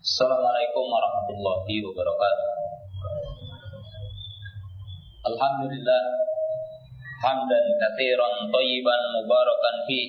[0.00, 2.48] Assalamualaikum warahmatullahi wabarakatuh.
[5.28, 6.02] Alhamdulillah
[7.20, 10.00] hamdan katsiran tayyiban mubarakan fi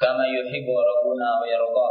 [0.00, 1.88] kama yuhibbu rabbuna wa yarda.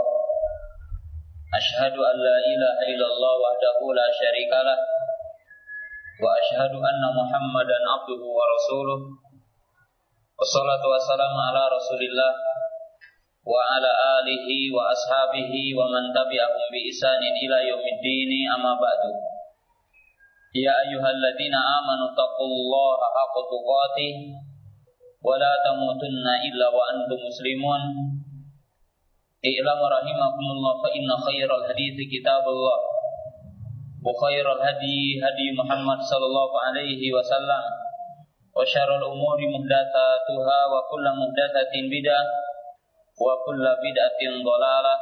[1.54, 4.80] Ashhadu an la ilaha illallah wahdahu la syarikalah
[6.18, 9.14] wa ashhadu anna Muhammadan abduhu wa rasuluh.
[10.34, 12.45] Wassalatu wassalamu ala Rasulillah
[13.46, 13.92] wa ala
[14.26, 19.14] alihi wa ashabihi wa man tabi'ahum bi isanin ila yaumiddin amma ba'du.
[20.58, 24.14] Ya ayyuhalladzina amanu taqullaha haqqa tuqatih
[25.22, 27.82] wa la tamutunna illa wa antum muslimun.
[29.46, 32.80] I'lam rahimakumullah fa inna khairal hadithi kitabullah.
[34.02, 37.62] Wa khairal hadi hadi Muhammad sallallahu alaihi wasallam.
[38.58, 40.60] Wa syarrul umuri muhdatsatuha
[43.16, 45.00] wa kullu bid'atin dhalalah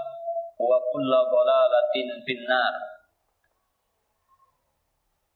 [0.58, 2.74] wa kulla dhalalatin finnar.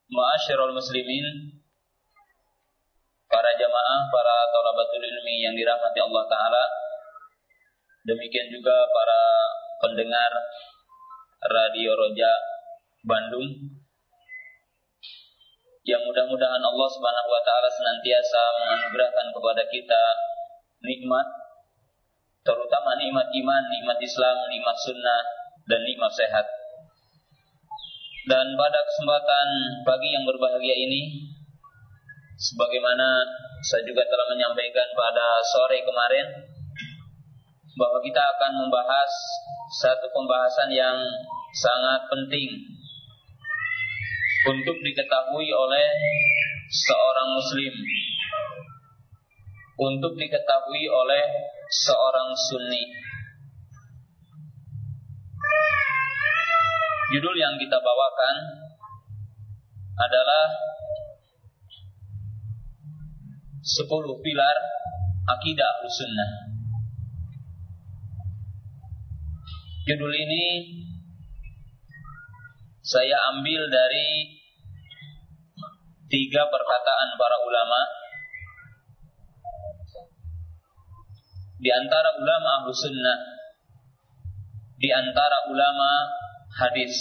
[0.08, 1.58] Ma'asyiral muslimin
[3.28, 6.64] para jamaah, para talabatul ilmi yang dirahmati Allah taala
[8.08, 9.22] demikian juga para
[9.84, 10.32] pendengar
[11.44, 12.32] Radio Roja
[13.04, 13.78] Bandung
[15.88, 20.04] yang mudah-mudahan Allah Subhanahu wa taala senantiasa menganugerahkan kepada kita
[20.84, 21.28] nikmat
[22.48, 25.24] terutama nikmat iman, nikmat Islam, nikmat sunnah,
[25.68, 26.48] dan nikmat sehat.
[28.28, 29.48] Dan pada kesempatan
[29.84, 31.28] pagi yang berbahagia ini,
[32.40, 33.28] sebagaimana
[33.68, 36.28] saya juga telah menyampaikan pada sore kemarin,
[37.76, 39.12] bahwa kita akan membahas
[39.84, 40.98] satu pembahasan yang
[41.52, 42.50] sangat penting
[44.48, 45.88] untuk diketahui oleh
[46.72, 47.74] seorang muslim
[49.78, 51.24] untuk diketahui oleh
[51.70, 52.84] seorang sunni.
[57.14, 58.36] Judul yang kita bawakan
[59.96, 60.46] adalah
[63.64, 64.58] 10 pilar
[65.30, 66.32] akidah sunnah.
[69.88, 70.44] Judul ini
[72.84, 74.36] saya ambil dari
[76.12, 78.07] tiga perkataan para ulama
[81.58, 83.18] di antara ulama ahlu sunnah,
[84.78, 85.92] di antara ulama
[86.54, 86.94] hadis.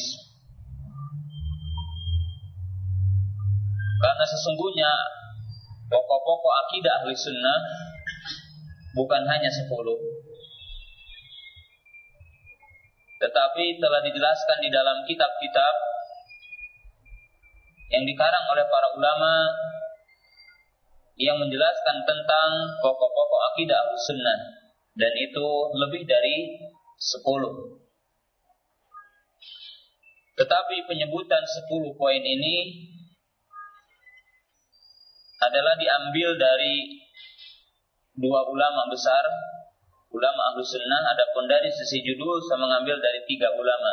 [3.96, 4.90] Karena sesungguhnya
[5.88, 7.58] pokok-pokok akidah ahli sunnah
[8.96, 9.96] bukan hanya sepuluh.
[13.16, 15.74] Tetapi telah dijelaskan di dalam kitab-kitab
[17.96, 19.32] yang dikarang oleh para ulama
[21.16, 22.48] yang menjelaskan tentang
[22.84, 24.38] pokok-pokok akidah sunnah
[24.96, 25.46] dan itu
[25.76, 26.60] lebih dari
[26.96, 27.24] 10.
[30.36, 32.56] Tetapi penyebutan 10 poin ini
[35.40, 37.00] adalah diambil dari
[38.16, 39.24] dua ulama besar,
[40.08, 43.92] ulama ahlu sunnah, adapun dari sisi judul saya mengambil dari tiga ulama.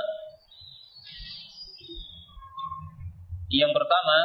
[3.51, 4.17] Yang pertama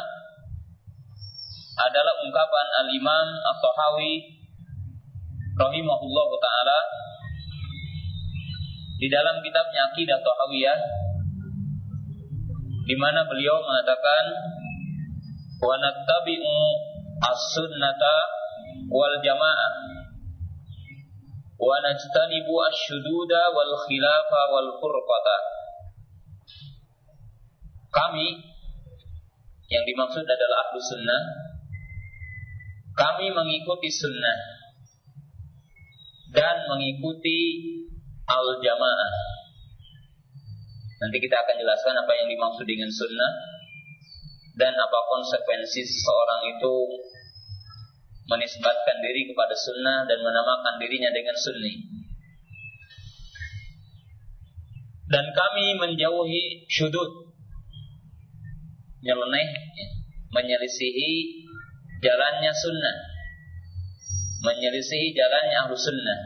[1.78, 4.12] adalah ungkapan Al-Imam At-Tahawi
[5.54, 6.78] rahimahullah taala
[8.98, 10.78] di dalam kitabnya Aqidah Tahawiyah
[12.88, 14.24] di mana beliau mengatakan
[15.62, 16.54] wa nattabi'u
[17.22, 18.16] as-sunnata
[18.90, 19.72] wal jamaah
[21.58, 25.38] wa najtanibu asy-syududa wal khilafa wal furqata.
[27.90, 28.28] Kami
[29.68, 31.22] yang dimaksud adalah ahlu sunnah
[32.98, 34.38] kami mengikuti sunnah
[36.34, 37.38] dan mengikuti
[38.26, 39.14] al-jamaah.
[40.98, 43.32] Nanti kita akan jelaskan apa yang dimaksud dengan sunnah
[44.58, 46.74] dan apa konsekuensi seseorang itu
[48.26, 51.74] menisbatkan diri kepada sunnah dan menamakan dirinya dengan sunni.
[55.08, 57.32] Dan kami menjauhi syudud,
[59.00, 59.48] nyeleneh,
[60.34, 61.47] menyelisihi
[62.02, 62.96] jalannya sunnah.
[64.38, 66.18] Menyelisihi jalannya ahlu sunnah.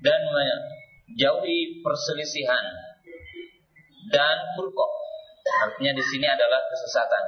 [0.00, 2.64] Dan menjauhi perselisihan.
[4.08, 4.92] Dan furqah
[5.68, 7.24] artinya di sini adalah kesesatan.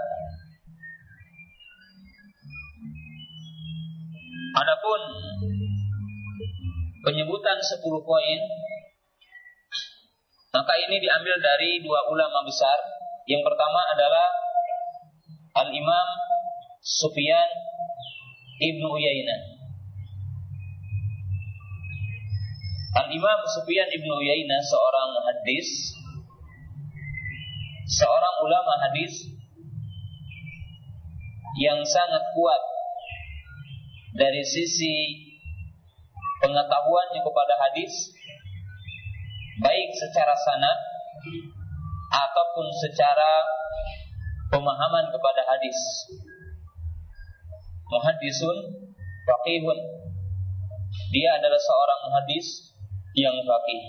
[4.51, 5.01] Adapun
[7.07, 8.41] penyebutan 10 poin
[10.51, 12.75] maka ini diambil dari dua ulama besar.
[13.31, 14.27] Yang pertama adalah
[15.63, 16.09] Al-Imam
[16.81, 17.49] Sufyan
[18.61, 19.41] Ibnu Uyainah.
[23.05, 25.69] Al-Imam Sufyan Ibnu Uyainah seorang hadis
[27.91, 29.13] seorang ulama hadis
[31.61, 32.63] yang sangat kuat
[34.17, 34.95] dari sisi
[36.41, 37.93] pengetahuannya kepada hadis
[39.61, 40.79] baik secara sanad
[42.11, 43.45] ataupun secara
[44.49, 45.79] pemahaman kepada hadis.
[47.91, 48.57] Muhaddisun
[49.27, 49.79] faqihun.
[51.11, 52.47] Dia adalah seorang muhaddis
[53.19, 53.83] yang faqih.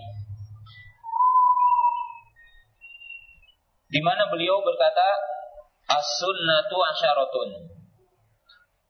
[3.91, 5.05] Di mana beliau berkata,
[5.85, 7.49] "As-sunnatu asyaratun."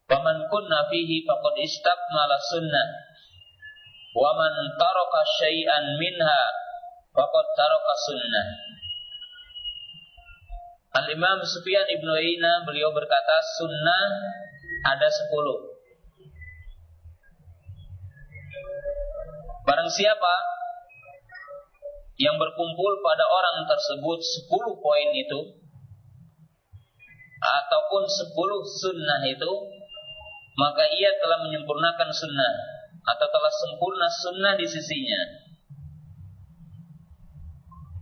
[0.08, 2.88] Faman kunna fihi faqad istakmala sunnah.
[4.16, 6.42] Wa man taraka syai'an minha
[7.12, 8.48] faqad taraka sunnah.
[10.92, 14.04] Al-Imam Sufyan Ibn Uyainah beliau berkata sunnah
[14.82, 15.78] ada sepuluh.
[19.62, 20.34] Barang siapa
[22.18, 25.42] yang berkumpul pada orang tersebut sepuluh poin itu
[27.42, 29.52] ataupun sepuluh sunnah itu
[30.54, 32.54] maka ia telah menyempurnakan sunnah
[33.02, 35.22] atau telah sempurna sunnah di sisinya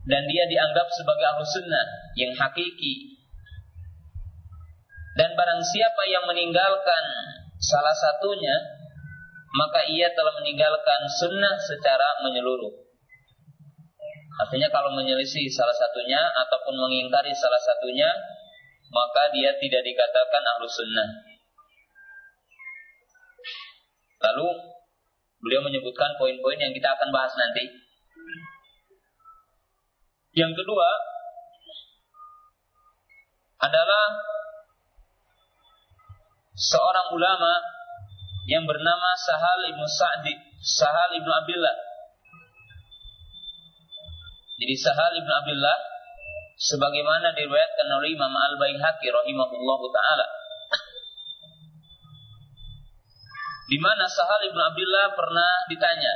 [0.09, 1.85] dan dia dianggap sebagai ahlu sunnah
[2.19, 3.18] yang hakiki
[5.19, 7.03] dan barang siapa yang meninggalkan
[7.59, 8.55] salah satunya
[9.51, 12.71] maka ia telah meninggalkan sunnah secara menyeluruh.
[14.39, 18.07] Artinya kalau menyelisih salah satunya ataupun mengingkari salah satunya
[18.87, 21.09] maka dia tidak dikatakan ahlu sunnah.
[24.23, 24.47] Lalu
[25.43, 27.67] beliau menyebutkan poin-poin yang kita akan bahas nanti.
[30.31, 30.87] Yang kedua
[33.59, 34.38] adalah
[36.59, 37.53] seorang ulama
[38.51, 41.75] yang bernama Sahal ibnu Sa'di, Sahal ibnu Abdullah.
[44.59, 45.77] Jadi Sahal ibnu Abdullah
[46.59, 50.27] sebagaimana diriwayatkan oleh Imam Al-Baihaqi rahimahullahu taala.
[53.71, 56.13] Di mana Sahal ibnu Abdullah pernah ditanya,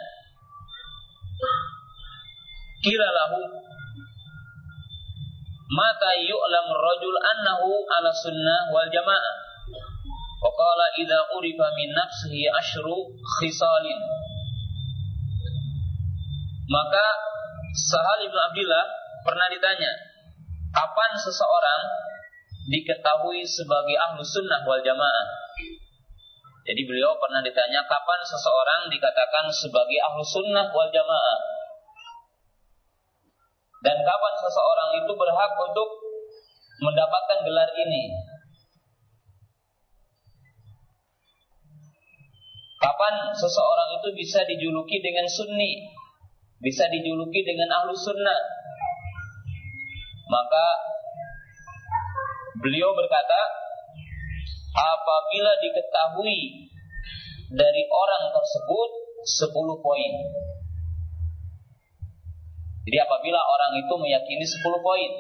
[2.83, 3.39] kira lahu
[5.71, 9.52] mata yu'lam rajul annahu ala sunnah wal jamaah
[10.43, 10.85] wa qala
[11.39, 13.99] urifa min nafsihi ashru khisalin.
[16.67, 17.05] Maka
[17.73, 18.85] Sahal bin Abdullah
[19.25, 19.91] pernah ditanya
[20.69, 21.81] kapan seseorang
[22.69, 25.27] diketahui sebagai ahlu sunnah wal jamaah?
[26.63, 31.39] Jadi beliau pernah ditanya kapan seseorang dikatakan sebagai ahlu sunnah wal jamaah?
[33.83, 35.89] Dan kapan seseorang itu berhak untuk
[36.79, 38.32] mendapatkan gelar ini?
[42.83, 45.87] Kapan seseorang itu bisa dijuluki dengan sunni?
[46.59, 48.39] Bisa dijuluki dengan ahlu sunnah?
[50.27, 50.65] Maka
[52.59, 53.39] beliau berkata,
[54.75, 56.67] apabila diketahui
[57.55, 58.89] dari orang tersebut
[59.47, 60.11] 10 poin.
[62.83, 65.11] Jadi apabila orang itu meyakini 10 poin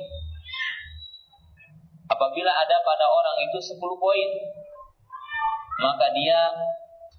[2.11, 4.29] Apabila ada pada orang itu 10 poin
[5.79, 6.51] Maka dia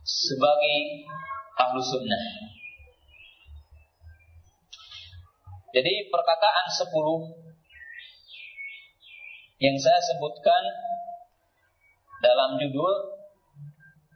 [0.04, 1.08] sebagai
[1.56, 2.24] ahlu sunnah.
[5.74, 6.86] Jadi perkataan 10
[9.58, 10.62] Yang saya sebutkan
[12.22, 12.94] Dalam judul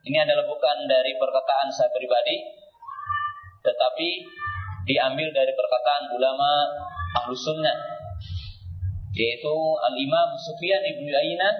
[0.06, 2.46] Ini adalah bukan dari perkataan saya pribadi
[3.66, 4.08] Tetapi
[4.86, 6.50] diambil dari perkataan ulama
[7.18, 7.98] ahlu sunnah
[9.18, 11.54] yaitu al-imam Sufyan ibn Uyainah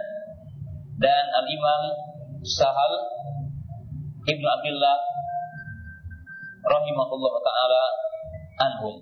[1.03, 1.83] dan al-imam
[2.47, 3.18] Sahal
[4.29, 4.97] ibn Abdullah
[6.69, 7.83] rahimahullah ta'ala
[8.69, 8.95] anhum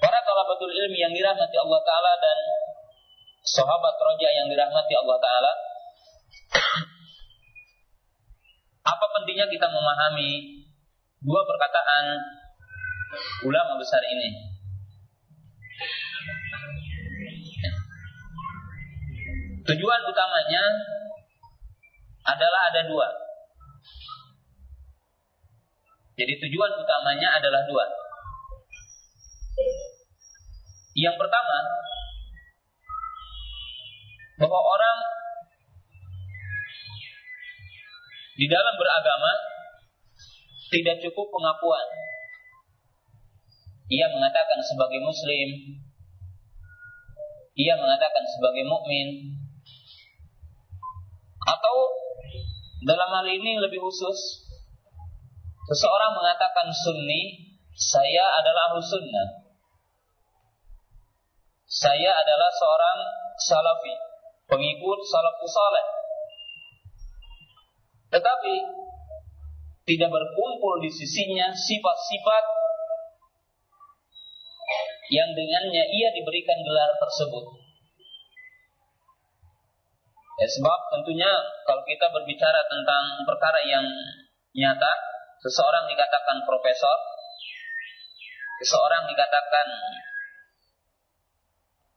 [0.00, 2.38] para talabatul ilmi yang dirahmati Allah Ta'ala dan
[3.44, 5.52] sahabat roja yang dirahmati Allah Ta'ala
[8.80, 10.60] apa pentingnya kita memahami
[11.20, 12.04] dua perkataan
[13.44, 14.28] ulama besar ini.
[19.68, 20.64] Tujuan utamanya
[22.34, 23.08] adalah ada dua.
[26.20, 27.84] Jadi tujuan utamanya adalah dua.
[30.92, 31.58] Yang pertama,
[34.40, 34.98] bahwa orang
[38.36, 39.32] di dalam beragama
[40.72, 41.86] tidak cukup pengakuan.
[43.90, 45.48] Ia mengatakan sebagai muslim,
[47.58, 49.34] ia mengatakan sebagai mukmin,
[51.42, 51.76] atau
[52.80, 54.18] dalam hal ini lebih khusus,
[55.68, 59.28] seseorang mengatakan sunni, saya adalah ahlu sunnah.
[61.70, 62.98] saya adalah seorang
[63.38, 63.94] salafi,
[64.50, 65.86] pengikut salafus saleh.
[68.10, 68.54] Tetapi
[69.86, 72.44] tidak berkumpul di sisinya sifat-sifat
[75.14, 77.59] yang dengannya ia diberikan gelar tersebut.
[80.40, 81.28] Ya, sebab tentunya
[81.68, 83.84] kalau kita berbicara tentang perkara yang
[84.56, 84.92] nyata,
[85.44, 86.96] seseorang dikatakan profesor,
[88.64, 89.68] seseorang dikatakan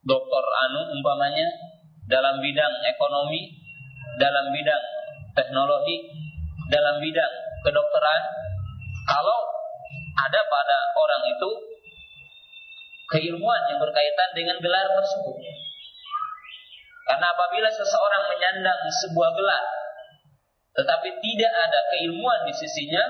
[0.04, 1.48] doktor anu umpamanya
[2.12, 3.48] dalam bidang ekonomi,
[4.20, 4.84] dalam bidang
[5.40, 6.12] teknologi,
[6.68, 7.34] dalam bidang
[7.64, 8.22] kedokteran,
[9.08, 9.40] kalau
[10.20, 11.52] ada pada orang itu
[13.08, 15.63] keilmuan yang berkaitan dengan gelar tersebut.
[17.04, 19.66] Karena apabila seseorang menyandang sebuah gelar,
[20.74, 23.04] tetapi tidak ada keilmuan di sisinya,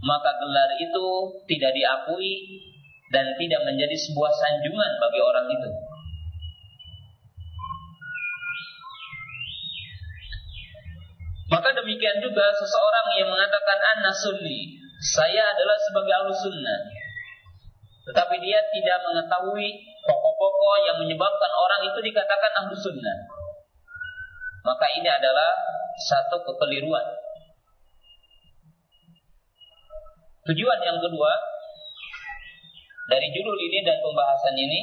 [0.00, 1.06] maka gelar itu
[1.44, 2.32] tidak diakui
[3.12, 5.70] dan tidak menjadi sebuah sanjungan bagi orang itu.
[11.50, 16.80] Maka demikian juga seseorang yang mengatakan anna sunni, saya adalah sebagai ahlu sunnah.
[18.06, 19.68] Tetapi dia tidak mengetahui
[20.10, 23.18] pokok-pokok yang menyebabkan orang itu dikatakan ahlu sunnah.
[24.66, 25.54] Maka ini adalah
[26.02, 27.06] satu kekeliruan.
[30.50, 31.32] Tujuan yang kedua
[33.06, 34.80] dari judul ini dan pembahasan ini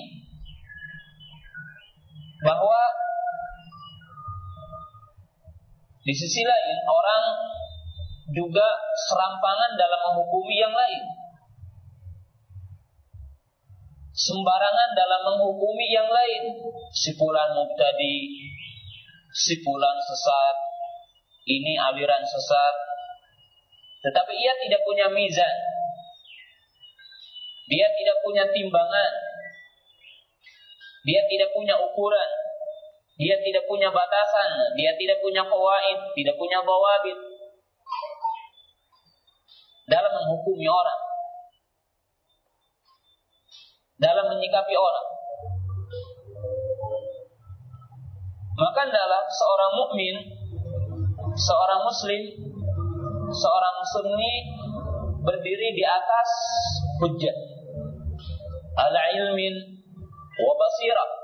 [2.48, 2.80] bahwa
[6.08, 7.24] di sisi lain, orang
[8.32, 8.64] juga
[9.08, 11.04] serampangan dalam menghukumi yang lain.
[14.18, 16.44] Sembarangan dalam menghukumi yang lain.
[16.90, 18.18] Sipulan mubtadi,
[19.30, 20.58] sipulan sesat,
[21.46, 22.76] ini aliran sesat.
[24.02, 25.56] Tetapi ia tidak punya mizan.
[27.70, 29.12] Dia tidak punya timbangan.
[31.06, 32.32] Dia tidak punya ukuran
[33.18, 37.18] dia tidak punya batasan, dia tidak punya kawaid, tidak punya bawabit
[39.90, 41.02] dalam menghukumi orang,
[43.98, 45.08] dalam menyikapi orang.
[48.58, 50.16] Maka adalah seorang mukmin,
[51.38, 52.22] seorang muslim,
[53.30, 54.36] seorang sunni
[55.22, 56.30] berdiri di atas
[57.04, 57.38] hujjah
[58.78, 59.54] ala ilmin
[60.38, 61.18] wa basirah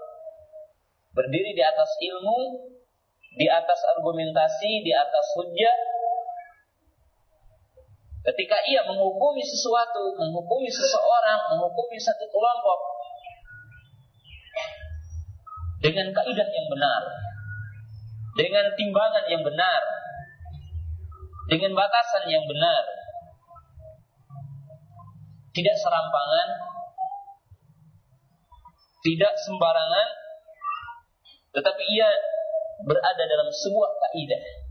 [1.13, 2.39] berdiri di atas ilmu,
[3.37, 5.75] di atas argumentasi, di atas hujah.
[8.23, 12.79] Ketika ia menghukumi sesuatu, menghukumi seseorang, menghukumi satu kelompok
[15.83, 17.01] dengan kaidah yang benar,
[18.39, 19.81] dengan timbangan yang benar,
[21.51, 22.83] dengan batasan yang benar,
[25.51, 26.47] tidak serampangan,
[29.03, 30.07] tidak sembarangan,
[31.51, 32.07] tetapi ia
[32.87, 34.62] berada dalam sebuah kaidah.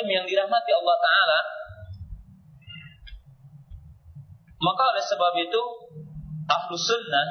[0.00, 1.40] Ilmi yang dirahmati Allah Ta'ala.
[4.60, 5.62] Maka oleh sebab itu
[6.44, 7.28] Ahlu sunnah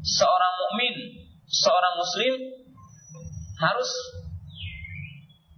[0.00, 0.94] Seorang mukmin,
[1.44, 2.32] Seorang muslim
[3.60, 3.92] Harus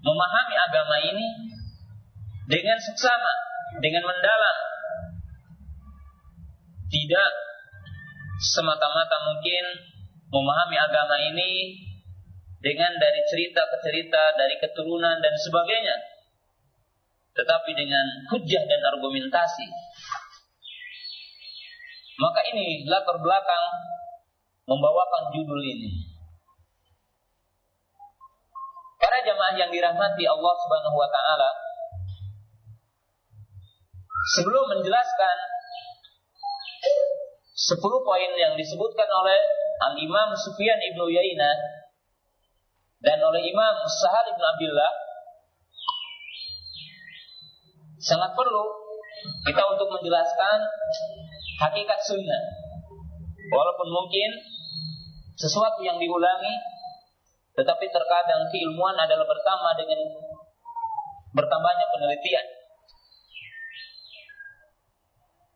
[0.02, 1.26] Memahami agama ini
[2.50, 3.32] Dengan seksama
[3.78, 4.56] Dengan mendalam.
[6.86, 7.30] Tidak
[8.36, 9.64] semata-mata mungkin
[10.28, 11.82] memahami agama ini
[12.60, 15.96] dengan dari cerita ke cerita, dari keturunan dan sebagainya.
[17.36, 19.66] Tetapi dengan hujah dan argumentasi.
[22.16, 23.64] Maka ini latar belakang
[24.64, 26.16] membawakan judul ini.
[28.96, 31.50] Para jamaah yang dirahmati Allah Subhanahu wa taala
[34.32, 35.36] sebelum menjelaskan
[37.56, 39.40] Sepuluh poin yang disebutkan oleh
[39.90, 41.56] Al-Imam Sufyan Ibnu Yainah
[43.04, 44.92] dan oleh Imam Sahal Ibn Abdullah
[48.00, 48.64] sangat perlu
[49.48, 50.58] kita untuk menjelaskan
[51.66, 52.42] hakikat sunnah.
[53.46, 54.30] Walaupun mungkin
[55.38, 56.54] sesuatu yang diulangi,
[57.54, 60.00] tetapi terkadang keilmuan adalah bertambah dengan
[61.32, 62.46] bertambahnya penelitian.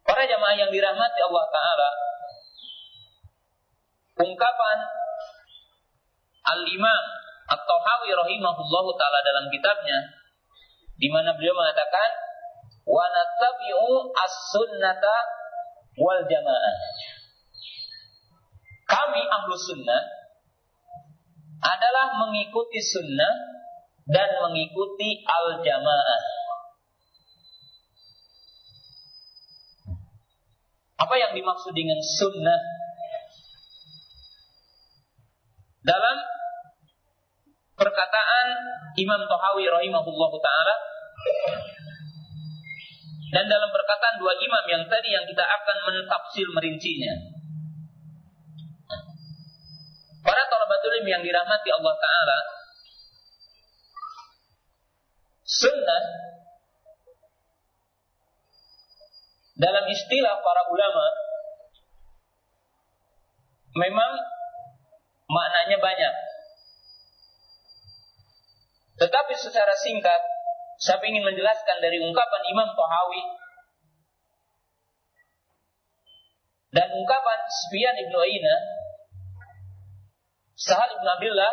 [0.04, 1.90] Para jamaah yang dirahmati Allah Ta'ala
[4.20, 4.78] Ungkapan
[6.44, 7.04] Al-Imam
[7.50, 9.98] At-Tahawi rahimahullah ta'ala dalam kitabnya
[11.00, 12.10] di mana beliau mengatakan
[12.86, 15.16] wa nattabi'u as-sunnata
[15.98, 16.76] wal jamaah
[18.86, 20.02] kami ahlu sunnah
[21.60, 23.34] adalah mengikuti sunnah
[24.06, 26.40] dan mengikuti al-jamaah
[31.00, 32.60] Apa yang dimaksud dengan sunnah?
[35.80, 36.16] Dalam
[37.80, 38.46] perkataan
[39.00, 40.76] Imam Tohawi rahimahullah taala
[43.32, 47.14] dan dalam perkataan dua imam yang tadi yang kita akan mentafsir merincinya.
[50.20, 52.38] Para talabatul ilmi yang dirahmati Allah taala
[55.46, 56.02] sunnah
[59.56, 61.06] dalam istilah para ulama
[63.78, 64.12] memang
[65.30, 66.14] maknanya banyak.
[69.00, 70.20] Tetapi secara singkat,
[70.76, 73.22] saya ingin menjelaskan dari ungkapan Imam Tohawi
[76.76, 78.56] dan ungkapan Sufyan ibnu Aina,
[80.60, 81.52] Sahal ibnu Abdullah,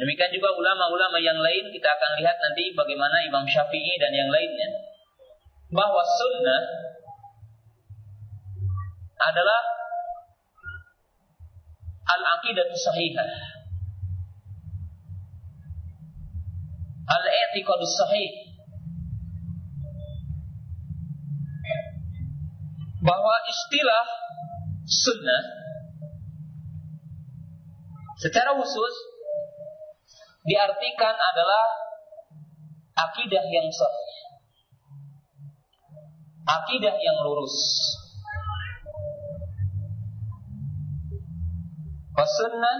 [0.00, 4.72] demikian juga ulama-ulama yang lain kita akan lihat nanti bagaimana Imam Syafi'i dan yang lainnya
[5.68, 6.62] bahwa sunnah
[9.20, 9.60] adalah
[12.08, 13.51] al-aqidah sahihah.
[17.06, 18.30] Al-i'tiqad sahih.
[23.02, 24.04] Bahwa istilah
[24.86, 25.42] sunnah
[28.22, 28.94] secara khusus
[30.46, 31.64] diartikan adalah
[33.10, 34.10] akidah yang sahih.
[36.42, 37.54] Akidah yang lurus.
[42.12, 42.78] Fasunnah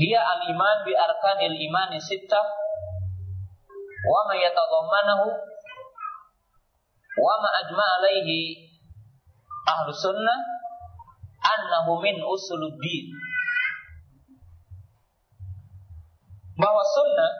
[0.00, 2.46] hiya al-iman bi arkanil imani sittah
[4.08, 5.28] wa ma yatadammanahu
[7.20, 8.64] wa ma ajma alaihi
[9.68, 10.38] ahlu sunnah
[11.40, 13.12] annahu min usuluddin.
[16.56, 17.32] Bahwa sunnah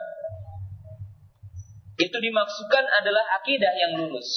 [2.01, 4.29] itu dimaksudkan adalah akidah yang lurus.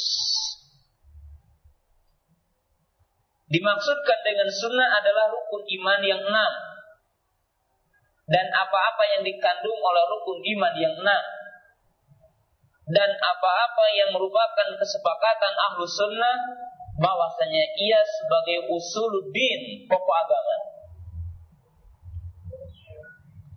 [3.49, 6.74] Dimaksudkan dengan sunnah adalah rukun iman yang enam.
[8.25, 11.25] Dan apa-apa yang dikandung oleh rukun iman yang enam.
[12.89, 16.37] Dan apa-apa yang merupakan kesepakatan ahlu sunnah
[17.01, 20.57] bahwasanya ia sebagai usuluddin pokok agama.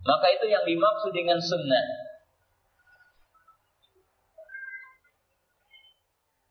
[0.08, 1.86] Maka itu yang dimaksud dengan sunnah.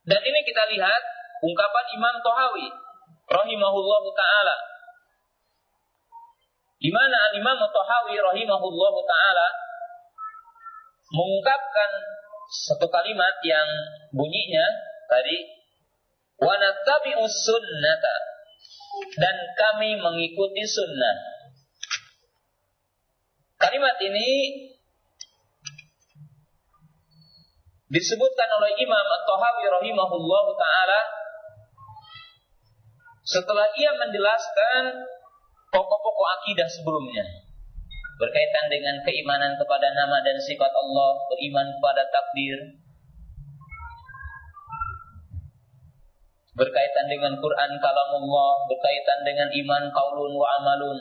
[0.07, 1.01] Dan ini kita lihat
[1.43, 2.67] ungkapan Imam Tohawi
[3.27, 4.55] rahimahullah taala
[6.77, 9.47] di mana Al-Imam Tahawi rahimahullah taala
[11.09, 11.89] mengungkapkan
[12.47, 13.67] satu kalimat yang
[14.13, 14.65] bunyinya
[15.09, 15.37] tadi
[16.37, 16.53] wa
[17.25, 18.15] sunnata
[19.17, 21.17] dan kami mengikuti sunnah.
[23.57, 24.29] Kalimat ini
[27.89, 31.01] disebutkan oleh Imam At-Tahawi rahimahullah taala
[33.25, 34.83] setelah ia menjelaskan
[35.71, 37.47] pokok-pokok akidah sebelumnya
[38.17, 42.57] berkaitan dengan keimanan kepada nama dan sifat Allah, beriman pada takdir,
[46.57, 50.99] berkaitan dengan Quran kalam Allah, berkaitan dengan iman kaulun wa amalun,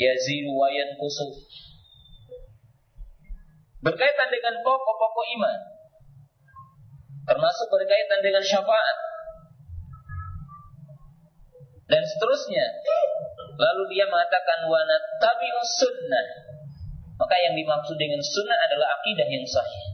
[0.00, 1.28] yaziru wa yanqusu.
[3.84, 5.58] Berkaitan dengan pokok-pokok iman,
[7.28, 8.96] termasuk berkaitan dengan syafaat,
[11.88, 12.66] dan seterusnya.
[13.58, 16.26] Lalu dia mengatakan wana tabi'us sunnah.
[17.18, 19.84] Maka yang dimaksud dengan sunnah adalah akidah yang sahih.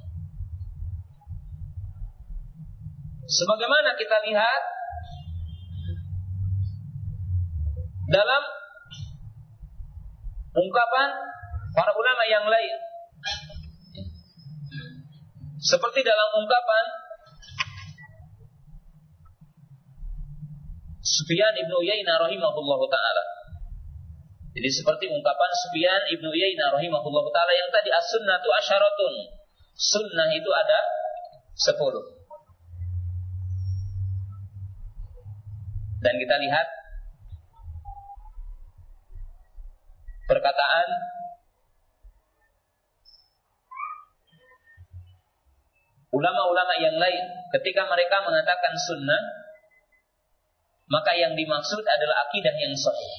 [3.24, 4.62] Sebagaimana kita lihat
[8.12, 8.42] dalam
[10.52, 11.08] ungkapan
[11.72, 12.76] para ulama yang lain.
[15.64, 16.84] Seperti dalam ungkapan
[21.04, 23.24] Sufyan ibnu Uyainah rahimahullah taala.
[24.56, 29.14] Jadi seperti ungkapan Sufyan ibnu Uyainah rahimahullah taala yang tadi as-sunnatu asyaratun.
[29.76, 30.80] Sunnah itu ada
[31.60, 32.24] sepuluh.
[36.00, 36.66] Dan kita lihat
[40.24, 40.88] perkataan
[46.16, 47.24] ulama-ulama yang lain
[47.60, 49.43] ketika mereka mengatakan sunnah
[50.88, 53.14] maka yang dimaksud adalah akidah yang sahih.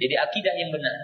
[0.00, 0.96] Jadi akidah yang benar.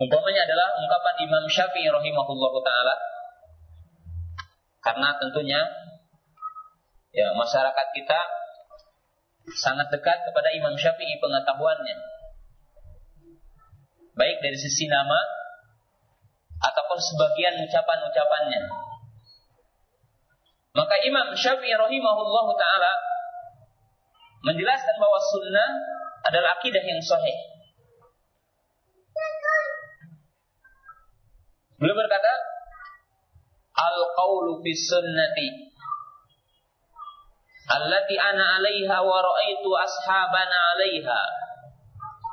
[0.00, 2.94] Umpamanya adalah ungkapan Imam Syafi'i rahimahullah taala.
[4.80, 5.60] Karena tentunya
[7.12, 8.20] ya masyarakat kita
[9.60, 11.96] sangat dekat kepada Imam Syafi'i pengetahuannya.
[14.16, 15.20] Baik dari sisi nama
[16.60, 18.89] ataupun sebagian ucapan-ucapannya.
[20.70, 22.92] Maka Imam Syafi'i rahimahullah taala
[24.46, 25.70] menjelaskan bahwa sunnah
[26.30, 27.36] adalah akidah yang sahih.
[31.80, 32.32] Beliau berkata,
[33.72, 35.48] Al-qawlu fi sunnati
[37.70, 41.20] allati ana 'alaiha wa ra'aitu ashabana 'alaiha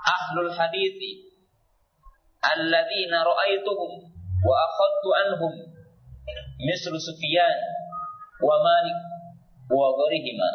[0.03, 1.31] ahlul hadithi
[2.41, 3.91] alladzina ra'aituhum
[4.43, 5.53] wa akhadtu anhum
[6.59, 7.76] mislu Sufyan
[8.41, 8.97] wa Malik
[9.71, 10.49] wa ghairihima.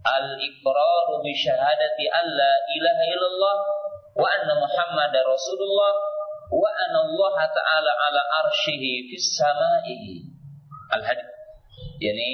[0.00, 3.56] Al-iqraru bi syahadati alla ilaha illallah
[4.16, 5.92] wa anna muhammadar rasulullah
[6.50, 10.24] wa anna Allah ta'ala ala arshihi fis sama'i
[10.96, 11.30] al-hadith.
[12.00, 12.28] Yani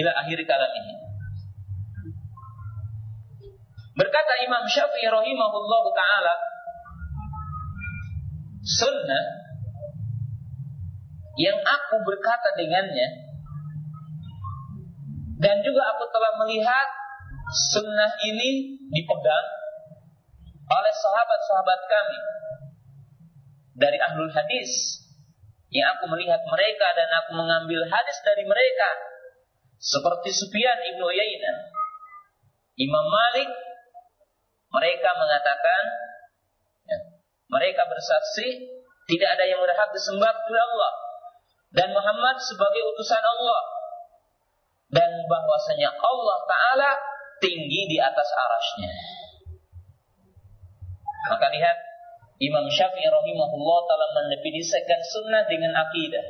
[0.00, 0.94] ila akhir kalam ini.
[4.00, 6.34] Berkata Imam Syafi'i rahimahullah taala
[8.64, 9.24] sunnah
[11.36, 13.29] yang aku berkata dengannya
[15.40, 16.88] dan juga aku telah melihat
[17.72, 19.46] sunnah ini dipegang
[20.70, 22.18] oleh sahabat-sahabat kami.
[23.80, 25.00] Dari ahlul hadis.
[25.72, 28.90] Yang aku melihat mereka dan aku mengambil hadis dari mereka.
[29.80, 31.56] Seperti Sufyan ibnu Uyainah.
[32.76, 33.48] Imam Malik
[34.70, 35.82] mereka mengatakan
[37.50, 38.46] mereka bersaksi
[39.08, 40.92] tidak ada yang berhak disembah kecuali Allah.
[41.70, 43.79] Dan Muhammad sebagai utusan Allah
[44.90, 46.90] dan bahwasanya Allah Taala
[47.40, 48.92] tinggi di atas arasnya.
[51.30, 51.76] Maka lihat
[52.40, 56.24] Imam Syafi'i rahimahullah taala mendefinisikan sunnah dengan akidah.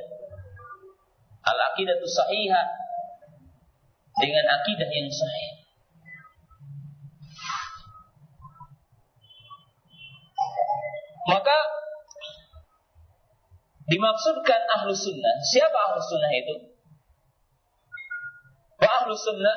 [1.47, 2.67] Al akidah itu sahihah
[4.19, 5.51] dengan akidah yang sahih.
[11.31, 11.59] Maka
[13.87, 15.35] dimaksudkan ahlu sunnah.
[15.47, 16.70] Siapa ahlu sunnah itu?
[19.01, 19.57] Ahlu sunnah.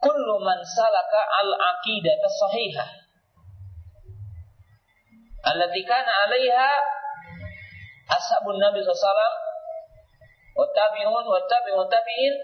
[0.00, 2.88] Kullu man salaka al aqidah sahihah.
[5.40, 6.70] Allati kana 'alaiha
[8.12, 9.36] ashabun nabi sallallahu
[10.60, 11.40] wa tabi'un wa
[11.88, 12.36] tabi'un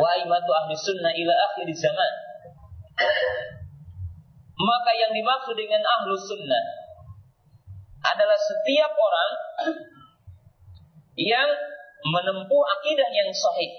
[0.00, 2.12] wa ahli sunnah ila akhir zaman.
[4.60, 6.64] Maka yang dimaksud dengan ahlu sunnah
[8.00, 9.30] adalah setiap orang
[11.20, 11.50] yang
[12.00, 13.72] menempuh akidah yang sahih.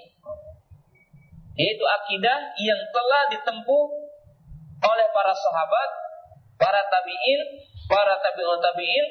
[1.58, 3.84] Yaitu akidah yang telah ditempuh
[4.82, 5.90] oleh para sahabat,
[6.56, 7.40] para tabi'in,
[7.90, 9.06] para tabi'ut tabi'in,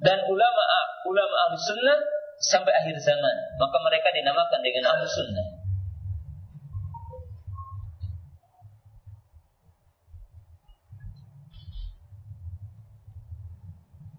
[0.00, 0.62] dan ulama
[1.04, 2.00] ulama ahlu sunnah
[2.40, 3.36] sampai akhir zaman.
[3.60, 5.46] Maka mereka dinamakan dengan ahlu sunnah.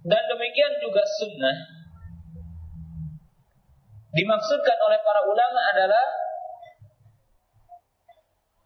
[0.06, 1.75] Dan demikian juga sunnah
[4.16, 6.06] dimaksudkan oleh para ulama adalah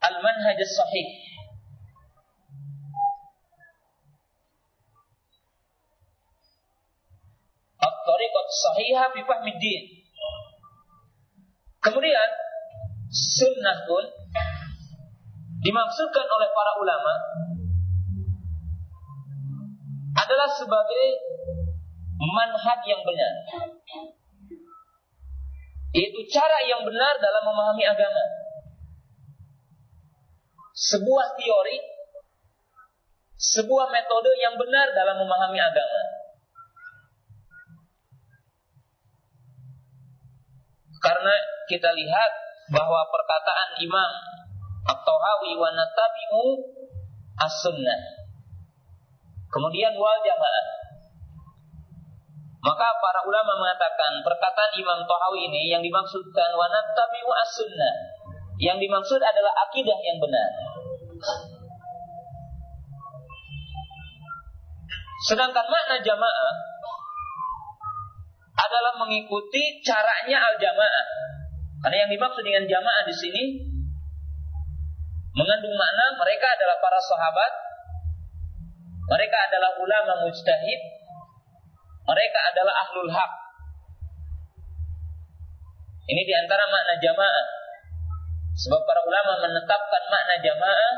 [0.06, 1.08] al-manhaj sahih.
[7.82, 9.82] At-tariqat sahihah fi fahmi din.
[11.80, 12.30] Kemudian
[13.10, 14.04] sunnah pun
[15.66, 17.14] dimaksudkan oleh para ulama
[20.14, 21.04] adalah sebagai
[22.20, 23.34] manhaj yang benar.
[25.90, 28.24] Itu cara yang benar dalam memahami agama.
[30.70, 31.78] Sebuah teori,
[33.36, 36.02] sebuah metode yang benar dalam memahami agama.
[41.00, 41.34] Karena
[41.66, 42.32] kita lihat
[42.70, 44.12] bahwa perkataan Imam
[44.84, 46.44] At-Tahawi wa natabi'u
[47.40, 48.20] as-sunnah
[49.50, 50.79] Kemudian wal jamaah.
[52.60, 57.94] Maka para ulama mengatakan perkataan Imam Tahawi ini yang dimaksudkan wanat tabi'u as-sunnah.
[58.60, 60.48] Yang dimaksud adalah akidah yang benar.
[65.24, 66.54] Sedangkan makna jamaah
[68.60, 71.06] adalah mengikuti caranya al-jamaah.
[71.80, 73.42] Karena yang dimaksud dengan jamaah di sini
[75.32, 77.52] mengandung makna mereka adalah para sahabat
[79.10, 80.99] mereka adalah ulama mujtahid.
[82.10, 83.32] Mereka adalah ahlul haq.
[86.10, 87.46] Ini di antara makna jamaah.
[88.50, 90.94] Sebab para ulama menetapkan makna jamaah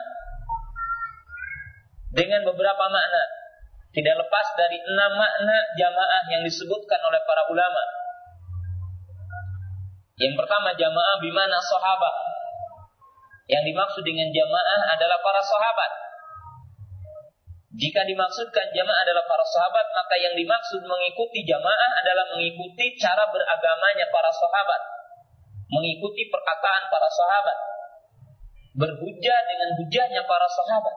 [2.17, 3.23] dengan beberapa makna.
[3.93, 7.85] Tidak lepas dari enam makna jamaah yang disebutkan oleh para ulama.
[10.17, 12.15] Yang pertama jamaah bimana sahabat.
[13.53, 16.12] Yang dimaksud dengan jamaah adalah para sahabat
[17.73, 24.07] Jika dimaksudkan jamaah adalah para sahabat, maka yang dimaksud mengikuti jamaah adalah mengikuti cara beragamanya
[24.13, 24.81] para sahabat.
[25.73, 27.57] Mengikuti perkataan para sahabat.
[28.77, 30.97] Berhujah dengan hujahnya para sahabat.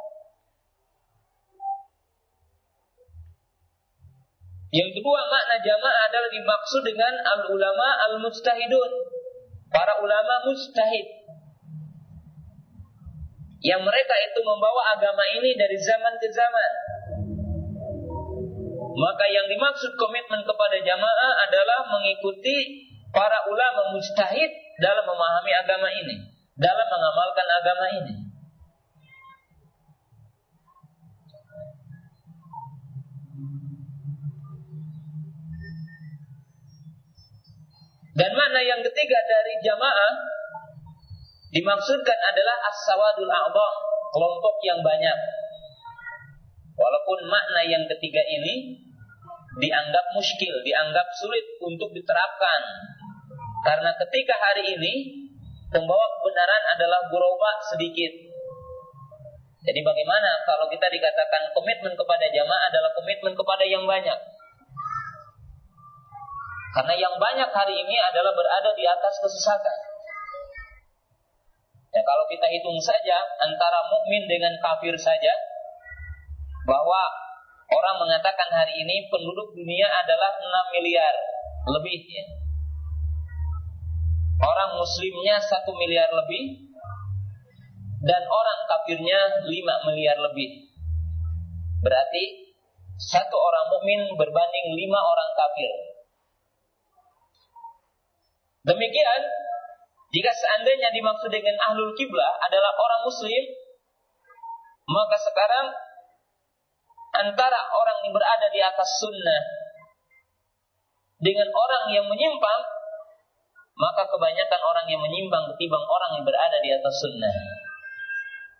[4.75, 8.91] Yang kedua makna jamaah adalah dimaksud dengan al-ulama al-mustahidun.
[9.71, 11.07] Para ulama mustahid.
[13.65, 16.71] Yang mereka itu membawa agama ini dari zaman ke zaman.
[18.95, 26.15] Maka yang dimaksud komitmen kepada jamaah adalah mengikuti para ulama mustahid dalam memahami agama ini,
[26.62, 28.13] dalam mengamalkan agama ini.
[38.15, 40.13] Dan makna yang ketiga dari jamaah
[41.55, 43.73] dimaksudkan adalah as-sawadul a'dham,
[44.11, 45.17] kelompok yang banyak.
[46.75, 48.83] Walaupun makna yang ketiga ini
[49.55, 52.61] dianggap muskil, dianggap sulit untuk diterapkan.
[53.63, 54.93] Karena ketika hari ini
[55.71, 58.11] pembawa kebenaran adalah buroba sedikit.
[59.65, 64.19] Jadi bagaimana kalau kita dikatakan komitmen kepada jamaah adalah komitmen kepada yang banyak?
[66.75, 69.94] Karena yang banyak hari ini adalah berada di atas kesesatan.
[71.95, 75.31] Ya, kalau kita hitung saja antara mukmin dengan kafir saja,
[76.67, 77.01] bahwa
[77.71, 81.15] orang mengatakan hari ini penduduk dunia adalah 6 miliar
[81.71, 81.99] lebih.
[82.03, 82.25] Ya.
[84.43, 86.67] Orang muslimnya 1 miliar lebih,
[88.03, 90.67] dan orang kafirnya 5 miliar lebih.
[91.79, 92.23] Berarti
[92.95, 95.71] satu orang mukmin berbanding lima orang kafir.
[98.65, 99.21] Demikian,
[100.15, 103.43] jika seandainya dimaksud dengan ahlul kiblah adalah orang muslim,
[104.88, 105.75] maka sekarang
[107.19, 109.41] antara orang yang berada di atas sunnah
[111.19, 112.62] dengan orang yang menyimpang,
[113.75, 117.36] maka kebanyakan orang yang menyimpang ketimbang orang yang berada di atas sunnah.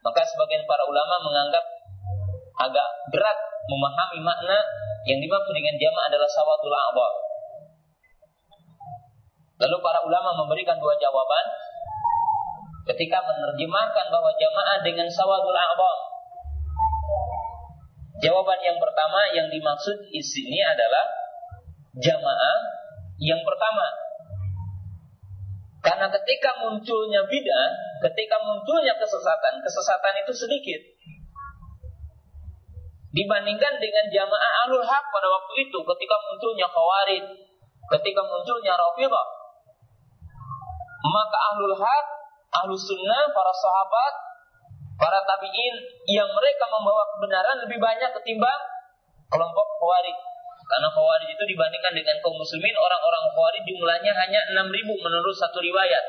[0.04, 1.66] Maka sebagian para ulama menganggap
[2.68, 3.40] agak berat
[3.72, 4.60] memahami makna
[5.08, 7.25] yang dimaksud dengan jamaah adalah sawatul a'ba.
[9.66, 11.46] Lalu para ulama memberikan dua jawaban
[12.86, 16.00] ketika menerjemahkan bahwa jamaah dengan sawadul a'bam.
[18.22, 21.02] Jawaban yang pertama yang dimaksud di sini adalah
[21.98, 22.58] jamaah
[23.18, 23.90] yang pertama.
[25.82, 27.70] Karena ketika munculnya bid'ah,
[28.06, 30.82] ketika munculnya kesesatan, kesesatan itu sedikit.
[33.18, 37.26] Dibandingkan dengan jamaah alul haq pada waktu itu ketika munculnya khawarij,
[37.98, 39.35] ketika munculnya rafidah,
[41.10, 42.06] maka ahlul haq,
[42.64, 44.14] ahlus sunnah, para sahabat,
[44.96, 45.76] para tabi'in
[46.08, 48.62] yang mereka membawa kebenaran lebih banyak ketimbang
[49.30, 50.18] kelompok khawarij.
[50.66, 55.62] Karena khawarij itu dibandingkan dengan kaum muslimin, orang-orang khawarij jumlahnya hanya 6 ribu menurut satu
[55.62, 56.06] riwayat.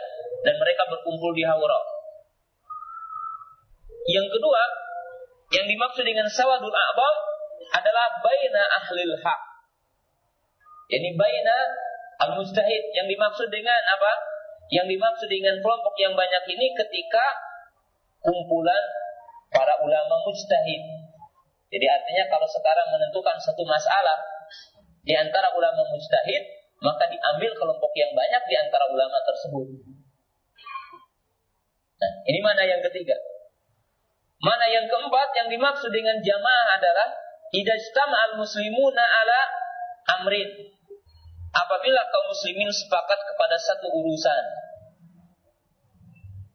[0.47, 1.81] Dan mereka berkumpul di Hawra.
[4.07, 4.63] Yang kedua,
[5.51, 7.15] yang dimaksud dengan sawadul a'bam
[7.75, 9.41] adalah baina ahlil haq.
[10.87, 11.57] Ini baina
[12.23, 12.83] al-mustahid.
[12.95, 14.13] Yang dimaksud dengan apa?
[14.67, 17.25] Yang dimaksud dengan kelompok yang banyak ini ketika
[18.19, 18.83] kumpulan
[19.55, 20.83] para ulama mujtahid.
[21.71, 24.19] Jadi artinya kalau sekarang menentukan satu masalah
[25.07, 26.43] di antara ulama mujtahid,
[26.83, 29.67] maka diambil kelompok yang banyak di antara ulama tersebut.
[31.97, 33.17] Nah, ini mana yang ketiga?
[34.43, 37.09] Mana yang keempat yang dimaksud dengan jamaah adalah
[37.57, 39.41] idajtama al-muslimuna ala
[40.21, 40.76] amrin
[41.57, 44.45] apabila kaum muslimin sepakat kepada satu urusan.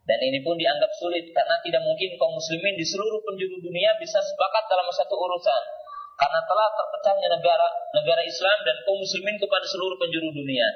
[0.01, 4.19] Dan ini pun dianggap sulit karena tidak mungkin kaum muslimin di seluruh penjuru dunia bisa
[4.19, 5.63] sepakat dalam satu urusan.
[6.19, 10.67] Karena telah terpecahnya negara negara Islam dan kaum muslimin kepada seluruh penjuru dunia.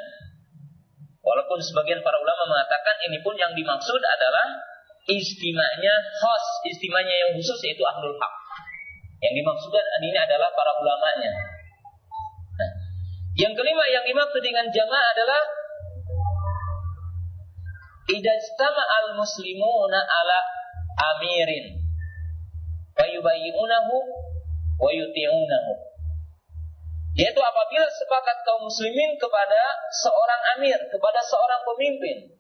[1.26, 4.46] Walaupun sebagian para ulama mengatakan ini pun yang dimaksud adalah
[5.10, 8.34] istimanya khas, istimanya yang khusus yaitu ahlul haq.
[9.26, 11.55] Yang dimaksudkan ini adalah para ulamanya.
[13.36, 15.44] Yang kelima yang dimaksud dengan jamaah adalah
[18.08, 20.40] idastama al muslimuna ala
[21.16, 21.84] amirin
[22.96, 23.96] fayubayyunahu
[24.80, 25.74] wa yuti'unahu
[27.16, 29.60] yaitu apabila sepakat kaum muslimin kepada
[30.04, 32.36] seorang amir, kepada seorang pemimpin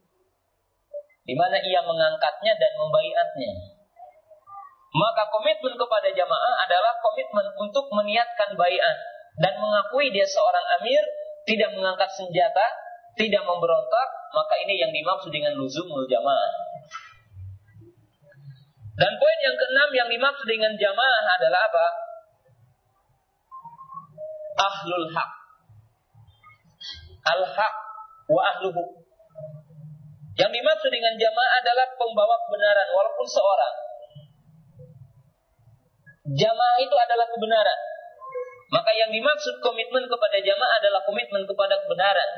[1.25, 3.51] di mana ia mengangkatnya dan membaiatnya.
[4.95, 11.03] Maka komitmen kepada jamaah adalah komitmen untuk meniatkan baiat dan mengakui dia seorang amir,
[11.43, 12.65] tidak mengangkat senjata,
[13.19, 16.51] tidak memberontak, maka ini yang dimaksud dengan luzumul jamaah.
[18.95, 21.87] Dan poin yang keenam yang dimaksud dengan jamaah adalah apa?
[24.55, 25.31] ahlul haq.
[27.25, 27.75] Al-haq
[28.31, 29.03] wa ahluhu.
[30.35, 33.75] Yang dimaksud dengan jamaah adalah pembawa kebenaran walaupun seorang.
[36.35, 37.79] Jamaah itu adalah kebenaran.
[38.73, 42.29] Maka yang dimaksud komitmen kepada jamaah adalah komitmen kepada kebenaran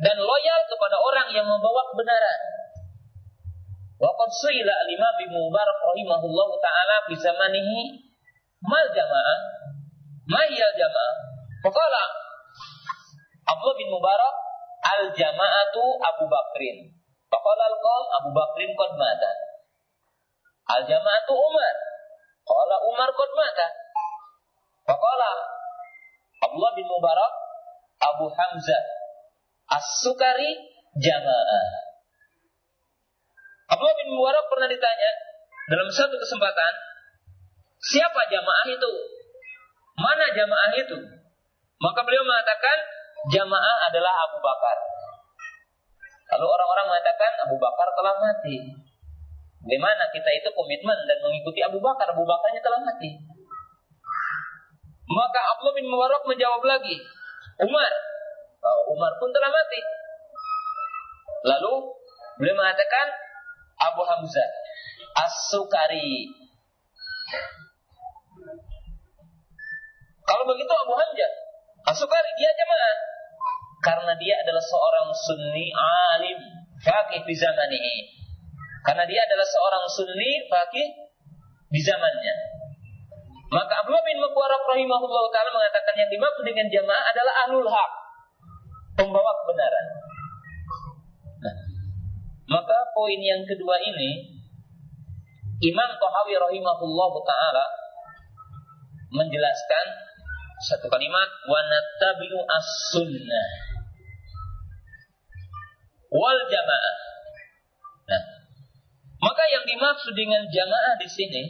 [0.00, 2.40] dan loyal kepada orang yang membawa kebenaran.
[4.00, 8.00] Waqad suila al-Imam Mubarak rahimahullahu taala fi zamanihi
[8.64, 9.38] mal jamaah
[10.30, 11.14] ma jamaah.
[11.60, 12.04] Faqala
[13.50, 14.34] Abdullah bin Mubarak
[14.88, 16.96] al jamaatu Abu Bakrin.
[17.28, 19.32] Faqala al-qaum Abu Bakrin qad mata.
[20.70, 21.74] Al jamaatu Umar.
[22.46, 23.68] Qala Umar qad mata.
[24.90, 25.32] Faqala
[26.50, 27.32] Abdullah bin Mubarak
[28.02, 28.82] Abu Hamzah
[29.70, 30.50] As-Sukari
[30.98, 31.68] jamaah.
[33.70, 35.10] Abdullah bin Mubarak pernah ditanya
[35.70, 36.74] dalam satu kesempatan,
[37.78, 38.92] siapa jamaah itu?
[39.94, 40.98] Mana jamaah itu?
[41.78, 42.74] Maka beliau mengatakan,
[43.30, 44.76] jamaah adalah Abu Bakar.
[46.34, 48.58] Lalu orang-orang mengatakan Abu Bakar telah mati.
[49.62, 52.10] Bagaimana kita itu komitmen dan mengikuti Abu Bakar?
[52.10, 53.29] Abu Bakarnya telah mati.
[55.10, 56.94] Maka Abdullah bin Mubarak menjawab lagi,
[57.66, 57.92] Umar.
[58.62, 59.80] Oh, Umar pun telah mati.
[61.50, 61.72] Lalu
[62.38, 63.06] beliau mengatakan
[63.80, 64.48] Abu Hamzah
[65.18, 66.30] As-Sukari.
[70.22, 71.30] Kalau begitu Abu Hamzah
[71.90, 72.96] As-Sukari dia jemaah
[73.80, 75.72] karena dia adalah seorang sunni
[76.12, 76.38] alim
[76.84, 77.96] fakih di zaman ini.
[78.86, 80.86] Karena dia adalah seorang sunni fakih
[81.72, 82.59] di zamannya.
[83.50, 87.92] Maka Abdullah bin Mubarak rahimahullah taala mengatakan yang dimaksud dengan jamaah adalah ahlul haq,
[88.94, 89.86] pembawa kebenaran.
[91.42, 91.56] Nah,
[92.46, 94.38] maka poin yang kedua ini
[95.66, 97.66] Imam Tahawi rahimahullah taala
[99.10, 99.86] menjelaskan
[100.62, 103.48] satu kalimat wa nattabi'u as-sunnah
[106.14, 106.96] wal jamaah.
[108.14, 108.22] Nah,
[109.26, 111.42] maka yang dimaksud dengan jamaah di sini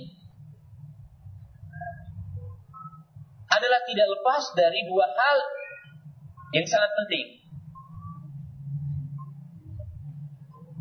[3.50, 5.38] adalah tidak lepas dari dua hal
[6.54, 7.26] yang sangat penting.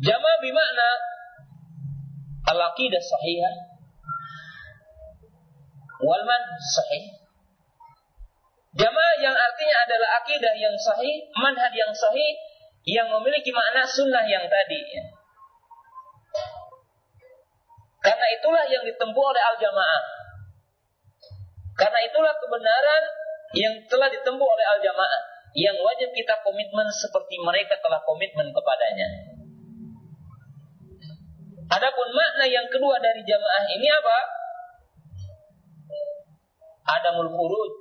[0.00, 0.90] Jamaah bermakna
[2.56, 3.54] al-aqidah sahihah
[6.00, 7.04] wal man sahih.
[8.70, 12.32] Jamaah yang artinya adalah akidah yang sahih, manhaj yang sahih,
[12.86, 14.80] yang memiliki makna sunnah yang tadi.
[18.00, 20.19] Karena itulah yang ditempuh oleh al-jamaah.
[21.80, 23.02] Karena itulah kebenaran
[23.56, 25.22] yang telah ditempuh oleh al-jamaah.
[25.56, 29.08] Yang wajib kita komitmen seperti mereka telah komitmen kepadanya.
[31.72, 34.18] Adapun makna yang kedua dari jamaah ini apa?
[37.00, 37.72] Adamul khuruj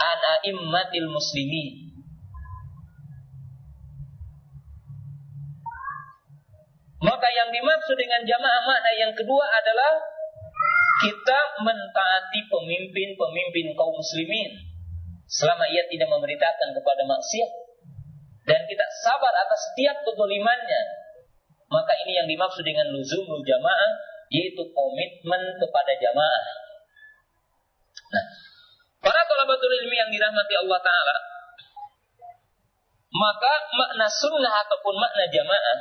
[0.00, 1.90] an a'immatil muslimin
[7.00, 10.04] Maka yang dimaksud dengan jamaah makna yang kedua adalah
[11.00, 14.52] kita mentaati pemimpin-pemimpin kaum muslimin
[15.24, 17.50] selama ia tidak memerintahkan kepada maksiat.
[18.44, 20.82] Dan kita sabar atas setiap kezalimannya.
[21.70, 23.90] Maka ini yang dimaksud dengan luzumul jamaah
[24.30, 26.44] yaitu komitmen kepada jamaah.
[28.10, 28.24] Nah
[29.00, 31.16] para talabatul ilmi yang dirahmati Allah taala
[33.10, 35.78] maka makna sunnah ataupun makna jamaah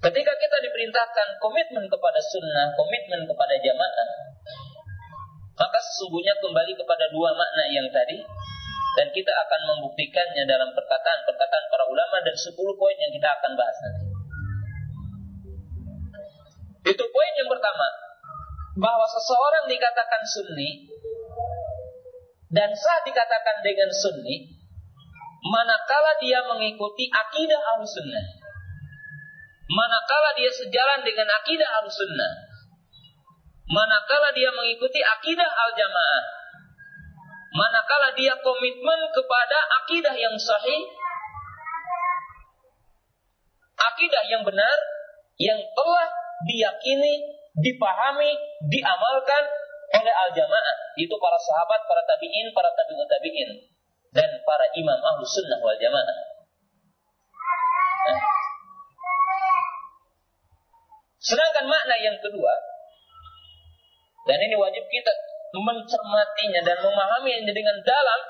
[0.00, 4.08] Ketika kita diperintahkan komitmen kepada sunnah, komitmen kepada jamaah,
[5.60, 8.16] maka sesungguhnya kembali kepada dua makna yang tadi,
[8.96, 13.76] dan kita akan membuktikannya dalam perkataan-perkataan para ulama dan 10 poin yang kita akan bahas
[13.84, 14.06] nanti.
[16.96, 17.86] Itu poin yang pertama,
[18.80, 20.88] bahwa seseorang dikatakan sunni
[22.48, 24.48] dan sah dikatakan dengan sunni
[25.44, 28.39] manakala dia mengikuti akidah al-sunnah
[29.70, 32.32] manakala dia sejalan dengan akidah al-sunnah,
[33.70, 36.22] manakala dia mengikuti akidah al-jamaah,
[37.54, 40.82] manakala dia komitmen kepada akidah yang sahih,
[43.78, 44.78] akidah yang benar,
[45.38, 46.08] yang telah
[46.50, 47.14] diyakini,
[47.62, 48.30] dipahami,
[48.66, 49.42] diamalkan
[49.90, 50.76] oleh al-jamaah.
[50.98, 53.50] Itu para sahabat, para tabi'in, para tabi'ut tabi'in.
[54.10, 56.29] Dan para imam ahlu sunnah wal jamaah.
[61.20, 62.54] Sedangkan makna yang kedua,
[64.24, 65.12] dan ini wajib kita
[65.52, 68.20] mencermatinya dan memahaminya dengan dalam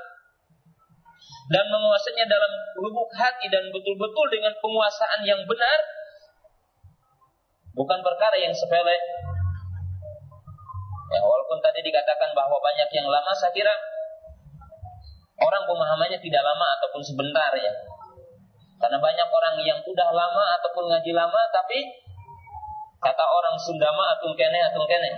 [1.50, 5.78] dan menguasainya dalam lubuk hati dan betul-betul dengan penguasaan yang benar
[7.74, 8.96] bukan perkara yang sepele
[11.10, 13.74] Ya, walaupun tadi dikatakan bahwa banyak yang lama, saya kira
[15.42, 17.74] orang pemahamannya tidak lama ataupun sebentar ya.
[18.78, 21.82] Karena banyak orang yang udah lama ataupun ngaji lama, tapi
[23.00, 25.10] kata orang Sundama atung kene atung kene.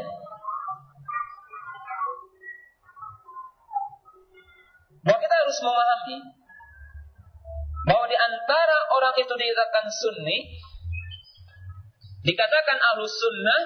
[5.02, 6.16] Bahwa kita harus memahami
[7.82, 10.38] bahwa di antara orang itu dikatakan sunni,
[12.22, 13.60] dikatakan ahlus sunnah,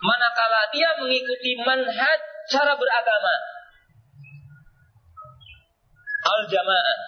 [0.00, 3.34] manakala dia mengikuti manhaj cara beragama.
[6.22, 6.98] Al-jamaah.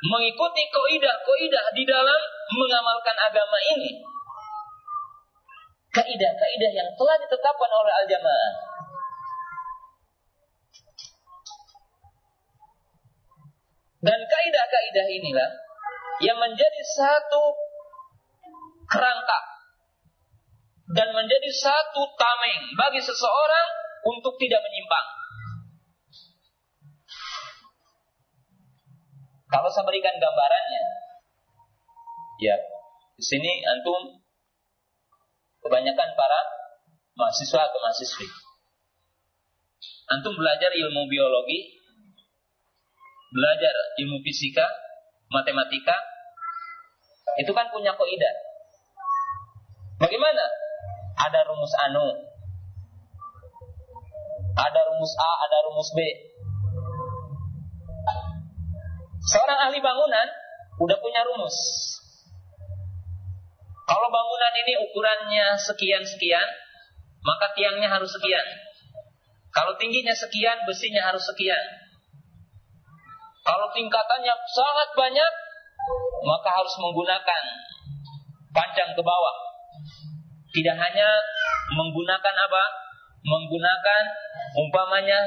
[0.00, 2.20] Mengikuti koidah-koidah di dalam
[2.56, 4.00] mengamalkan agama ini.
[5.90, 8.52] Kaidah-kaidah yang telah ditetapkan oleh al-jamaah.
[14.00, 15.50] Dan kaidah-kaidah inilah
[16.24, 17.42] yang menjadi satu
[18.88, 19.40] kerangka
[20.90, 23.68] dan menjadi satu tameng bagi seseorang
[24.06, 25.06] untuk tidak menyimpang.
[29.50, 30.84] Kalau saya berikan gambarannya,
[32.38, 32.54] ya
[33.18, 34.19] di sini antum
[35.60, 36.40] kebanyakan para
[37.16, 38.26] mahasiswa atau mahasiswi.
[40.10, 41.78] Antum belajar ilmu biologi,
[43.30, 44.66] belajar ilmu fisika,
[45.30, 45.94] matematika,
[47.38, 48.34] itu kan punya koidah.
[50.02, 50.44] Bagaimana?
[51.20, 52.06] Ada rumus anu,
[54.56, 56.00] ada rumus A, ada rumus B.
[59.30, 60.26] Seorang ahli bangunan
[60.80, 61.54] udah punya rumus.
[63.90, 66.46] Kalau bangunan ini ukurannya sekian-sekian,
[67.26, 68.46] maka tiangnya harus sekian.
[69.50, 71.58] Kalau tingginya sekian, besinya harus sekian.
[73.42, 75.32] Kalau tingkatannya sangat banyak,
[76.22, 77.42] maka harus menggunakan
[78.54, 79.36] panjang ke bawah.
[80.54, 81.08] Tidak hanya
[81.74, 82.64] menggunakan apa?
[83.26, 84.02] Menggunakan
[84.54, 85.18] umpamanya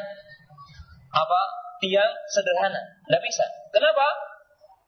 [1.11, 1.41] apa?
[1.83, 2.79] Tiang sederhana.
[2.79, 3.43] Tidak bisa.
[3.75, 4.07] Kenapa?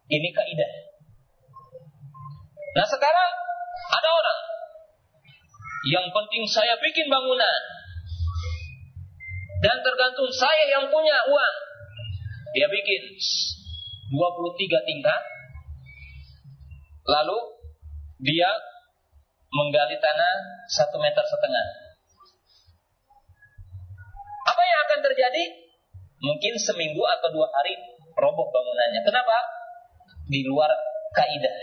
[0.07, 0.71] Ini kaidah.
[2.79, 3.44] Nah sekarang
[3.91, 4.39] ada orang
[5.85, 7.61] yang penting saya bikin bangunan
[9.61, 11.55] dan tergantung saya yang punya uang
[12.55, 13.03] dia bikin
[14.15, 15.21] 23 tingkat.
[17.05, 17.39] Lalu
[18.23, 18.47] dia
[19.51, 20.33] menggali tanah
[20.71, 21.67] satu meter setengah.
[24.47, 25.43] Apa yang akan terjadi?
[26.23, 27.75] Mungkin seminggu atau dua hari
[28.15, 29.03] roboh bangunannya.
[29.03, 29.37] Kenapa?
[30.31, 30.71] Di luar
[31.11, 31.55] kaidah.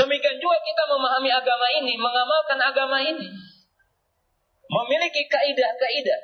[0.00, 3.28] Demikian juga kita memahami agama ini, mengamalkan agama ini
[4.70, 6.20] memiliki kaidah-kaidah,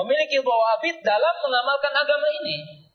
[0.00, 2.88] memiliki bawabit dalam mengamalkan agama ini.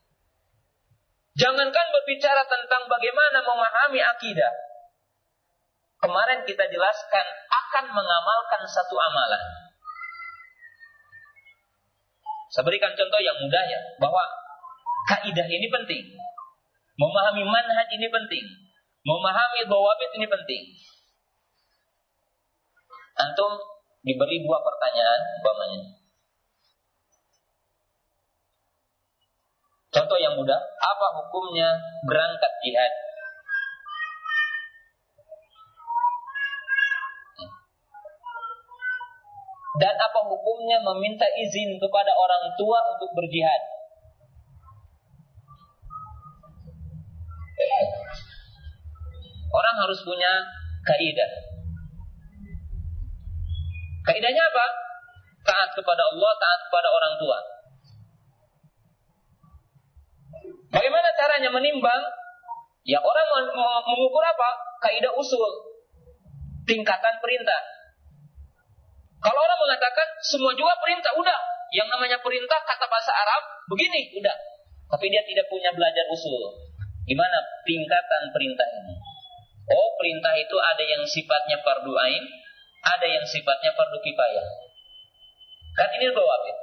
[1.33, 4.53] Jangankan berbicara tentang bagaimana memahami akidah.
[6.01, 9.43] Kemarin kita jelaskan akan mengamalkan satu amalan.
[12.53, 14.21] Saya berikan contoh yang mudah ya, bahwa
[15.09, 16.05] kaidah ini penting.
[17.01, 18.45] Memahami manhaj ini penting.
[19.03, 20.63] Memahami bawabit ini penting.
[23.19, 23.51] Antum
[24.03, 25.81] diberi dua pertanyaan umpamanya.
[29.93, 31.69] Contoh yang mudah, apa hukumnya
[32.07, 32.93] berangkat jihad?
[39.77, 43.72] Dan apa hukumnya meminta izin kepada orang tua untuk berjihad?
[49.53, 50.31] Orang harus punya
[50.83, 51.53] kaidah
[54.03, 54.65] Kaidahnya apa?
[55.47, 57.39] Taat kepada Allah, taat kepada orang tua.
[60.75, 62.03] Bagaimana caranya menimbang?
[62.83, 63.27] Ya orang
[63.87, 64.49] mengukur apa?
[64.83, 65.71] Kaidah usul.
[66.67, 67.61] Tingkatan perintah.
[69.23, 71.39] Kalau orang mengatakan semua juga perintah, udah.
[71.71, 74.35] Yang namanya perintah kata bahasa Arab begini, udah.
[74.91, 76.59] Tapi dia tidak punya belajar usul.
[77.07, 78.95] Gimana tingkatan perintah ini?
[79.63, 82.23] Oh, perintah itu ada yang sifatnya fardu ain,
[82.83, 84.47] ada yang sifatnya fardu kifayah.
[85.79, 86.57] Kan ini bawabit.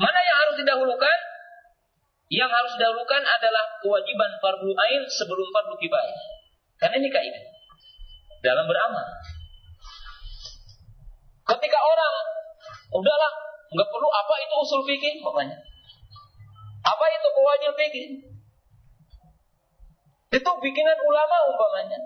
[0.00, 1.18] Mana yang harus didahulukan?
[2.30, 6.20] Yang harus didahulukan adalah kewajiban fardu ain sebelum fardu kifayah.
[6.80, 7.44] Karena ini kaidah
[8.40, 9.04] dalam beramal.
[11.44, 12.14] Ketika orang
[12.96, 13.32] udahlah
[13.70, 15.58] nggak perlu apa itu usul fikih pokoknya.
[16.80, 18.06] Apa itu kewajiban fikih?
[20.30, 21.98] Itu bikinan ulama umpamanya.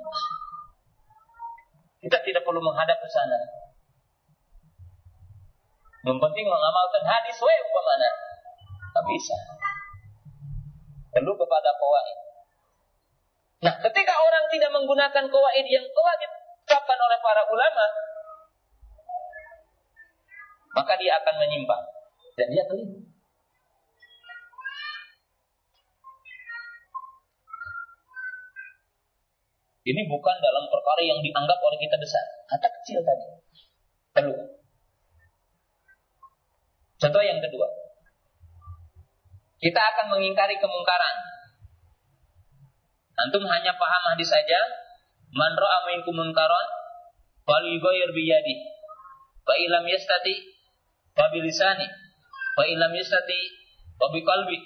[2.01, 3.37] Kita tidak perlu menghadap ke sana.
[6.05, 8.11] Yang penting mengamalkan hadis wa umpamana.
[8.97, 9.37] Tak bisa.
[11.13, 12.19] Perlu kepada kawaid.
[13.65, 17.87] Nah, ketika orang tidak menggunakan kawaid yang telah ditetapkan oleh para ulama,
[20.77, 21.85] maka dia akan menyimpang
[22.37, 23.14] dan dia keliru.
[29.85, 33.27] Ini bukan dalam perkara yang dianggap oleh kita besar, kata kecil tadi.
[34.17, 34.33] Perlu.
[36.97, 37.69] Contoh yang kedua.
[39.61, 41.17] Kita akan mengingkari kemungkaran.
[43.29, 44.61] Antum hanya paham hadis saja.
[45.37, 46.69] Man ra'a minkum munkaran
[47.45, 48.57] falyughayyir bi yadi.
[49.45, 50.49] Fa illam yastati
[51.13, 51.85] fa bi lisani.
[52.57, 53.41] Fa illam yastati
[54.01, 54.59] fa bi qalbi.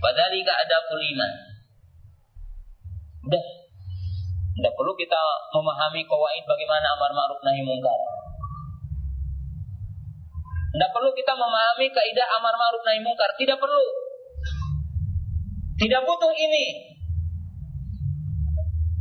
[0.00, 0.52] Fadzalika
[0.96, 1.32] iman.
[3.28, 3.61] Udah.
[4.52, 5.16] Tidak perlu kita
[5.56, 8.00] memahami kawaid bagaimana amar ma'ruf nahi mungkar.
[10.72, 13.32] Tidak perlu kita memahami kaidah amar ma'ruf nahi mungkar.
[13.40, 13.84] Tidak perlu.
[15.80, 16.66] Tidak butuh ini.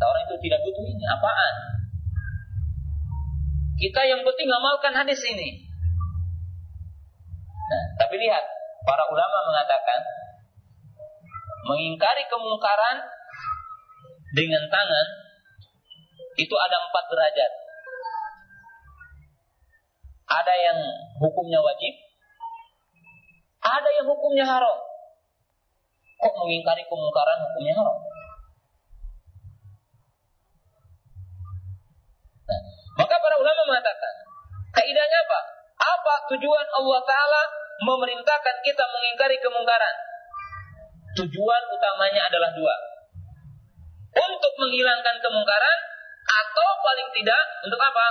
[0.01, 1.03] Orang itu tidak butuh ini.
[1.05, 1.55] Apaan?
[3.75, 5.67] Kita yang penting amalkan hadis ini.
[7.71, 8.43] Nah, tapi lihat,
[8.83, 9.99] para ulama mengatakan
[11.69, 12.97] mengingkari kemungkaran
[14.33, 15.07] dengan tangan
[16.41, 17.51] itu ada empat derajat.
[20.31, 20.79] Ada yang
[21.21, 21.93] hukumnya wajib,
[23.61, 24.77] ada yang hukumnya haram.
[26.21, 27.97] Kok mengingkari kemungkaran hukumnya haram?
[32.47, 32.61] Nah,
[33.01, 34.13] maka para ulama mengatakan,
[34.71, 35.39] kaidahnya apa?
[35.81, 37.43] Apa tujuan Allah Ta'ala
[37.81, 39.95] memerintahkan kita mengingkari kemungkaran?
[41.21, 42.75] Tujuan utamanya adalah dua.
[44.11, 45.77] Untuk menghilangkan kemungkaran
[46.22, 48.05] atau paling tidak untuk apa?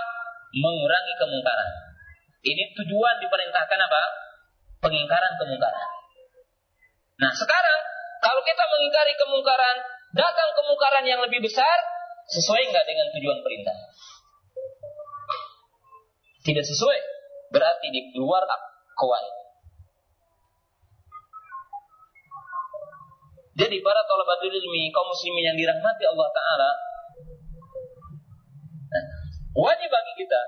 [0.51, 1.69] Mengurangi kemungkaran.
[2.41, 4.03] Ini tujuan diperintahkan apa?
[4.81, 5.89] Pengingkaran kemungkaran.
[7.21, 7.81] Nah sekarang
[8.21, 9.77] kalau kita mengingkari kemungkaran,
[10.17, 11.79] datang kemungkaran yang lebih besar,
[12.29, 13.77] sesuai nggak dengan tujuan perintah?
[16.41, 16.99] Tidak sesuai,
[17.53, 18.45] berarti di luar
[18.97, 19.35] kawaid.
[23.61, 26.71] Jadi para talabatul ilmi, kaum muslimin yang dirahmati Allah Ta'ala,
[29.51, 30.43] Wajib bagi kita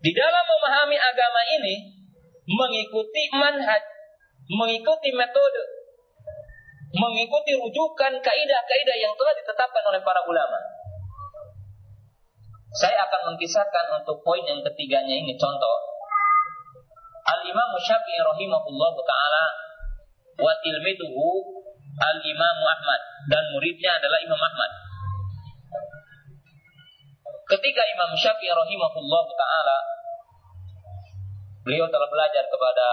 [0.00, 1.74] di dalam memahami agama ini
[2.48, 3.84] mengikuti manhaj,
[4.48, 5.62] mengikuti metode,
[6.90, 10.58] mengikuti rujukan kaidah-kaidah yang telah ditetapkan oleh para ulama.
[12.74, 15.76] Saya akan mengkisahkan untuk poin yang ketiganya ini contoh.
[17.30, 19.44] Al-Imam Syafi'i rahimahullah taala
[20.40, 21.28] wa tilmiduhu
[22.00, 24.89] Al-Imam Ahmad dan muridnya adalah Imam Ahmad.
[27.50, 29.78] Ketika Imam Syafi'i rahimahullah taala
[31.66, 32.88] beliau telah belajar kepada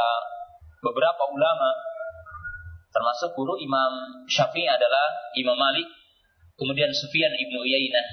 [0.81, 1.69] beberapa ulama
[2.89, 5.85] termasuk guru Imam Syafi'i adalah Imam Malik,
[6.57, 8.07] kemudian Sufyan ibnu Uyainah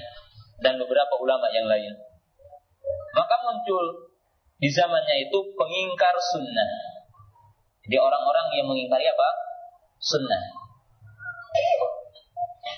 [0.61, 1.89] dan beberapa ulama yang lain.
[3.17, 4.13] Maka muncul
[4.61, 6.71] di zamannya itu pengingkar sunnah.
[7.89, 9.29] Jadi orang-orang yang mengingkari apa?
[9.97, 10.64] Sunnah.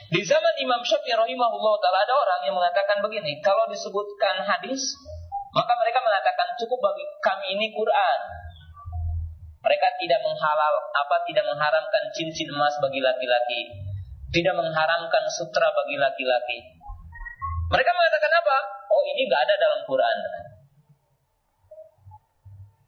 [0.07, 4.95] Di zaman Imam Syafi'i rahimahullah taala ada orang yang mengatakan begini, kalau disebutkan hadis,
[5.51, 8.19] maka mereka mengatakan cukup bagi kami ini Quran.
[9.67, 13.61] Mereka tidak menghalal apa tidak mengharamkan cincin emas bagi laki-laki,
[14.31, 16.63] tidak mengharamkan sutra bagi laki-laki.
[17.67, 18.57] Mereka mengatakan apa?
[18.87, 20.17] Oh ini nggak ada dalam Quran.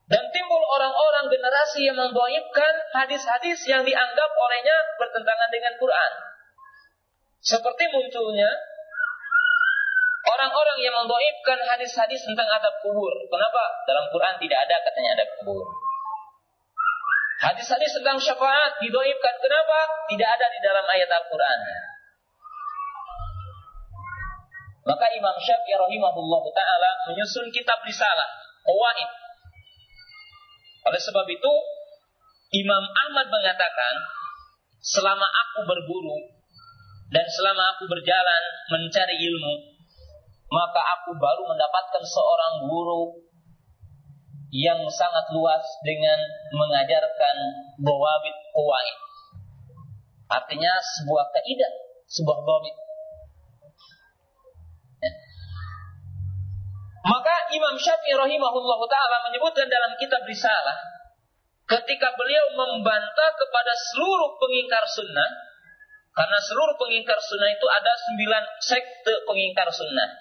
[0.07, 6.28] Dan timbul orang-orang generasi yang memboibkan hadis-hadis yang dianggap olehnya bertentangan dengan Quran.
[7.39, 8.51] Seperti munculnya
[10.27, 13.11] orang-orang yang mendoibkan hadis-hadis tentang adab kubur.
[13.31, 13.63] Kenapa?
[13.87, 15.63] Dalam Quran tidak ada katanya adab kubur.
[17.39, 19.35] Hadis-hadis tentang syafaat didoibkan.
[19.39, 19.79] Kenapa?
[20.11, 21.59] Tidak ada di dalam ayat Al-Quran.
[24.83, 28.27] Maka Imam Syafi'i rahimahullah ta'ala menyusun kitab risalah.
[28.67, 29.11] Qawaid.
[30.91, 31.53] Oleh sebab itu,
[32.59, 33.93] Imam Ahmad mengatakan,
[34.83, 36.38] selama aku berburu
[37.09, 39.55] dan selama aku berjalan mencari ilmu,
[40.53, 43.25] maka aku baru mendapatkan seorang guru
[44.53, 46.17] yang sangat luas dengan
[46.53, 47.35] mengajarkan
[47.81, 48.97] bawabit kuwait.
[50.29, 51.73] Artinya sebuah kaidah,
[52.13, 52.75] sebuah bawabit.
[55.01, 55.11] Ya.
[57.09, 60.77] Maka Imam Syafi'i rahimahullah ta'ala menyebutkan dalam kitab risalah
[61.65, 65.48] ketika beliau membantah kepada seluruh pengingkar sunnah
[66.19, 70.19] karena seluruh pengingkar sunnah itu ada sembilan sekte pengingkar sunnah.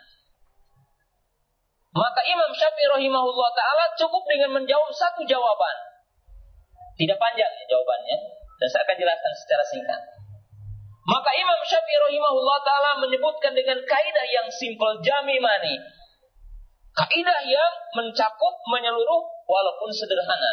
[1.91, 5.77] Maka Imam Syafi'i rahimahullah ta'ala cukup dengan menjawab satu jawaban.
[6.95, 8.17] Tidak panjang ya jawabannya.
[8.63, 10.01] Dan saya akan jelaskan secara singkat.
[11.09, 15.83] Maka Imam Syafi'i rahimahullah taala menyebutkan dengan kaidah yang simpel jami mani.
[16.95, 20.53] Kaidah yang mencakup menyeluruh walaupun sederhana.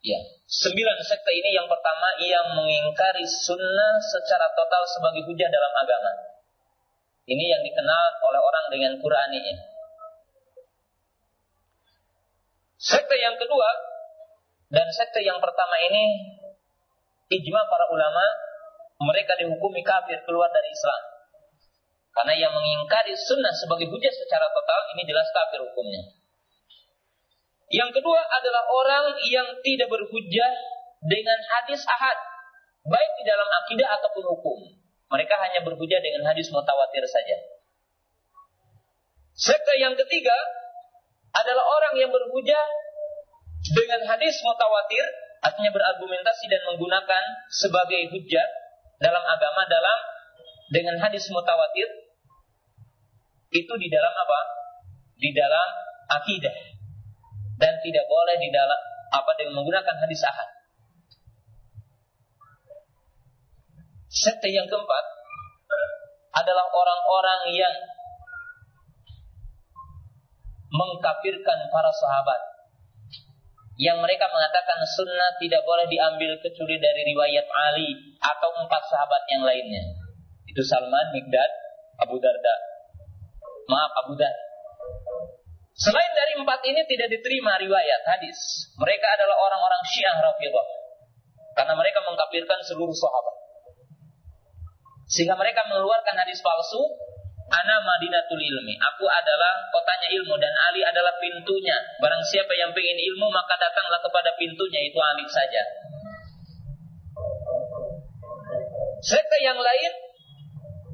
[0.00, 0.16] Ya,
[0.48, 6.12] sembilan sekte ini yang pertama yang mengingkari sunnah secara total sebagai hujah dalam agama.
[7.28, 9.54] Ini yang dikenal oleh orang dengan Quran ini.
[12.80, 13.68] Sekte yang kedua
[14.72, 16.32] dan sekte yang pertama ini
[17.28, 18.24] ijma para ulama
[19.04, 21.02] mereka dihukumi kafir keluar dari Islam.
[22.16, 26.19] Karena yang mengingkari sunnah sebagai hujah secara total ini jelas kafir hukumnya.
[27.70, 30.50] Yang kedua adalah orang yang tidak berhujah
[31.06, 32.18] dengan hadis ahad,
[32.82, 34.58] baik di dalam akidah ataupun hukum.
[35.06, 37.38] Mereka hanya berhujah dengan hadis mutawatir saja.
[39.38, 40.34] Sekte yang ketiga
[41.30, 42.64] adalah orang yang berhujah
[43.70, 45.06] dengan hadis mutawatir,
[45.38, 47.22] artinya berargumentasi dan menggunakan
[47.54, 48.46] sebagai hujah
[48.98, 49.98] dalam agama dalam
[50.74, 51.86] dengan hadis mutawatir
[53.54, 54.40] itu di dalam apa?
[55.22, 55.68] Di dalam
[56.10, 56.79] akidah
[57.60, 58.80] dan tidak boleh di dalam
[59.12, 60.48] apa dengan menggunakan hadis ahad.
[64.10, 65.04] Sekte yang keempat
[66.34, 67.74] adalah orang-orang yang
[70.70, 72.40] mengkafirkan para sahabat
[73.80, 79.42] yang mereka mengatakan sunnah tidak boleh diambil kecuali dari riwayat Ali atau empat sahabat yang
[79.46, 79.84] lainnya.
[80.44, 81.50] Itu Salman, Migdad,
[82.02, 82.56] Abu Darda.
[83.70, 84.49] Maaf, Abu Darda.
[85.80, 88.36] Selain dari empat ini tidak diterima riwayat hadis.
[88.76, 90.66] Mereka adalah orang-orang Syiah Rafidah.
[91.56, 93.36] Karena mereka mengkafirkan seluruh sahabat.
[95.08, 96.84] Sehingga mereka mengeluarkan hadis palsu
[97.50, 98.78] Ana Madinatul Ilmi.
[98.78, 101.74] Aku adalah kotanya ilmu dan Ali adalah pintunya.
[101.98, 105.62] Barang siapa yang ingin ilmu maka datanglah kepada pintunya itu Ali saja.
[109.00, 110.09] Sekte yang lain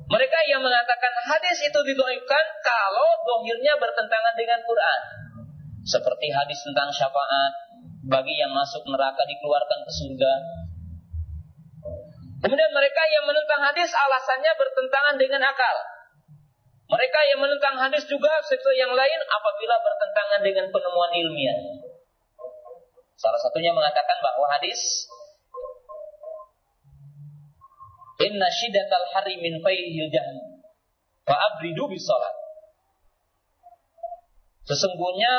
[0.07, 5.01] mereka yang mengatakan hadis itu didoibkan kalau dohirnya bertentangan dengan Quran.
[5.87, 7.53] Seperti hadis tentang syafaat
[8.07, 10.33] bagi yang masuk neraka dikeluarkan ke surga.
[12.47, 15.77] Kemudian mereka yang menentang hadis alasannya bertentangan dengan akal.
[16.87, 21.59] Mereka yang menentang hadis juga sekte yang lain apabila bertentangan dengan penemuan ilmiah.
[23.19, 24.79] Salah satunya mengatakan bahwa hadis
[28.17, 30.64] Inna shiddatal hari min fayhil jahannam
[31.27, 32.35] wa abridu bis salat.
[34.67, 35.33] Sesungguhnya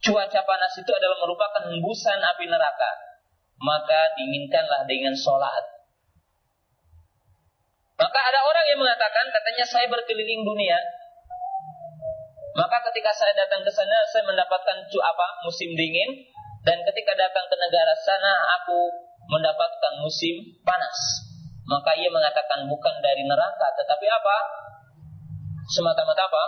[0.00, 2.90] cuaca panas itu adalah merupakan hembusan api neraka.
[3.60, 5.64] Maka dinginkanlah dengan sholat.
[8.00, 10.80] Maka ada orang yang mengatakan, katanya saya berkeliling dunia.
[12.56, 16.24] Maka ketika saya datang ke sana, saya mendapatkan cu apa musim dingin,
[16.64, 18.80] dan ketika datang ke negara sana, aku
[19.28, 20.96] mendapatkan musim panas.
[21.70, 24.36] Maka ia mengatakan bukan dari neraka, tetapi apa?
[25.70, 26.44] Semata-mata apa?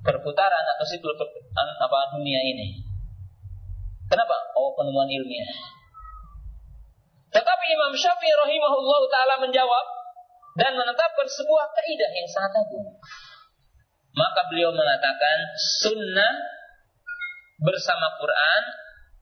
[0.00, 2.80] Perputaran atau siklus apa dunia ini.
[4.08, 4.32] Kenapa?
[4.56, 5.76] Oh penemuan ilmiah.
[7.36, 9.86] Tetapi Imam Syafi'i rahimahullah taala menjawab,
[10.56, 12.96] dan menetapkan sebuah kaidah yang sangat agung.
[14.16, 15.38] Maka beliau mengatakan
[15.84, 16.32] sunnah
[17.60, 18.62] bersama Quran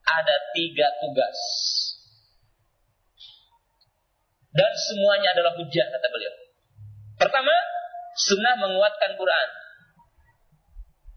[0.07, 1.39] ada tiga tugas.
[4.55, 6.35] Dan semuanya adalah hujah kata beliau.
[7.19, 7.55] Pertama,
[8.15, 9.49] sunnah menguatkan Quran.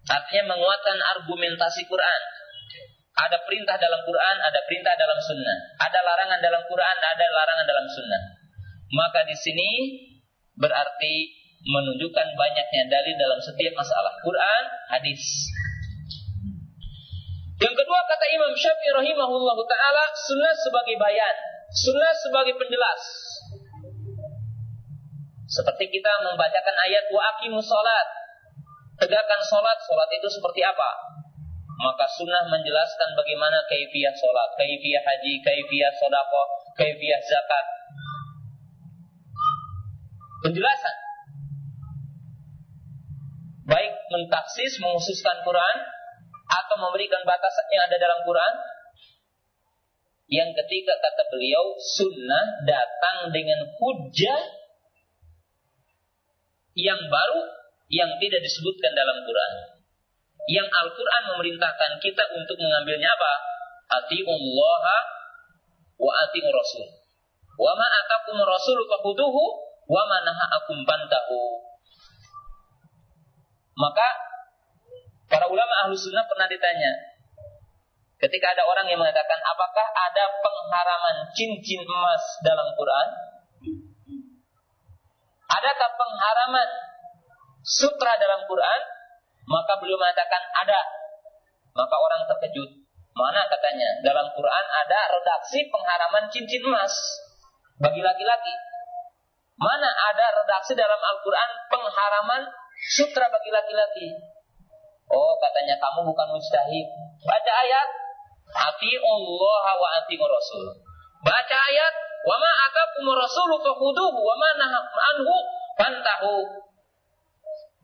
[0.07, 2.21] Artinya menguatkan argumentasi Quran.
[3.17, 5.57] Ada perintah dalam Quran, ada perintah dalam sunnah.
[5.77, 8.21] Ada larangan dalam Quran, ada larangan dalam sunnah.
[8.93, 9.69] Maka di sini
[10.57, 11.13] berarti
[11.65, 14.63] menunjukkan banyaknya dalil dalam setiap masalah Quran,
[14.93, 15.49] hadis.
[17.57, 21.35] Yang kedua kata Imam Syafi'i rahimahullah taala, sunnah sebagai bayan,
[21.73, 23.26] sunnah sebagai penjelas.
[25.57, 28.07] Seperti kita membacakan ayat wa aqimus salat.
[29.01, 30.89] Tegakkan salat, salat itu seperti apa?
[31.77, 36.47] Maka sunnah menjelaskan bagaimana kaifiyah salat, kaifiyah haji, kaifiyah sedekah,
[36.77, 37.65] kaifiyah zakat,
[40.45, 40.95] penjelasan.
[43.69, 45.77] Baik mentaksis, mengususkan Quran,
[46.47, 48.53] atau memberikan batasan yang ada dalam Quran.
[50.27, 54.56] Yang ketiga kata beliau, sunnah datang dengan hujah
[56.77, 57.41] yang baru
[57.89, 59.51] yang tidak disebutkan dalam Quran.
[60.47, 63.33] Yang Al-Quran memerintahkan kita untuk mengambilnya apa?
[63.97, 64.83] Allah
[65.97, 66.87] wa ati'ur rasul.
[67.57, 69.43] Wa ma atakum rasul fakuduhu
[69.89, 70.03] wa
[70.61, 71.41] akum bantahu.
[73.77, 74.07] Maka
[75.27, 77.17] para ulama ahlu sunnah pernah ditanya,
[78.17, 83.07] Ketika ada orang yang mengatakan, apakah ada pengharaman cincin emas dalam Quran?
[85.47, 86.69] Adakah pengharaman
[87.63, 88.81] sutra dalam Quran?
[89.47, 90.81] Maka beliau mengatakan ada.
[91.71, 92.87] Maka orang terkejut.
[93.15, 93.89] Mana katanya?
[94.03, 96.93] Dalam Quran ada redaksi pengharaman cincin emas
[97.79, 98.53] bagi laki-laki.
[99.57, 102.45] Mana ada redaksi dalam Al-Quran pengharaman
[102.93, 104.13] sutra bagi laki-laki?
[105.07, 106.87] Oh, katanya kamu bukan mujtahid.
[107.25, 107.89] Baca ayat,
[108.47, 110.65] Ati Allah wa ati Rasul.
[111.25, 111.93] Baca ayat,
[112.27, 114.49] wa ma atakum rasulu fakhuduhu wa ma
[115.15, 115.35] anhu
[115.79, 116.35] fantahu.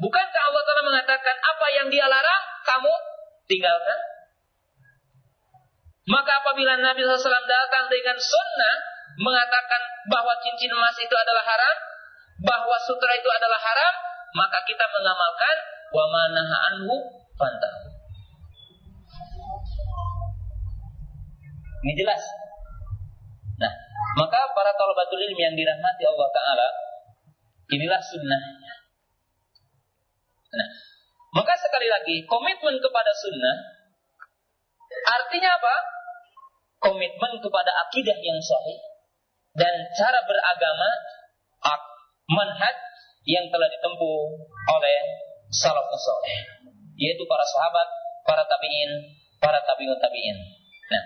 [0.03, 2.91] Bukankah Allah telah mengatakan apa yang dia larang kamu
[3.47, 3.99] tinggalkan?
[6.03, 8.75] Maka apabila Nabi SAW datang dengan sunnah
[9.23, 9.81] mengatakan
[10.11, 11.75] bahwa cincin emas itu adalah haram,
[12.43, 13.93] bahwa sutra itu adalah haram,
[14.35, 15.55] maka kita mengamalkan
[15.95, 16.95] wa manaha anhu
[17.39, 17.79] fantahu.
[21.87, 22.21] Ini jelas.
[24.13, 26.67] Maka para talabatul ilmi yang dirahmati Allah Ta'ala,
[27.73, 28.73] inilah sunnahnya.
[30.53, 30.69] Nah,
[31.33, 33.57] maka sekali lagi, komitmen kepada sunnah,
[35.17, 35.75] artinya apa?
[36.77, 38.79] Komitmen kepada akidah yang sahih,
[39.57, 40.89] dan cara beragama,
[42.23, 42.77] manhaj
[43.25, 44.19] yang telah ditempuh
[44.77, 44.99] oleh
[45.49, 46.37] salafus saleh,
[46.95, 47.87] yaitu para sahabat,
[48.29, 48.91] para tabi'in,
[49.41, 50.37] para tabi'ut tabi'in.
[50.93, 51.03] Nah,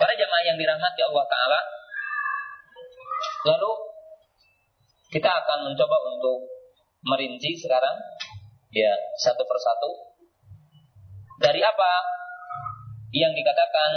[0.00, 1.60] Para jamaah yang dirahmati Allah Ta'ala
[3.46, 3.72] Lalu
[5.10, 6.38] Kita akan mencoba untuk
[7.00, 7.96] Merinci sekarang.
[8.70, 9.90] Ya satu persatu.
[11.40, 11.90] Dari apa
[13.12, 13.90] Yang dikatakan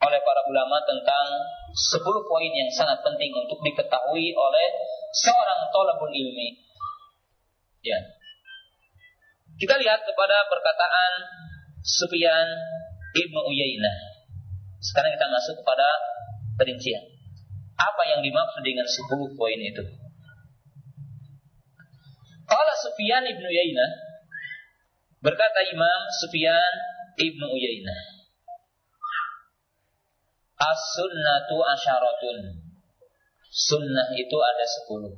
[0.00, 1.26] Oleh para ulama tentang
[1.70, 4.66] 10 poin yang sangat penting Untuk diketahui oleh
[5.14, 6.48] Seorang tolabun ilmi?
[7.80, 7.96] Ya.
[9.56, 11.12] Kita lihat kepada perkataan
[11.80, 12.48] Sufyan
[13.16, 13.96] Ibnu Uyainah.
[14.80, 15.88] Sekarang kita masuk kepada
[16.56, 17.19] perincian.
[17.80, 19.84] Apa yang dimaksud dengan 10 poin itu?
[22.50, 23.90] Kalau Sufyan ibnu Yainah
[25.24, 26.74] berkata Imam Sufyan
[27.16, 28.00] ibnu Uyainah
[30.60, 32.38] As-sunnatu asyaratun
[33.48, 35.14] Sunnah itu ada sepuluh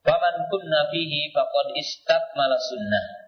[0.00, 3.20] Faman kunna fihi faqad istakmala sunnah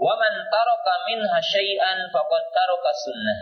[0.00, 3.40] Wa man taraka minha syai'an faqad taraka sunnah.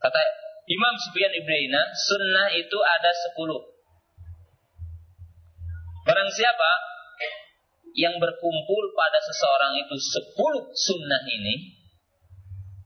[0.00, 0.20] Kata
[0.64, 3.60] Imam Sufyan Ibn sunnah itu ada sepuluh.
[6.08, 6.70] Barang siapa
[7.96, 11.78] yang berkumpul pada seseorang itu sepuluh sunnah ini,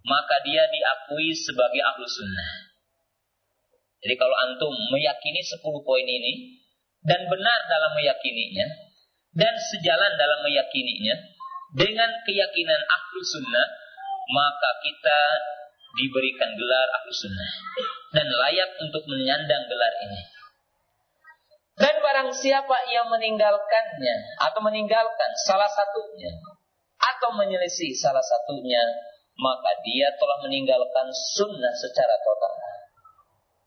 [0.02, 2.50] maka dia diakui sebagai ahlu sunnah.
[3.98, 6.62] Jadi kalau antum meyakini sepuluh poin ini,
[7.02, 8.66] dan benar dalam meyakininya,
[9.38, 11.14] dan sejalan dalam meyakininya
[11.78, 13.66] dengan keyakinan ahlu sunnah
[14.28, 15.20] maka kita
[15.96, 17.52] diberikan gelar ahlu sunnah
[18.12, 20.20] dan layak untuk menyandang gelar ini.
[21.78, 26.34] Dan barang siapa yang meninggalkannya atau meninggalkan salah satunya
[26.98, 28.82] atau menyelisih salah satunya
[29.38, 31.06] maka dia telah meninggalkan
[31.38, 32.52] sunnah secara total.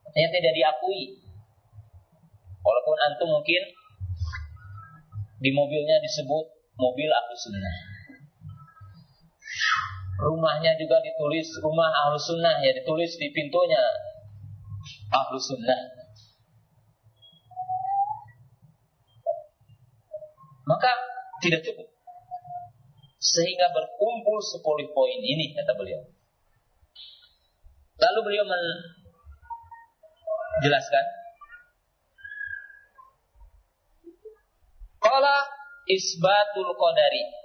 [0.04, 1.16] Artinya tidak diakui.
[2.60, 3.62] Walaupun antum mungkin
[5.40, 6.44] di mobilnya disebut
[6.76, 7.91] mobil ahlu sunnah.
[10.22, 13.82] Rumahnya juga ditulis rumah ahlu sunnah ya ditulis di pintunya
[15.10, 15.98] ahlu sunnah.
[20.62, 20.94] Maka
[21.42, 21.90] tidak cukup.
[23.18, 26.06] Sehingga berkumpul sepuluh poin ini kata beliau.
[27.98, 31.02] Lalu beliau menjelaskan
[35.02, 35.36] Qala
[35.90, 37.41] isbatul qadari.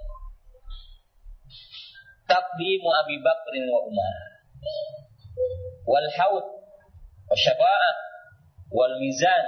[2.28, 4.15] Taqdimu Abi Bakrin wa Umar.
[5.88, 6.45] Wal haud
[7.28, 7.95] wa syafa'ah
[8.71, 9.45] wal mizan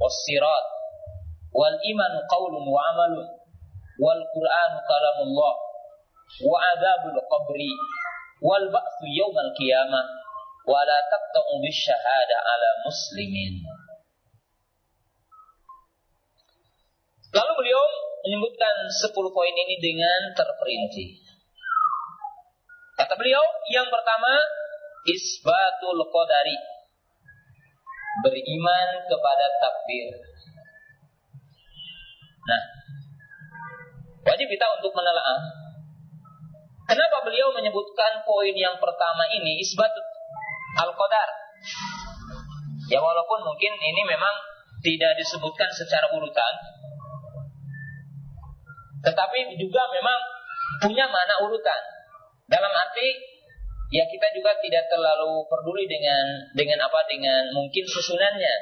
[0.00, 0.66] was sirat
[1.52, 3.28] wal iman qaulun wa amalun
[4.00, 5.54] wal Qur'an kalamullah
[6.40, 7.72] wa adzabul qabri
[8.40, 10.06] wal ba'tsu yaumal qiyamah
[10.64, 13.60] wa la taqta'u bis syahada ala muslimin.
[17.30, 17.82] Lalu beliau
[18.26, 21.29] menyebutkan 10 poin ini dengan terperinci.
[23.00, 23.40] Kata beliau,
[23.72, 24.28] yang pertama
[25.08, 26.52] isbatul qadari.
[28.20, 30.12] Beriman kepada takdir.
[32.44, 32.62] Nah,
[34.28, 35.40] wajib kita untuk menelaah.
[36.84, 39.88] Kenapa beliau menyebutkan poin yang pertama ini isbat
[40.76, 41.28] al-qadar?
[42.92, 44.34] Ya walaupun mungkin ini memang
[44.84, 46.54] tidak disebutkan secara urutan,
[49.08, 50.18] tetapi juga memang
[50.82, 51.99] punya mana urutan.
[52.50, 53.08] Dalam arti
[53.94, 58.54] ya kita juga tidak terlalu peduli dengan dengan apa dengan mungkin susunannya.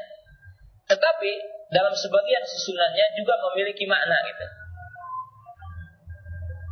[0.89, 1.31] Tetapi
[1.73, 4.47] dalam sebagian susunannya juga memiliki makna gitu.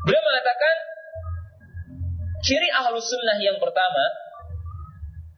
[0.09, 0.77] Beliau mengatakan
[2.45, 4.05] ciri ahlus sunnah yang pertama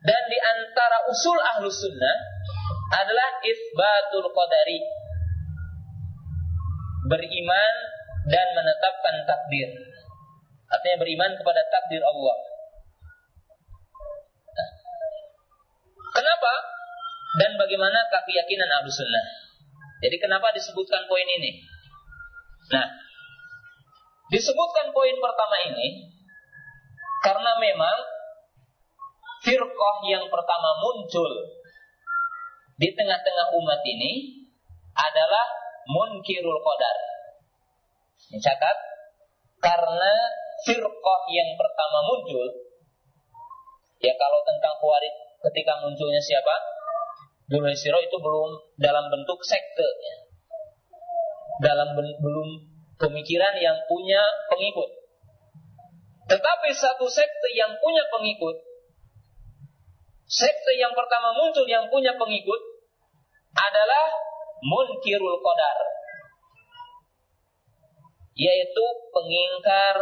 [0.02, 2.16] dan di antara usul ahlus sunnah
[3.02, 4.78] adalah isbatul qadari
[7.08, 7.74] beriman
[8.28, 9.87] dan menetapkan takdir
[10.68, 12.36] artinya beriman kepada takdir Allah.
[14.52, 14.70] Nah,
[16.12, 16.54] kenapa?
[17.40, 19.26] Dan bagaimana keyakinan ahlus sunnah?
[19.98, 21.64] Jadi kenapa disebutkan poin ini?
[22.68, 23.08] Nah
[24.28, 26.04] disebutkan poin pertama ini
[27.24, 27.98] karena memang
[29.42, 31.32] firqah yang pertama muncul
[32.78, 34.44] di tengah-tengah umat ini
[34.94, 35.46] adalah
[35.88, 36.96] munkirul qadar.
[38.28, 38.78] Catat,
[39.58, 40.14] karena
[40.66, 42.46] firqah yang pertama muncul,
[44.02, 45.14] ya kalau tentang Khawarij
[45.50, 46.54] ketika munculnya siapa?
[47.48, 49.88] Dulu itu belum dalam bentuk sekte,
[51.64, 52.48] dalam belum
[53.00, 54.20] pemikiran yang punya
[54.52, 54.90] pengikut.
[56.28, 58.68] Tetapi satu sekte yang punya pengikut
[60.28, 62.60] sekte yang pertama muncul yang punya pengikut
[63.56, 64.12] adalah
[64.60, 65.78] munkirul qadar
[68.36, 69.96] yaitu pengingkar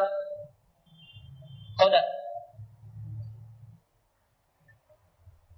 [1.77, 2.07] qadar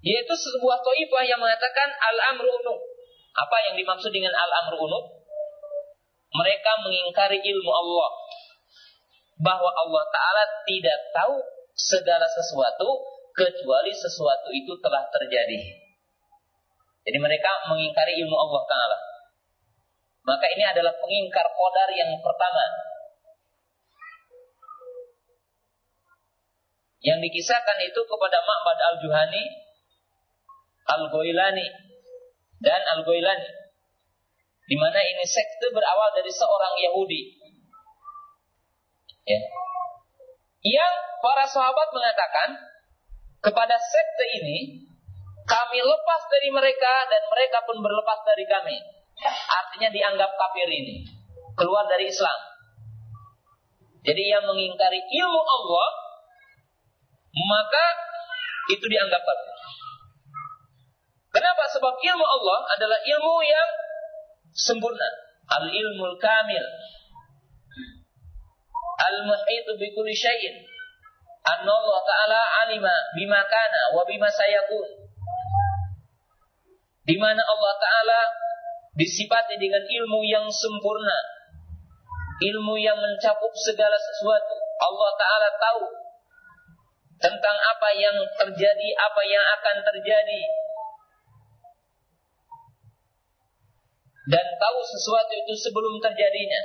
[0.02, 2.80] yaitu sebuah toifah yang mengatakan al-amru unuk
[3.34, 5.04] apa yang dimaksud dengan al-amru unuk
[6.34, 8.10] mereka mengingkari ilmu Allah
[9.38, 11.34] bahwa Allah Ta'ala tidak tahu
[11.78, 15.60] segala sesuatu kecuali sesuatu itu telah terjadi.
[17.06, 18.98] Jadi mereka mengingkari ilmu Allah Ta'ala.
[20.26, 22.64] Maka ini adalah pengingkar kodar yang pertama.
[26.98, 29.44] Yang dikisahkan itu kepada Ma'bad al-Juhani,
[30.88, 31.68] Al-Goilani,
[32.58, 33.50] dan Al-Goilani.
[34.68, 37.22] Di mana ini sekte berawal dari seorang Yahudi.
[39.24, 39.40] Ya.
[40.58, 42.48] Yang para sahabat mengatakan,
[43.38, 44.84] kepada sekte ini,
[45.48, 48.76] kami lepas dari mereka dan mereka pun berlepas dari kami.
[49.48, 51.06] Artinya dianggap kafir ini,
[51.56, 52.38] keluar dari Islam.
[54.04, 55.88] Jadi yang mengingkari ilmu Allah,
[57.34, 57.86] maka
[58.72, 59.56] itu dianggap kafir.
[61.28, 61.64] Kenapa?
[61.76, 63.68] Sebab ilmu Allah adalah ilmu yang
[64.52, 65.08] sempurna.
[65.48, 66.64] Al-ilmul kamil.
[68.98, 70.68] Al-muhitu bi kulli syai'in
[71.48, 74.88] Allah Ta'ala alima bima kana wa bima sayakun.
[77.08, 78.20] Di mana Allah Ta'ala
[78.92, 81.16] disifati dengan ilmu yang sempurna.
[82.38, 84.54] Ilmu yang mencakup segala sesuatu.
[84.78, 86.07] Allah Ta'ala tahu
[87.18, 90.42] tentang apa yang terjadi, apa yang akan terjadi.
[94.28, 96.62] Dan tahu sesuatu itu sebelum terjadinya.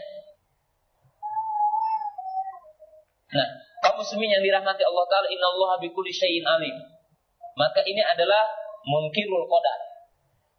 [3.33, 3.47] Nah,
[3.81, 6.75] kaum muslimin yang dirahmati Allah taala innallaha bikulli syai'in alim.
[7.57, 8.45] Maka ini adalah
[8.85, 9.79] munkirul qadar.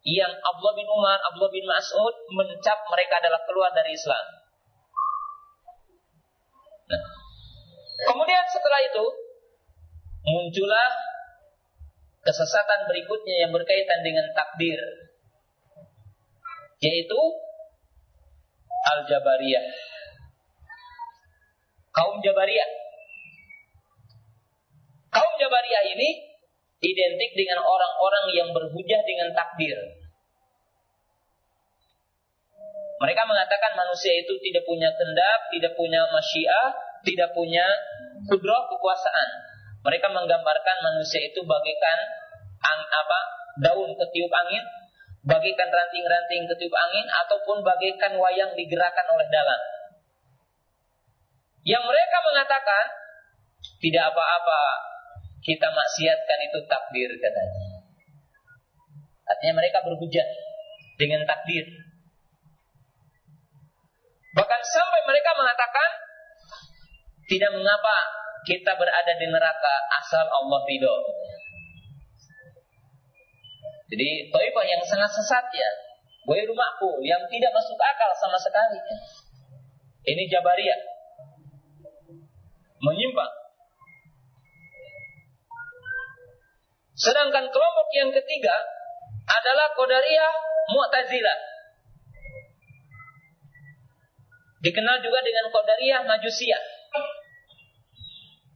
[0.05, 4.25] Yang Abdullah bin Umar, Abdullah bin Mas'ud mencap mereka adalah keluar dari Islam.
[6.89, 7.05] Nah.
[8.05, 9.05] Kemudian setelah itu
[10.25, 10.91] muncullah
[12.25, 14.81] kesesatan berikutnya yang berkaitan dengan takdir
[16.81, 17.21] yaitu
[18.85, 19.65] Al-Jabariyah.
[21.95, 22.71] Kaum Jabariyah
[25.15, 26.09] Kaum Jabariyah ini
[26.83, 29.79] identik dengan orang-orang yang berhujah dengan takdir.
[32.99, 36.69] Mereka mengatakan manusia itu tidak punya kendap, tidak punya masyiah,
[37.07, 37.63] tidak punya
[38.27, 39.54] kudroh kekuasaan.
[39.85, 41.99] Mereka menggambarkan manusia itu bagaikan
[42.65, 43.19] ang, apa
[43.61, 44.65] daun ketiup angin,
[45.29, 49.61] bagaikan ranting-ranting ketiup angin, ataupun bagaikan wayang digerakkan oleh dalam.
[51.65, 52.85] Yang mereka mengatakan
[53.81, 54.63] tidak apa-apa
[55.45, 57.85] kita maksiatkan itu takdir katanya.
[59.25, 60.29] Artinya mereka berhujat
[60.97, 61.65] dengan takdir.
[64.35, 65.91] Bahkan sampai mereka mengatakan
[67.29, 67.97] tidak mengapa
[68.45, 70.97] kita berada di neraka asal Allah ridho.
[73.89, 75.71] Jadi Taifah yang sangat sesat ya.
[76.25, 78.81] Gue rumahku yang tidak masuk akal sama sekali.
[80.09, 80.81] Ini Jabariyah.
[82.81, 83.33] Menyimpang.
[86.95, 88.57] Sedangkan kelompok yang ketiga
[89.29, 90.33] adalah Qadariyah
[90.73, 91.39] Mu'tazilah.
[94.65, 96.63] Dikenal juga dengan Qadariyah Majusiyah.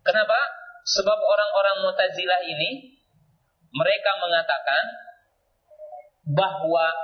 [0.08, 0.40] Kenapa?
[0.88, 2.96] Sebab orang-orang Mu'tazilah ini
[3.76, 4.84] mereka mengatakan
[6.32, 6.96] bahwa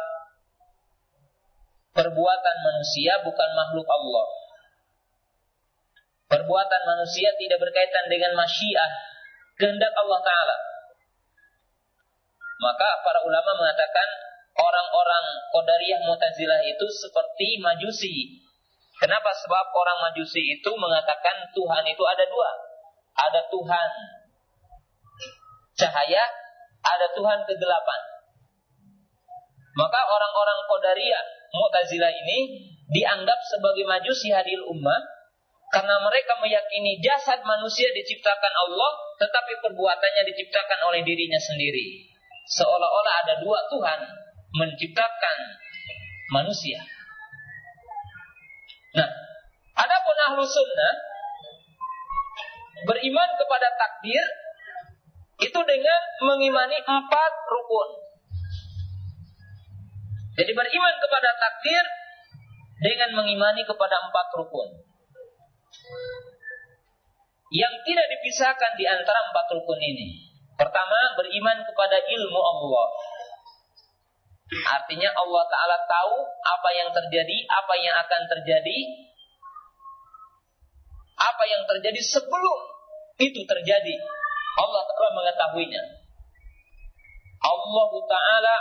[1.92, 4.26] perbuatan manusia bukan makhluk Allah.
[6.32, 8.88] Perbuatan manusia tidak berkaitan dengan masyiah,
[9.60, 10.56] kehendak Allah Ta'ala.
[12.64, 14.08] Maka para ulama mengatakan
[14.56, 18.40] orang-orang Qadariyah Mu'tazilah itu seperti majusi.
[18.96, 19.28] Kenapa?
[19.28, 22.72] Sebab orang majusi itu mengatakan Tuhan itu ada dua.
[23.14, 23.90] Ada Tuhan
[25.78, 26.24] cahaya,
[26.82, 28.00] ada Tuhan kegelapan.
[29.74, 32.38] Maka orang-orang Qadariyah Mu'tazilah ini
[32.90, 35.02] dianggap sebagai majusi hadil ummah
[35.70, 42.06] karena mereka meyakini jasad manusia diciptakan Allah tetapi perbuatannya diciptakan oleh dirinya sendiri.
[42.54, 44.00] Seolah-olah ada dua Tuhan
[44.54, 45.36] menciptakan
[46.30, 46.78] manusia.
[48.94, 49.08] Nah,
[49.74, 50.94] adapun ahlu sunnah
[52.82, 54.24] beriman kepada takdir
[55.38, 57.88] itu dengan mengimani empat rukun.
[60.34, 61.84] Jadi beriman kepada takdir
[62.82, 64.82] dengan mengimani kepada empat rukun.
[67.54, 70.26] Yang tidak dipisahkan di antara empat rukun ini.
[70.58, 72.88] Pertama, beriman kepada ilmu Allah.
[74.54, 78.78] Artinya Allah Ta'ala tahu apa yang terjadi, apa yang akan terjadi,
[81.24, 82.58] apa yang terjadi sebelum
[83.16, 83.94] itu terjadi.
[84.54, 85.82] Allah Ta'ala mengetahuinya.
[87.44, 88.54] Allah Ta'ala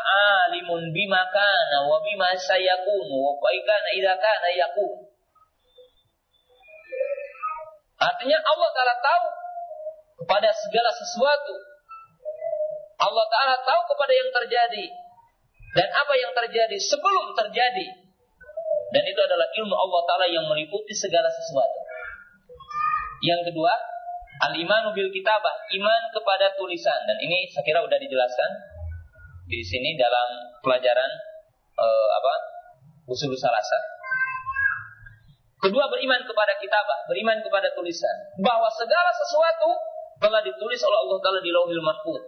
[0.47, 5.11] alimun bima kana wa bima sayakunu wa baikana idha kana yakun.
[8.03, 9.28] Artinya Allah Ta'ala tahu
[10.24, 11.55] kepada segala sesuatu.
[12.99, 14.86] Allah Ta'ala tahu kepada yang terjadi.
[15.74, 17.88] Dan apa yang terjadi sebelum terjadi.
[18.93, 21.83] Dan itu adalah ilmu Allah Ta'ala yang meliputi segala sesuatu.
[23.24, 23.71] Yang kedua,
[24.41, 28.49] Al-imanu bil kitabah, iman kepada tulisan dan ini saya kira sudah dijelaskan
[29.45, 31.11] di sini dalam pelajaran
[31.78, 32.34] uh, apa?
[33.07, 33.78] usul salasa.
[35.63, 39.69] Kedua beriman kepada kitabah, beriman kepada tulisan, bahwa segala sesuatu
[40.19, 42.24] telah ditulis oleh Allah Taala di Lauhil Mahfuz.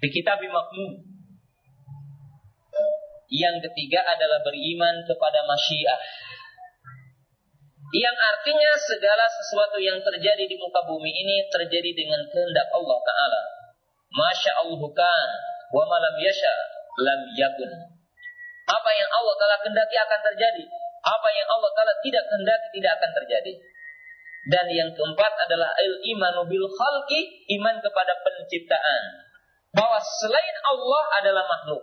[0.00, 1.06] Di kitab makmum.
[3.30, 5.98] Yang ketiga adalah beriman kepada masyiah
[7.90, 13.40] yang artinya segala sesuatu yang terjadi di muka bumi ini terjadi dengan kehendak Allah Ta'ala.
[14.14, 15.28] Masya Allah kan,
[15.74, 16.54] wa malam yasha
[17.02, 17.70] lam yakun.
[18.70, 20.64] Apa yang Allah Ta'ala kehendaki akan terjadi.
[21.02, 23.52] Apa yang Allah Ta'ala tidak kehendaki tidak akan terjadi.
[24.54, 27.20] Dan yang keempat adalah il-imanu bil khalqi,
[27.58, 29.02] iman kepada penciptaan.
[29.74, 31.82] Bahwa selain Allah adalah makhluk.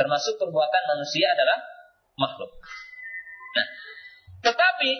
[0.00, 1.60] Termasuk perbuatan manusia adalah
[2.16, 2.56] makhluk.
[3.52, 3.66] Nah,
[4.48, 4.90] tetapi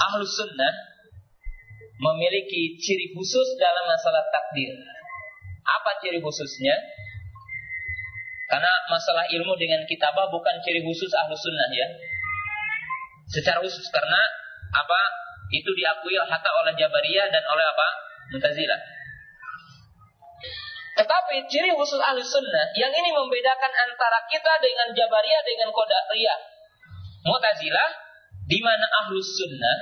[0.00, 0.74] ahlu sunnah
[2.00, 4.72] memiliki ciri khusus dalam masalah takdir.
[5.60, 6.74] Apa ciri khususnya?
[8.50, 11.86] Karena masalah ilmu dengan kitabah bukan ciri khusus ahlu sunnah ya.
[13.30, 14.20] Secara khusus karena
[14.74, 15.00] apa?
[15.50, 17.88] Itu diakui hatta oleh Jabariyah dan oleh apa?
[18.30, 18.80] Mutazilah.
[21.00, 26.38] Tetapi ciri khusus ahli sunnah yang ini membedakan antara kita dengan Jabariyah dengan Qadariyah
[27.20, 27.90] Mu'tazilah
[28.48, 29.78] di mana ahlus sunnah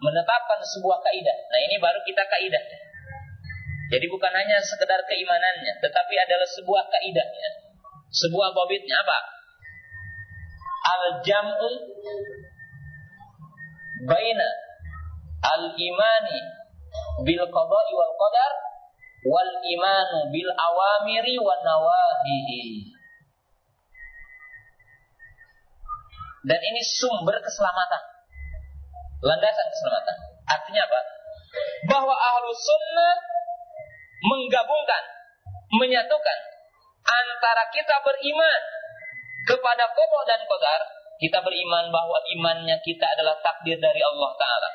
[0.00, 1.38] menetapkan sebuah kaidah.
[1.52, 2.64] Nah ini baru kita kaidah.
[3.90, 7.50] Jadi bukan hanya sekedar keimanannya, tetapi adalah sebuah kaidahnya.
[8.10, 9.18] Sebuah babitnya apa?
[10.80, 11.70] Al-jam'u
[14.06, 14.48] baina
[15.42, 16.40] al-imani
[17.26, 18.52] bil qada'i wal qadar
[19.26, 22.94] wal imanu bil awamiri wan nawahihi.
[26.40, 28.02] Dan ini sumber keselamatan.
[29.20, 30.16] Landasan keselamatan.
[30.48, 31.00] Artinya apa?
[31.92, 33.14] Bahwa ahlu sunnah
[34.24, 35.02] menggabungkan,
[35.76, 36.38] menyatukan
[37.04, 38.60] antara kita beriman
[39.44, 40.80] kepada kodok dan kodar,
[41.20, 44.70] kita beriman bahwa imannya kita adalah takdir dari Allah Ta'ala.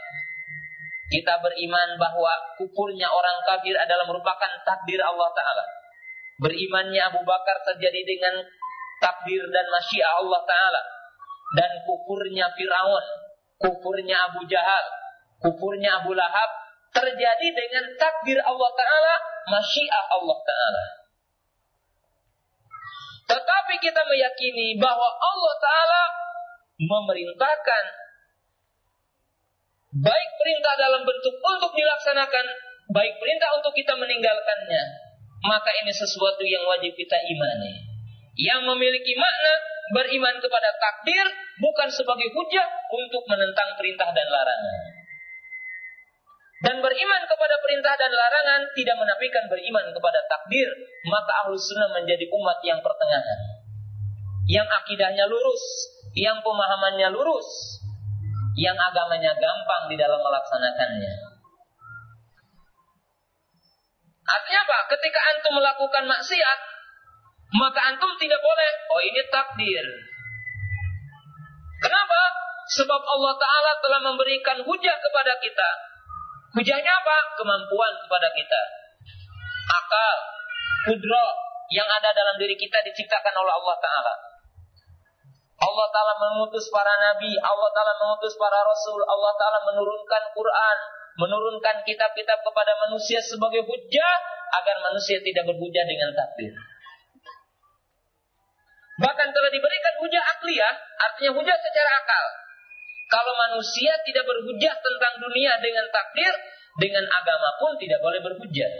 [1.05, 5.65] Kita beriman bahwa kukurnya orang kafir adalah merupakan takdir Allah Ta'ala.
[6.41, 8.35] Berimannya Abu Bakar terjadi dengan
[9.01, 10.94] takdir dan masyiah Allah Ta'ala
[11.53, 13.05] dan kufurnya Firaun,
[13.61, 14.85] kufurnya Abu Jahal,
[15.37, 16.49] kufurnya Abu Lahab
[16.89, 19.15] terjadi dengan takdir Allah Ta'ala,
[19.51, 20.85] masyiah Allah Ta'ala.
[23.25, 26.03] Tetapi kita meyakini bahwa Allah Ta'ala
[26.81, 27.83] memerintahkan
[29.95, 32.45] baik perintah dalam bentuk untuk dilaksanakan,
[32.91, 34.83] baik perintah untuk kita meninggalkannya,
[35.45, 37.93] maka ini sesuatu yang wajib kita imani.
[38.35, 41.25] yang memiliki makna beriman kepada takdir
[41.61, 44.79] bukan sebagai hujah untuk menentang perintah dan larangan.
[46.65, 50.65] Dan beriman kepada perintah dan larangan tidak menafikan beriman kepada takdir,
[51.05, 53.39] maka ahlus sunnah menjadi umat yang pertengahan.
[54.49, 55.63] Yang akidahnya lurus,
[56.17, 57.81] yang pemahamannya lurus,
[58.57, 61.13] yang agamanya gampang di dalam melaksanakannya.
[64.25, 64.77] Artinya apa?
[64.89, 66.59] Ketika antum melakukan maksiat,
[67.53, 69.85] maka antum tidak boleh, oh ini takdir.
[71.85, 72.21] Kenapa?
[72.65, 75.69] Sebab Allah Ta'ala telah memberikan hujah kepada kita.
[76.57, 77.17] Hujahnya apa?
[77.37, 78.61] Kemampuan kepada kita.
[79.69, 80.17] Akal,
[80.89, 81.25] kudro
[81.69, 84.13] yang ada dalam diri kita diciptakan oleh Allah Ta'ala.
[85.55, 90.77] Allah Ta'ala mengutus para nabi, Allah Ta'ala mengutus para rasul, Allah Ta'ala menurunkan Quran,
[91.21, 94.15] menurunkan kitab-kitab kepada manusia sebagai hujah
[94.61, 96.53] agar manusia tidak berhujah dengan takdir.
[98.95, 100.73] Bahkan telah diberikan hujah akliyah,
[101.03, 102.25] artinya hujah secara akal.
[103.11, 106.33] Kalau manusia tidak berhujah tentang dunia dengan takdir,
[106.79, 108.71] dengan agama pun tidak boleh berhujah.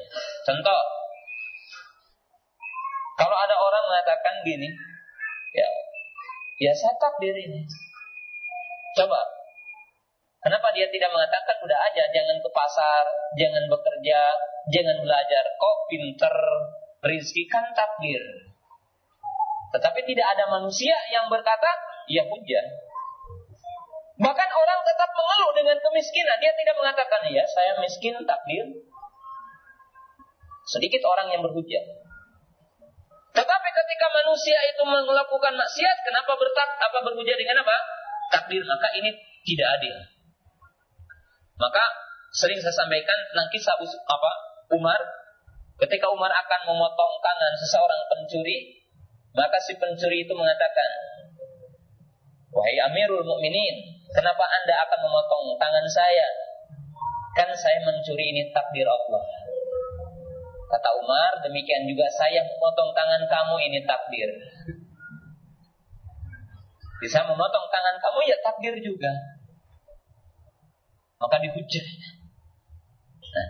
[0.48, 0.82] Contoh,
[3.16, 4.72] kalau ada orang mengatakan gini,
[5.56, 5.68] ya,
[6.64, 7.64] ya saya takdir ini.
[8.96, 9.20] Coba,
[10.44, 13.04] kenapa dia tidak mengatakan udah aja, jangan ke pasar,
[13.36, 14.22] jangan bekerja,
[14.72, 16.36] jangan belajar, kok pinter,
[17.04, 18.45] rizki kan takdir.
[19.76, 21.68] Tetapi tidak ada manusia yang berkata,
[22.08, 22.66] ya hujan.
[24.16, 26.40] Bahkan orang tetap mengeluh dengan kemiskinan.
[26.40, 28.66] Dia tidak mengatakan, ya saya miskin takdir.
[30.72, 31.84] Sedikit orang yang berhujat.
[33.36, 37.76] Tetapi ketika manusia itu melakukan maksiat, kenapa bertak, apa berhujat dengan apa?
[38.32, 38.64] Takdir.
[38.64, 39.12] Maka ini
[39.44, 39.96] tidak adil.
[41.60, 41.84] Maka
[42.32, 44.32] sering saya sampaikan tentang kisah apa
[44.72, 45.00] Umar
[45.84, 48.85] ketika Umar akan memotong tangan seseorang pencuri
[49.36, 50.90] maka si pencuri itu mengatakan,
[52.56, 56.28] Wahai Amirul Mukminin, kenapa anda akan memotong tangan saya?
[57.36, 59.24] Kan saya mencuri ini takdir Allah.
[60.72, 64.32] Kata Umar, demikian juga saya memotong tangan kamu ini takdir.
[67.04, 69.12] Bisa memotong tangan kamu ya takdir juga.
[71.20, 71.88] Maka dihujat.
[73.36, 73.48] Nah,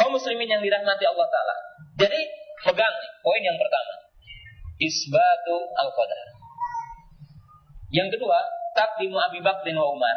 [0.00, 1.56] kaum muslimin yang dirahmati Allah Ta'ala.
[2.00, 2.20] Jadi,
[2.64, 4.00] pegang poin yang pertama
[4.80, 6.40] isbatu al-qadar.
[7.92, 8.40] Yang kedua,
[8.72, 10.16] takdimu Abi Bakrin wa Umar.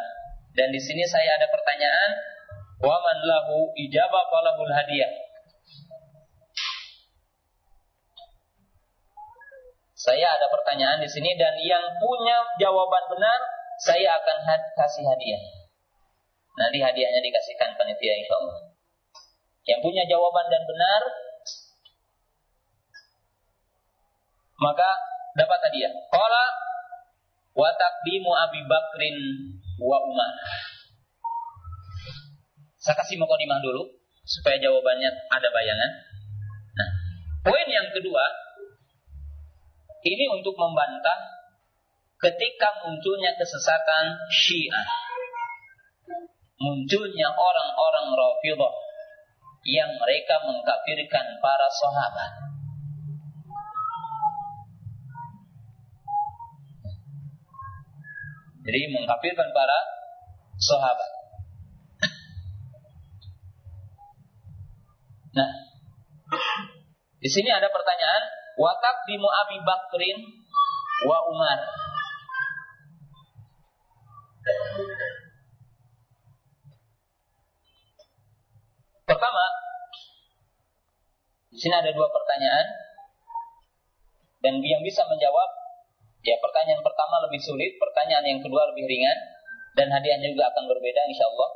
[0.54, 2.12] Dan di sini saya ada pertanyaan,
[2.80, 5.12] wa man lahu ijabah falahul hadiah.
[10.04, 13.40] Saya ada pertanyaan di sini dan yang punya jawaban benar,
[13.82, 14.38] saya akan
[14.76, 15.44] kasih hadiah.
[16.54, 18.38] Nanti hadiahnya dikasihkan panitia insya.
[19.64, 21.02] Yang punya jawaban dan benar,
[24.64, 24.90] maka
[25.36, 25.92] dapat hadiah.
[26.08, 26.44] Qala
[27.52, 29.18] wa taqdimu Abi Bakrin
[29.84, 30.32] wa Umar.
[32.80, 33.84] Saya kasih mukadimah dulu
[34.24, 35.92] supaya jawabannya ada bayangan.
[36.80, 36.90] Nah,
[37.44, 38.24] poin yang kedua
[40.04, 41.44] ini untuk membantah
[42.20, 44.88] ketika munculnya kesesatan Syiah.
[46.60, 48.76] Munculnya orang-orang Rafidhah
[49.68, 52.53] yang mereka mengkafirkan para sahabat.
[58.64, 59.80] Jadi mengkafirkan para
[60.56, 61.12] sahabat.
[65.34, 65.52] Nah,
[67.20, 68.24] di sini ada pertanyaan,
[68.56, 70.18] watak di Abi Bakrin
[71.10, 71.60] wa Umar.
[79.04, 79.46] Pertama,
[81.52, 82.68] di sini ada dua pertanyaan
[84.40, 85.63] dan yang bisa menjawab
[86.24, 89.18] Ya pertanyaan pertama lebih sulit, pertanyaan yang kedua lebih ringan,
[89.76, 91.50] dan hadiahnya juga akan berbeda insya Allah.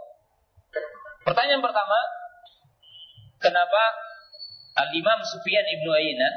[1.24, 2.00] Pertanyaan pertama,
[3.40, 3.84] kenapa
[4.76, 6.30] Al-Imam Sufyan Ibnu Aina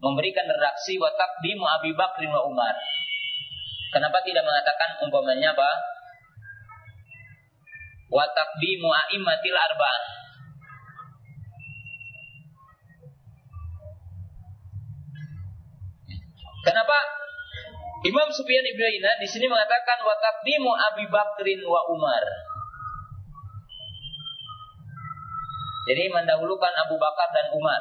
[0.00, 2.76] memberikan redaksi watak di Abi Bakr Umar?
[3.90, 5.70] Kenapa tidak mengatakan umpamanya apa?
[8.10, 10.19] Watak di mu'aimatil arba'ah.
[16.60, 16.96] Kenapa
[18.00, 22.24] Imam Sufyan Ibn Aina di sini mengatakan wa taqdimu Abi Bakrin wa Umar.
[25.88, 27.80] Jadi mendahulukan Abu Bakar dan Umar.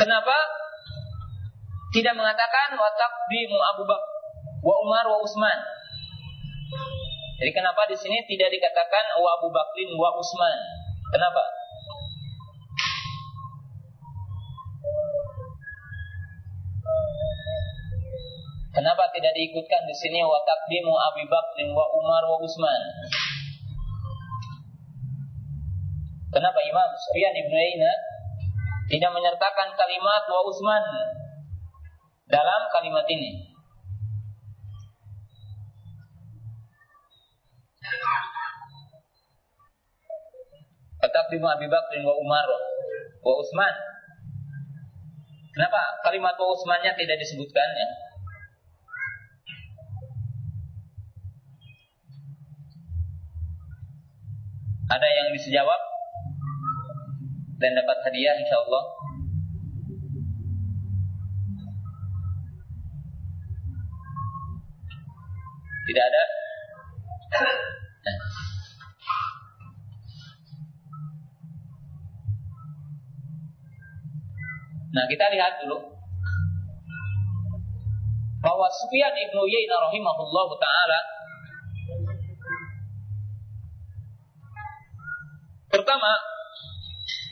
[0.00, 0.36] Kenapa
[1.92, 4.08] tidak mengatakan wa taqdimu Abu Bakar
[4.64, 5.60] wa Umar wa Utsman?
[7.40, 10.56] Jadi kenapa di sini tidak dikatakan wa Abu Bakrin wa Utsman?
[11.12, 11.59] Kenapa?
[18.70, 22.82] Kenapa tidak diikutkan di sini wa taqdimu Abi Bakrin wa Umar wa Utsman?
[26.30, 27.92] Kenapa Imam Sufyan Ibn Aina
[28.86, 30.84] tidak menyertakan kalimat wa Utsman
[32.30, 33.50] dalam kalimat ini?
[41.10, 42.46] Taqdimu Abi Bakrin wa Umar
[43.26, 43.74] wa Utsman.
[45.58, 48.09] Kenapa kalimat wa Utsmannya tidak disebutkan ya?
[54.90, 55.80] Ada yang bisa jawab
[57.62, 58.82] dan dapat hadiah insya Allah.
[65.86, 66.24] Tidak ada?
[74.90, 75.78] Nah kita lihat dulu
[78.42, 80.98] bahwa Sufyan ibnu Yainah rahimahullah taala
[85.90, 86.14] Pertama,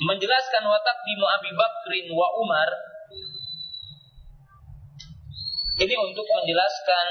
[0.03, 2.67] menjelaskan watak di Abi Bakrin wa Umar
[5.79, 7.07] ini untuk menjelaskan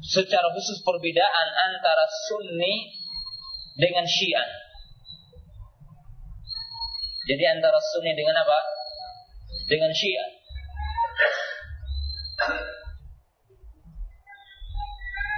[0.00, 2.88] secara khusus perbedaan antara Sunni
[3.76, 4.48] dengan Syiah.
[7.28, 8.64] Jadi antara Sunni dengan apa?
[9.68, 10.28] Dengan Syiah.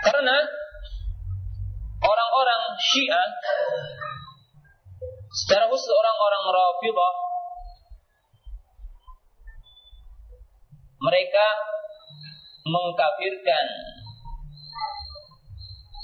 [0.06, 0.46] Karena
[2.06, 3.26] orang-orang Syiah
[5.32, 7.14] Secara khusus orang-orang Rafidah
[11.02, 11.46] mereka
[12.68, 13.64] mengkafirkan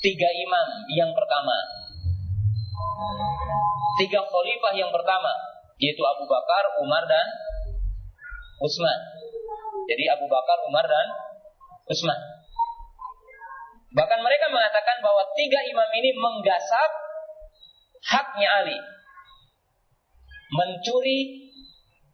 [0.01, 1.57] tiga imam yang pertama.
[4.01, 5.33] Tiga khalifah yang pertama
[5.79, 7.29] yaitu Abu Bakar, Umar dan
[8.65, 8.99] Utsman.
[9.93, 11.07] Jadi Abu Bakar, Umar dan
[11.85, 12.19] Utsman.
[13.93, 16.91] Bahkan mereka mengatakan bahwa tiga imam ini menggasap
[18.09, 18.79] haknya Ali
[20.53, 21.53] mencuri,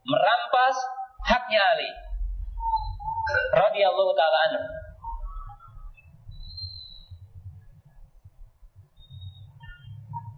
[0.02, 0.77] merampas
[1.24, 1.90] haknya Ali
[3.55, 4.62] radhiyallahu taala anhu.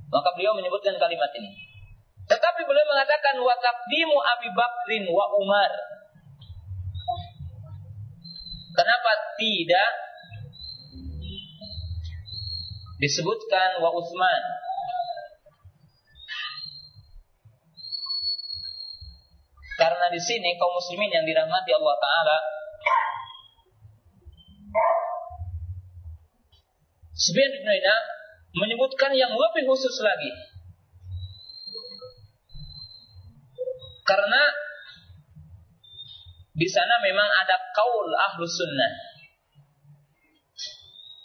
[0.06, 1.50] Maka beliau menyebutkan kalimat ini.
[2.26, 5.70] Tetapi beliau mengatakan wa taqdimu Abi Bakrin wa Umar.
[8.76, 9.90] Kenapa tidak
[13.00, 14.42] disebutkan wa Utsman?
[19.86, 22.38] Karena di sini kaum muslimin yang dirahmati Allah taala
[27.14, 27.70] Sufyan bin
[28.58, 30.34] menyebutkan yang lebih khusus lagi.
[34.02, 34.42] Karena
[36.50, 38.92] di sana memang ada kaul ahlus sunnah.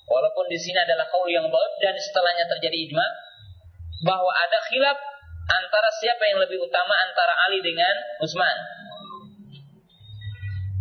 [0.06, 3.08] Walaupun di sini adalah kaul yang baik dan setelahnya terjadi ijma
[4.06, 5.11] bahwa ada khilaf
[5.52, 8.58] antara siapa yang lebih utama antara Ali dengan Utsman.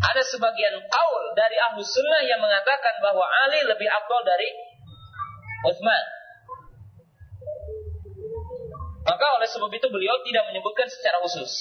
[0.00, 4.48] Ada sebagian kaul dari ahlu sunnah yang mengatakan bahwa Ali lebih afdal dari
[5.68, 6.04] Utsman.
[9.00, 11.52] Maka oleh sebab itu beliau tidak menyebutkan secara khusus.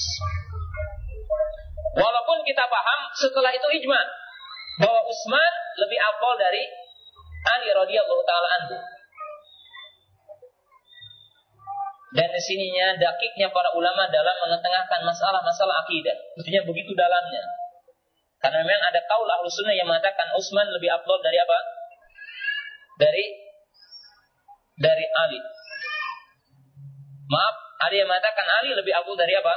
[2.00, 4.02] Walaupun kita paham setelah itu ijma
[4.80, 5.54] bahwa Utsman
[5.84, 6.64] lebih afdal dari
[7.58, 8.99] Ali radhiyallahu taala anhu.
[12.10, 16.18] Dan di sininya dakiknya para ulama dalam mengetengahkan masalah-masalah akidah.
[16.42, 17.44] Artinya begitu dalamnya.
[18.42, 21.58] Karena memang ada kaul ahlu sunnah yang mengatakan Utsman lebih afdal dari apa?
[22.98, 23.26] Dari
[24.80, 25.40] dari Ali.
[27.30, 29.54] Maaf, ada yang mengatakan Ali lebih afdal dari apa?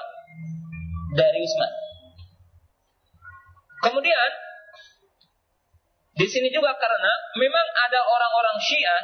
[1.17, 1.73] Dari Utsman.
[3.83, 4.31] Kemudian
[6.13, 9.03] di sini juga karena memang ada orang-orang Syiah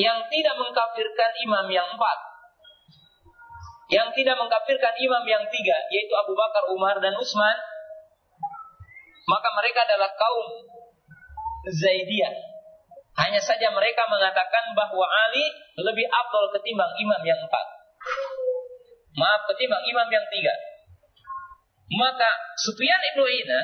[0.00, 2.18] yang tidak mengkafirkan imam yang empat.
[3.92, 7.56] Yang tidak mengkafirkan imam yang tiga, yaitu Abu Bakar, Umar, dan Utsman,
[9.28, 10.48] maka mereka adalah kaum
[11.68, 12.34] Zaidiyah.
[13.12, 15.44] Hanya saja mereka mengatakan bahwa Ali
[15.76, 17.66] lebih abdul ketimbang imam yang empat.
[19.12, 20.54] Maaf, ketimbang imam yang tiga.
[21.92, 23.60] Maka Sufyan Ibnu Ina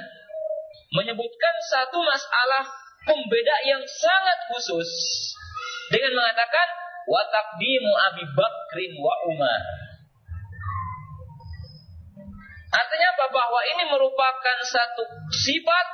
[0.93, 2.69] menyebutkan satu masalah
[3.09, 4.91] pembeda yang sangat khusus
[5.89, 6.69] dengan mengatakan
[7.09, 9.63] wa taqdimu Abi Bakrin wa Umar.
[12.69, 13.27] Artinya apa?
[13.33, 15.03] Bahwa ini merupakan satu
[15.33, 15.87] sifat,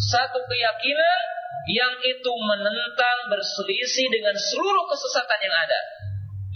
[0.00, 1.20] satu keyakinan
[1.68, 5.80] yang itu menentang berselisih dengan seluruh kesesatan yang ada.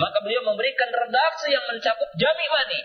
[0.01, 2.81] Maka beliau memberikan redaksi yang mencakup jami mani.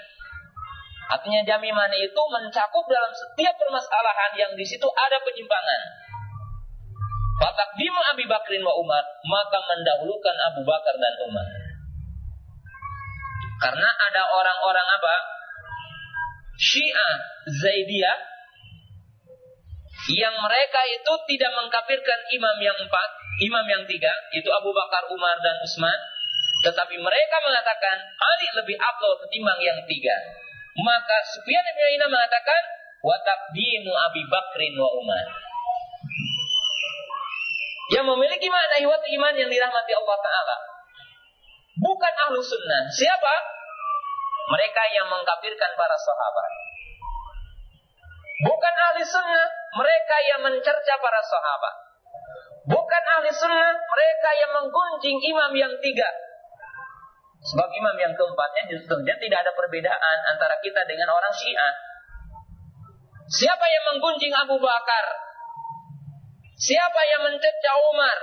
[1.09, 5.81] Artinya jamiman itu mencakup dalam setiap permasalahan yang di situ ada penyimpangan.
[7.39, 11.47] Fatakdimu Abi Bakrin wa Umar, maka mendahulukan Abu Bakar dan Umar.
[13.59, 15.15] Karena ada orang-orang apa?
[16.59, 17.15] Syiah
[17.47, 18.19] Zaidiyah
[20.11, 23.09] yang mereka itu tidak mengkafirkan imam yang empat,
[23.39, 25.95] imam yang tiga, itu Abu Bakar, Umar, dan Utsman,
[26.67, 30.15] tetapi mereka mengatakan Ali lebih afdal ketimbang yang tiga.
[30.79, 32.61] Maka Sufyan bin Uyainah mengatakan
[33.03, 35.48] wa taqdimu Abi Bakrin wa Umar.
[37.89, 40.55] Yang memiliki makna ihwat iman yang dirahmati Allah Ta'ala.
[41.79, 42.85] Bukan ahlu sunnah.
[42.93, 43.35] Siapa?
[44.49, 46.51] Mereka yang mengkafirkan para sahabat.
[48.45, 49.47] Bukan ahli sunnah.
[49.73, 51.75] Mereka yang mencerca para sahabat.
[52.69, 53.73] Bukan ahli sunnah.
[53.73, 56.09] Mereka yang menggunjing imam yang tiga.
[57.39, 61.73] Sebab imam yang keempatnya tentunya tidak ada perbedaan antara kita dengan orang Syiah.
[63.29, 65.28] Siapa yang menggunjing Abu Bakar?
[66.59, 68.17] Siapa yang mencecah Umar?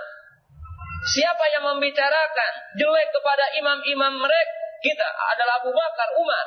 [1.06, 4.54] Siapa yang membicarakan jelek kepada imam-imam mereka?
[4.84, 6.46] Kita adalah Abu Bakar, Umar.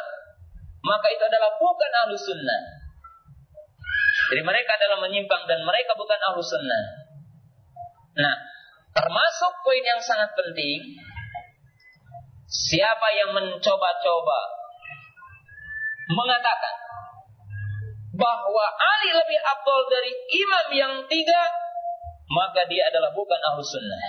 [0.86, 2.62] Maka itu adalah bukan ahlu sunnah.
[4.30, 6.84] Jadi mereka adalah menyimpang dan mereka bukan ahlu sunnah.
[8.20, 8.36] Nah,
[8.94, 11.02] termasuk poin yang sangat penting
[12.50, 14.40] Siapa yang mencoba-coba
[16.10, 16.76] mengatakan
[18.18, 21.42] bahwa Ali lebih afdol dari imam yang tiga,
[22.30, 24.04] maka dia adalah bukan ahlu sunnah.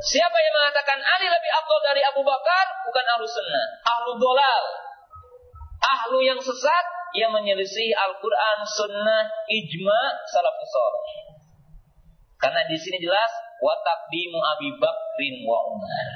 [0.00, 3.66] Siapa yang mengatakan Ali lebih afdol dari Abu Bakar, bukan ahlu sunnah.
[3.84, 4.64] Ahlu dolal.
[5.80, 11.08] Ahlu yang sesat, yang menyelisih Al-Quran, sunnah, ijma, salafus soleh.
[12.40, 16.08] Karena di sini jelas, watakdimu Abi Bakrin wa Umar.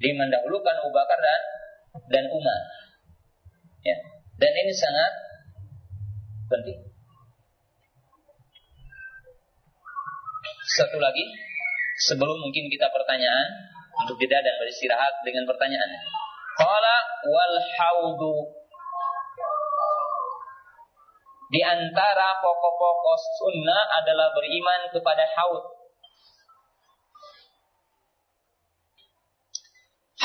[0.00, 1.42] Dia mendahulukan Abu Bakar dan
[2.12, 2.60] dan Umar.
[3.80, 3.96] Ya.
[4.36, 5.12] Dan ini sangat
[6.52, 6.93] penting.
[10.74, 11.22] Satu lagi,
[12.02, 13.46] sebelum mungkin kita pertanyaan
[13.94, 15.86] untuk jeda dan beristirahat dengan pertanyaan.
[16.58, 16.96] Qala
[17.30, 18.34] wal haudu
[21.54, 25.64] di antara pokok-pokok sunnah adalah beriman kepada haud.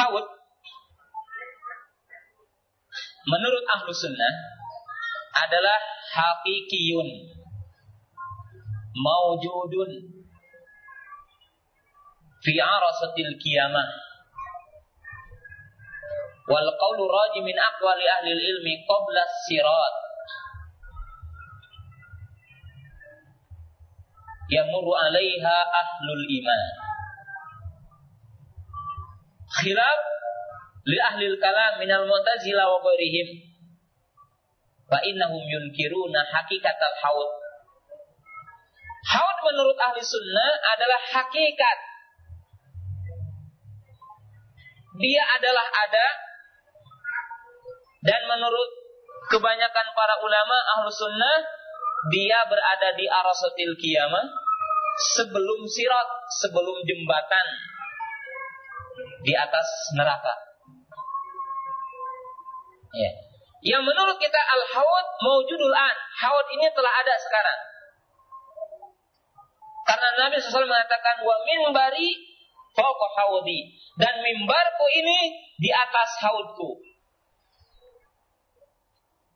[0.01, 0.26] Haud
[3.30, 4.34] menurut ahlu sunnah
[5.45, 5.77] adalah
[6.09, 7.38] hakikiyun
[8.97, 10.19] maujudun
[12.49, 13.88] fi arasatil qiyamah.
[16.49, 19.95] Wal qawlu raji min aqwali ahli ilmi qabla sirat
[24.49, 26.61] yamuru alaiha ahlul iman.
[29.61, 29.99] Khilaf
[30.89, 33.45] li ahli kalam minal mu'tazila wa ghairihim.
[34.89, 37.30] Fa innahum yunkiruna hakikatal haud.
[39.05, 41.89] Haud menurut ahli sunnah adalah hakikat
[44.99, 46.07] dia adalah ada
[48.03, 48.69] dan menurut
[49.31, 51.38] kebanyakan para ulama ahlu sunnah
[52.11, 54.27] dia berada di arasatil kiamah
[55.15, 56.09] sebelum sirat
[56.43, 57.47] sebelum jembatan
[59.23, 60.35] di atas neraka.
[62.95, 63.11] Ya.
[63.59, 65.95] Yang menurut kita al-hawad maujudul an.
[66.23, 67.59] Hawad ini telah ada sekarang.
[69.84, 72.28] Karena Nabi SAW mengatakan wa minbari
[72.76, 75.18] fawqa hawdi dan mimbarku ini
[75.58, 76.82] di atas haudku.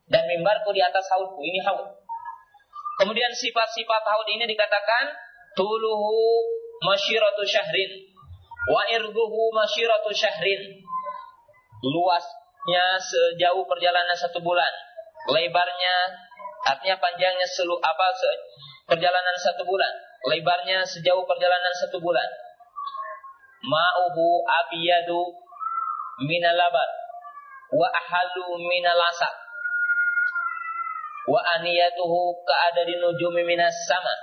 [0.09, 1.89] Dan mimbarku di atas haudku ini haud.
[3.01, 5.09] Kemudian sifat-sifat haud ini dikatakan
[5.57, 6.45] tuluhu
[6.85, 8.13] masyiratu syahrin
[8.63, 10.61] Wa irduhu masyiratu syahrin.
[11.83, 14.71] Luasnya sejauh perjalanan satu bulan.
[15.27, 15.95] Lebarnya
[16.63, 18.31] artinya panjangnya selu apa se,
[18.87, 19.91] perjalanan satu bulan.
[20.31, 22.27] Lebarnya sejauh perjalanan satu bulan.
[23.63, 25.19] Ma'uhu abiyadu
[26.27, 26.89] minalabat
[27.73, 29.33] wa ahalu minalasak
[31.31, 34.13] wa aniyatuhu ka'adadi nujumi minas sama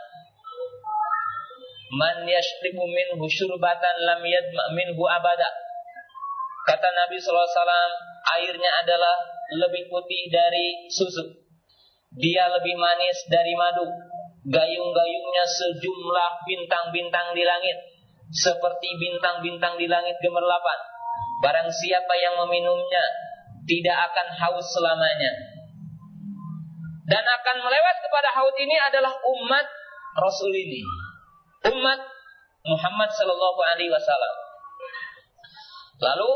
[1.91, 5.51] Man yashribu minhu syurbatan lam yadma minhu abada.
[6.63, 7.35] Kata Nabi SAW,
[8.39, 9.19] airnya adalah
[9.59, 11.35] lebih putih dari susu.
[12.15, 13.91] Dia lebih manis dari madu.
[14.47, 17.79] Gayung-gayungnya sejumlah bintang-bintang di langit.
[18.31, 20.79] Seperti bintang-bintang di langit gemerlapan.
[21.43, 23.05] Barang siapa yang meminumnya,
[23.67, 25.33] tidak akan haus selamanya.
[27.11, 29.67] Dan akan melewat kepada haud ini adalah umat
[30.15, 30.83] Rasul ini
[31.69, 32.01] umat
[32.65, 34.35] Muhammad Sallallahu Alaihi Wasallam.
[36.01, 36.31] Lalu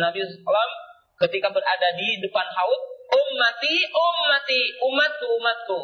[0.00, 0.72] Nabi SAW
[1.20, 2.80] ketika berada di depan haud,
[3.12, 5.80] ummati, ummati, umatku, umatku.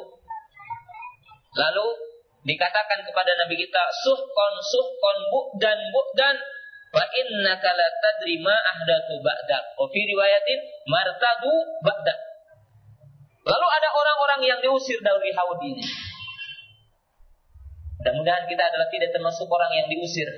[1.60, 1.86] Lalu
[2.44, 6.36] dikatakan kepada Nabi kita, suhkon, suhkon, bu'dan, bu'dan,
[6.90, 9.78] Fa innaka la tadri ma ahdatsu ba'dak.
[9.78, 10.58] Wa fi riwayatin
[10.90, 11.54] martadu
[11.86, 12.18] ba'dak.
[13.46, 15.86] Lalu ada orang-orang yang diusir dari haud ini.
[18.02, 20.28] Mudah-mudahan kita adalah tidak termasuk orang yang diusir.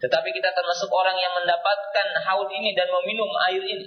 [0.00, 3.86] Tetapi kita termasuk orang yang mendapatkan haud ini dan meminum air ini.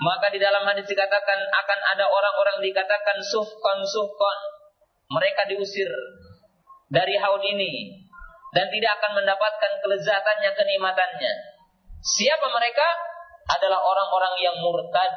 [0.00, 4.38] Maka di dalam hadis dikatakan akan ada orang-orang dikatakan suhkon suhkon.
[5.10, 5.90] Mereka diusir
[6.90, 8.06] dari haud ini
[8.54, 11.32] dan tidak akan mendapatkan kelezatannya, kenikmatannya.
[12.02, 12.86] Siapa mereka?
[13.50, 15.10] Adalah orang-orang yang murtad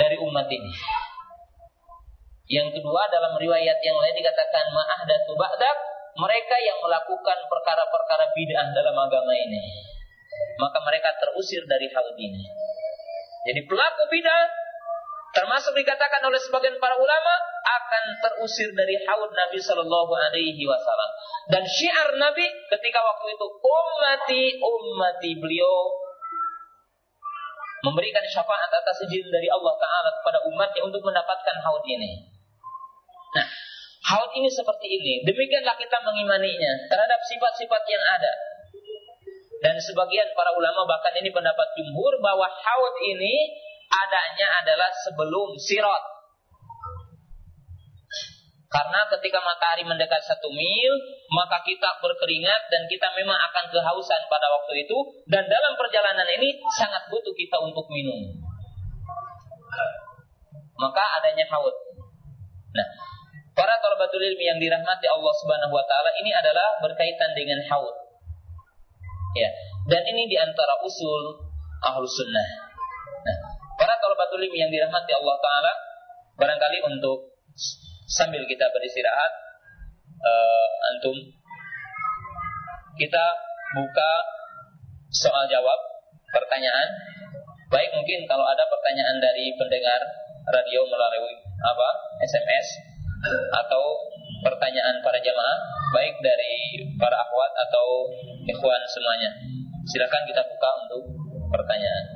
[0.00, 0.72] dari umat ini.
[2.46, 5.76] Yang kedua dalam riwayat yang lain dikatakan ma'ahdatu ba'dak,
[6.16, 9.60] mereka yang melakukan perkara-perkara bid'ah dalam agama ini.
[10.56, 12.44] Maka mereka terusir dari hal ini.
[13.50, 14.65] Jadi pelaku bid'ah
[15.36, 21.10] termasuk dikatakan oleh sebagian para ulama akan terusir dari haud Nabi Shallallahu Alaihi Wasallam
[21.52, 25.76] dan syiar Nabi ketika waktu itu ummati ummati beliau
[27.84, 32.26] memberikan syafaat atas izin dari Allah Taala kepada umatnya untuk mendapatkan haud ini.
[33.36, 33.46] Nah,
[34.10, 35.22] haud ini seperti ini.
[35.22, 38.32] Demikianlah kita mengimaninya terhadap sifat-sifat yang ada.
[39.62, 43.34] Dan sebagian para ulama bahkan ini pendapat jumhur bahwa haud ini
[43.90, 46.04] adanya adalah sebelum sirat.
[48.66, 50.92] Karena ketika matahari mendekat satu mil,
[51.32, 54.98] maka kita berkeringat dan kita memang akan kehausan pada waktu itu.
[55.30, 58.42] Dan dalam perjalanan ini sangat butuh kita untuk minum.
[60.76, 61.72] Maka adanya haud.
[62.76, 62.86] Nah,
[63.56, 67.96] para talabatul ilmi yang dirahmati Allah Subhanahu wa taala ini adalah berkaitan dengan haud.
[69.36, 69.48] Ya,
[69.88, 71.48] dan ini di antara usul
[71.86, 72.65] ahlus sunnah.
[74.06, 75.72] Talabatul ilmi yang dirahmati Allah taala,
[76.38, 77.42] barangkali untuk
[78.06, 79.32] sambil kita beristirahat
[80.22, 81.18] uh, antum
[82.94, 83.24] kita
[83.74, 84.10] buka
[85.10, 85.74] soal jawab
[86.30, 86.86] pertanyaan.
[87.66, 89.98] Baik mungkin kalau ada pertanyaan dari pendengar
[90.54, 91.88] radio melalui apa
[92.22, 92.78] SMS
[93.58, 94.06] atau
[94.46, 95.58] pertanyaan para jamaah
[95.90, 98.06] baik dari para akhwat atau
[98.46, 99.34] ikhwan semuanya.
[99.82, 101.02] Silakan kita buka untuk
[101.50, 102.06] pertanyaan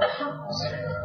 [0.00, 0.95] 好吃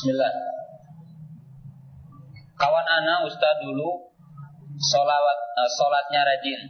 [0.00, 0.32] Bismillah.
[2.56, 4.08] Kawan anak Ustaz dulu
[4.80, 6.60] solawat, uh, solatnya rajin.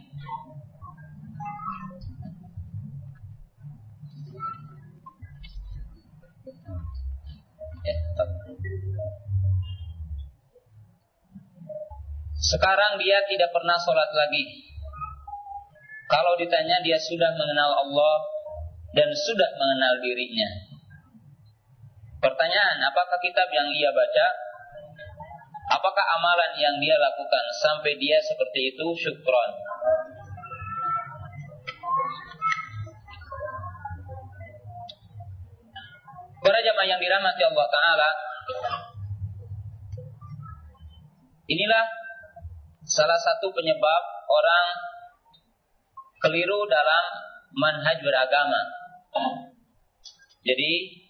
[7.87, 7.95] Ya,
[12.35, 14.43] Sekarang dia tidak pernah sholat lagi.
[16.11, 18.15] Kalau ditanya dia sudah mengenal Allah
[18.91, 20.70] dan sudah mengenal dirinya.
[22.41, 24.27] Pertanyaan, apakah kitab yang ia baca
[25.77, 29.51] Apakah amalan yang dia lakukan sampai dia seperti itu syukron?
[36.41, 38.09] Para jamaah yang dirahmati Allah Ta'ala
[41.45, 41.85] Inilah
[42.81, 44.65] salah satu penyebab orang
[46.25, 47.05] keliru dalam
[47.53, 48.65] manhaj beragama.
[50.41, 51.00] Jadi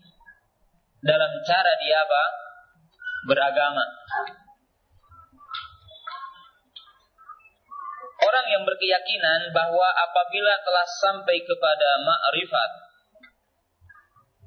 [1.01, 2.23] dalam cara dia apa?
[3.29, 3.85] Beragama.
[8.21, 12.71] Orang yang berkeyakinan bahwa apabila telah sampai kepada ma'rifat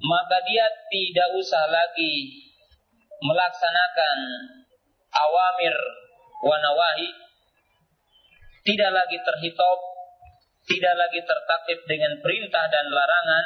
[0.04, 2.44] maka dia tidak usah lagi
[3.24, 4.18] melaksanakan
[5.16, 5.76] awamir
[6.44, 7.08] wa nawahi
[8.68, 9.80] tidak lagi terhitop
[10.68, 13.44] tidak lagi tertakif dengan perintah dan larangan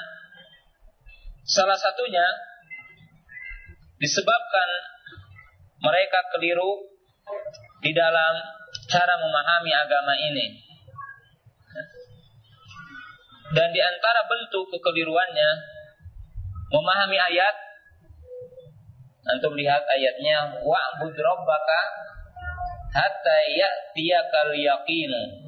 [1.47, 2.27] salah satunya
[3.99, 4.69] disebabkan
[5.83, 6.87] mereka keliru
[7.83, 8.35] di dalam
[8.91, 10.47] cara memahami agama ini.
[13.49, 15.51] Dan di antara bentuk kekeliruannya
[16.69, 17.57] memahami ayat
[19.29, 21.81] antum lihat ayatnya wa'bud rabbaka
[22.93, 25.48] hatta ya'tiyakal yaqinu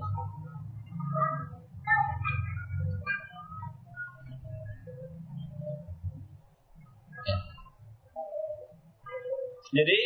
[9.70, 9.98] Jadi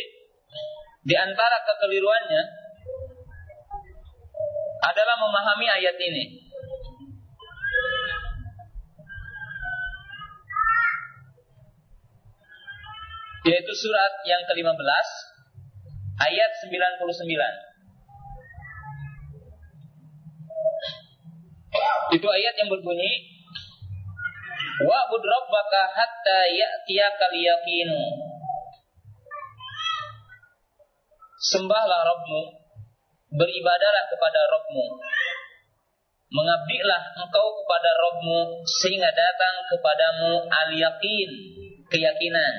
[1.05, 2.43] di antara kekeliruannya
[4.85, 6.45] adalah memahami ayat ini.
[13.45, 15.07] Yaitu surat yang ke-15
[16.17, 17.05] ayat 99.
[22.17, 23.13] Itu ayat yang berbunyi
[24.75, 28.34] Wa'bud rabbaka hatta ya'tiyakal yaqinu
[31.45, 32.41] Sembahlah Rabbmu,
[33.37, 34.85] beribadalah kepada Rabbmu.
[36.25, 41.29] Mengabdilah engkau kepada Rabbmu sehingga datang kepadamu al-yakin,
[41.85, 42.53] keyakinan.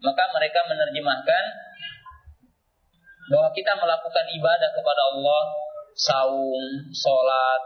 [0.00, 1.44] Maka mereka menerjemahkan
[3.28, 5.42] bahwa kita melakukan ibadah kepada Allah,
[5.92, 7.62] saum, sholat,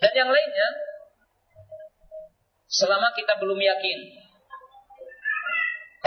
[0.00, 0.68] dan yang lainnya,
[2.64, 4.27] selama kita belum yakin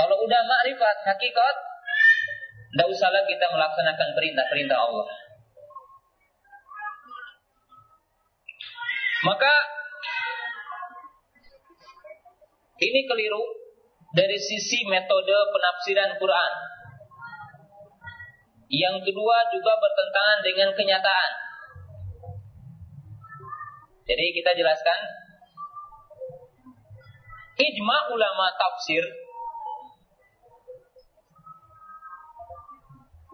[0.01, 1.55] kalau udah makrifat hakikat,
[2.73, 5.07] tidak usahlah kita melaksanakan perintah-perintah Allah.
[9.21, 9.53] Maka
[12.81, 13.45] ini keliru
[14.17, 16.53] dari sisi metode penafsiran Quran.
[18.73, 21.31] Yang kedua juga bertentangan dengan kenyataan.
[24.09, 24.99] Jadi kita jelaskan
[27.61, 29.05] ijma ulama tafsir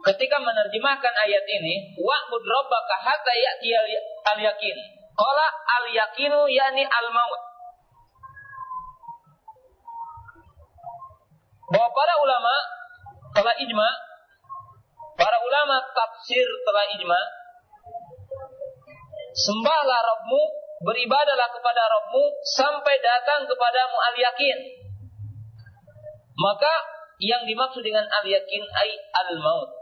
[0.08, 3.70] ketika menerjemahkan ayat ini, wa'bud rabbaka hatta ya'ti
[4.36, 4.78] al-yakin.
[5.18, 5.48] Qala
[5.82, 7.42] al-yakinu yani al-maut.
[11.68, 12.56] Bahwa para ulama
[13.36, 13.90] telah ijma,
[15.20, 17.20] para ulama tafsir telah ijma,
[19.36, 20.42] sembahlah Rabbmu,
[20.88, 22.24] beribadalah kepada Rabbmu
[22.56, 24.58] sampai datang kepadamu al-yakin.
[26.38, 26.74] Maka
[27.20, 28.90] yang dimaksud dengan al-yakin ay
[29.26, 29.77] al-maut.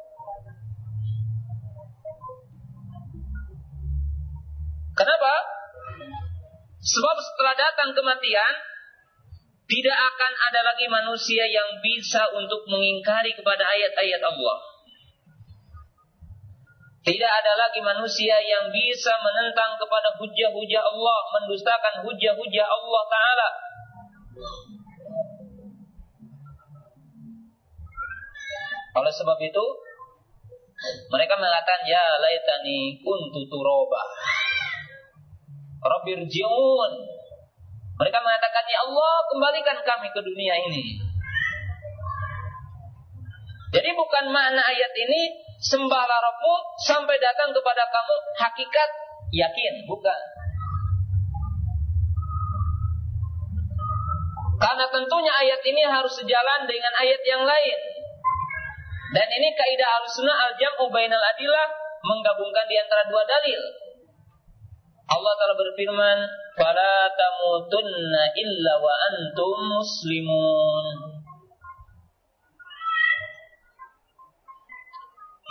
[4.96, 5.34] Kenapa?
[6.80, 8.54] Sebab setelah datang kematian,
[9.66, 14.58] tidak akan ada lagi manusia yang bisa untuk mengingkari kepada ayat-ayat Allah.
[17.06, 23.50] Tidak ada lagi manusia yang bisa menentang kepada hujah-hujah Allah, mendustakan hujah-hujah Allah Ta'ala.
[28.96, 29.66] Oleh sebab itu,
[31.10, 34.08] mereka mengatakan, Ya laitani kuntu turobah.
[35.86, 36.91] Rabbirji'un.
[37.95, 40.84] Mereka mengatakan, Ya Allah, kembalikan kami ke dunia ini.
[43.72, 45.22] Jadi bukan makna ayat ini,
[45.60, 46.53] sembahlah Rabbu
[46.88, 48.90] sampai datang kepada kamu hakikat
[49.36, 49.74] yakin.
[49.88, 50.22] Bukan.
[54.56, 57.80] Karena tentunya ayat ini harus sejalan dengan ayat yang lain.
[59.12, 61.68] Dan ini kaidah al-sunnah al-jam'u bainal adillah
[62.03, 63.85] menggabungkan di antara dua dalil.
[65.06, 66.18] Allah telah berfirman,
[66.57, 70.86] "Fala tamutunna illa wa antum muslimun."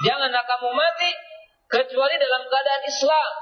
[0.03, 1.11] Janganlah kamu mati
[1.71, 3.33] kecuali dalam keadaan Islam.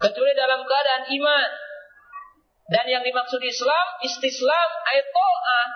[0.00, 1.50] Kecuali dalam keadaan iman.
[2.72, 5.66] Dan yang dimaksud Islam, istislam, ayat to'ah,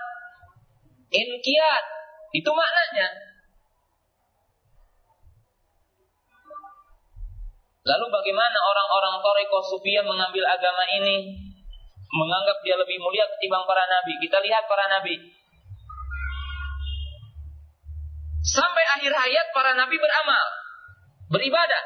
[1.12, 1.84] inqiyat.
[2.32, 3.25] Itu maknanya.
[7.86, 11.38] Lalu bagaimana orang-orang Toreko Sufia mengambil agama ini?
[12.10, 14.18] Menganggap dia lebih mulia ketimbang para nabi.
[14.18, 15.14] Kita lihat para nabi.
[18.42, 20.46] Sampai akhir hayat para nabi beramal.
[21.30, 21.82] Beribadah.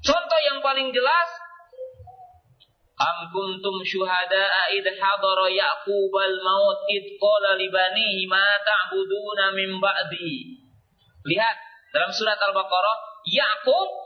[0.00, 1.28] Contoh yang paling jelas.
[2.94, 10.60] Am kuntum syuhada'a id hadara Ya'qub al-maut id qala libanihi ma ta'buduna min ba'di.
[11.24, 11.56] Lihat
[11.90, 12.96] dalam surat Al-Baqarah,
[13.28, 14.03] Yakub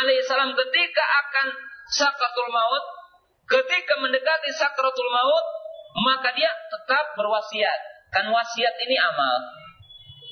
[0.00, 1.46] alaihissalam ketika akan
[1.92, 2.84] sakratul maut,
[3.48, 5.46] ketika mendekati sakratul maut,
[6.00, 7.80] maka dia tetap berwasiat.
[8.12, 9.36] Kan wasiat ini amal,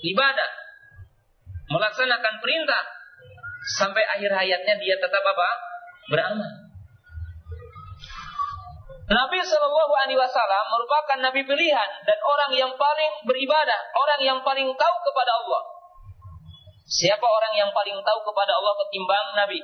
[0.05, 0.51] ibadah,
[1.73, 2.83] melaksanakan perintah
[3.81, 5.49] sampai akhir hayatnya dia tetap apa?
[6.13, 6.71] Beramal.
[9.11, 14.71] Nabi Shallallahu Alaihi Wasallam merupakan nabi pilihan dan orang yang paling beribadah, orang yang paling
[14.71, 15.63] tahu kepada Allah.
[16.91, 19.61] Siapa orang yang paling tahu kepada Allah ketimbang Nabi?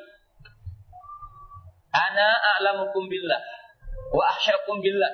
[1.90, 3.43] Ana a'lamukum billah
[4.15, 5.11] wa ahsyakum billah.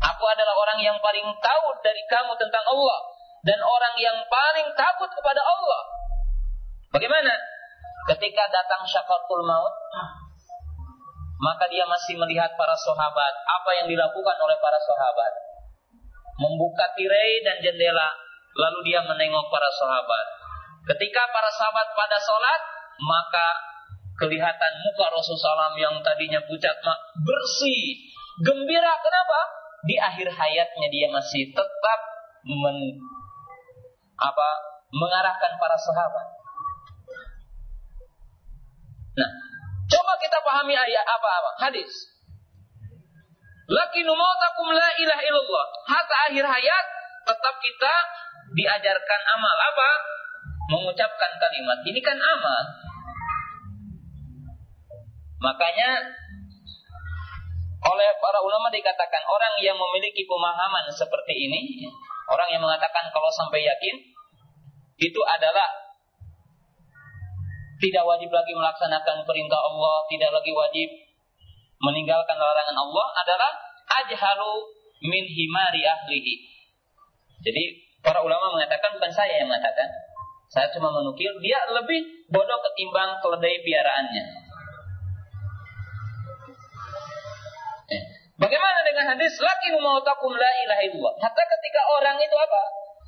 [0.00, 2.98] Aku adalah orang yang paling tahu dari kamu tentang Allah
[3.44, 5.82] dan orang yang paling takut kepada Allah.
[6.96, 7.32] Bagaimana?
[8.04, 9.74] Ketika datang syakaratul maut,
[11.40, 15.32] maka dia masih melihat para sahabat, apa yang dilakukan oleh para sahabat.
[16.40, 18.12] Membuka tirai dan jendela,
[18.56, 20.26] lalu dia menengok para sahabat.
[20.84, 22.60] Ketika para sahabat pada sholat,
[23.00, 23.46] maka
[24.20, 26.76] kelihatan muka Rasulullah SAW yang tadinya pucat
[27.24, 28.04] bersih,
[28.44, 28.92] gembira.
[29.00, 29.40] Kenapa?
[29.84, 32.00] Di akhir hayatnya dia masih tetap
[32.44, 33.00] men,
[34.20, 34.48] apa,
[34.92, 36.26] mengarahkan para sahabat.
[39.14, 39.30] Nah,
[39.88, 41.92] coba kita pahami ayat apa apa hadis.
[43.64, 45.66] Laki mautakum la ilaha illallah.
[45.88, 46.86] Hatta akhir hayat
[47.24, 47.94] tetap kita
[48.52, 49.90] diajarkan amal apa?
[50.72, 52.64] Mengucapkan kalimat ini kan amal.
[55.44, 55.90] Makanya
[57.84, 61.84] oleh para ulama dikatakan orang yang memiliki pemahaman seperti ini,
[62.32, 63.96] orang yang mengatakan kalau sampai yakin
[64.96, 65.68] itu adalah
[67.76, 70.88] tidak wajib lagi melaksanakan perintah Allah, tidak lagi wajib
[71.84, 73.52] meninggalkan larangan Allah adalah
[74.00, 74.52] ajhalu
[75.04, 76.34] min himari ahlihi.
[77.44, 77.64] Jadi
[78.00, 79.92] para ulama mengatakan bukan saya yang mengatakan,
[80.52, 84.24] saya cuma menukil dia lebih bodoh ketimbang keledai piaraannya.
[88.34, 91.14] Bagaimana dengan hadis laki mautakum la ilaha illallah?
[91.22, 92.62] Hatta ketika orang itu apa?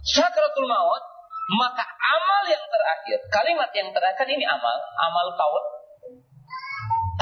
[0.07, 1.03] Sakratul maut,
[1.59, 5.65] maka amal yang terakhir, kalimat yang terakhir ini amal, amal kaul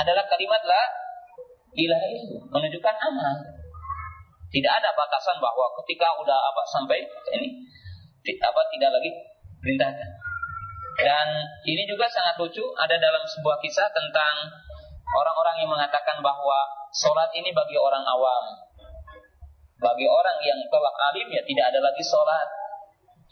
[0.05, 0.83] adalah kalimat la
[1.73, 3.35] ilaha illallah, menunjukkan amal.
[4.53, 7.03] Tidak ada batasan bahwa ketika udah apa sampai
[7.41, 7.49] ini
[8.39, 9.11] apa tidak lagi
[9.65, 10.11] perintahkan.
[10.95, 11.29] Dan
[11.65, 14.53] ini juga sangat lucu ada dalam sebuah kisah tentang
[15.11, 18.45] orang-orang yang mengatakan bahwa Sholat ini bagi orang awam.
[19.83, 22.49] Bagi orang yang telah alim ya tidak ada lagi sholat.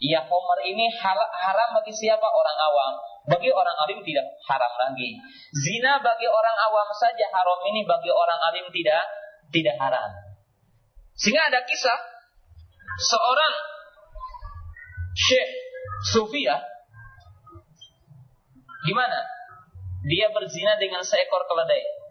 [0.03, 2.27] Ya Homer ini haram bagi siapa?
[2.27, 2.93] Orang awam.
[3.23, 5.15] Bagi orang alim tidak haram lagi.
[5.55, 9.07] Zina bagi orang awam saja haram ini bagi orang alim tidak
[9.55, 10.11] tidak haram.
[11.15, 11.99] Sehingga ada kisah
[12.99, 13.53] seorang
[15.15, 15.49] Syekh
[16.03, 16.57] Sufia
[18.83, 19.19] gimana?
[20.03, 22.03] Dia berzina dengan seekor keledai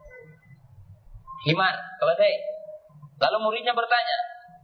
[1.46, 2.34] himar, keledai.
[3.18, 4.18] Lalu muridnya bertanya,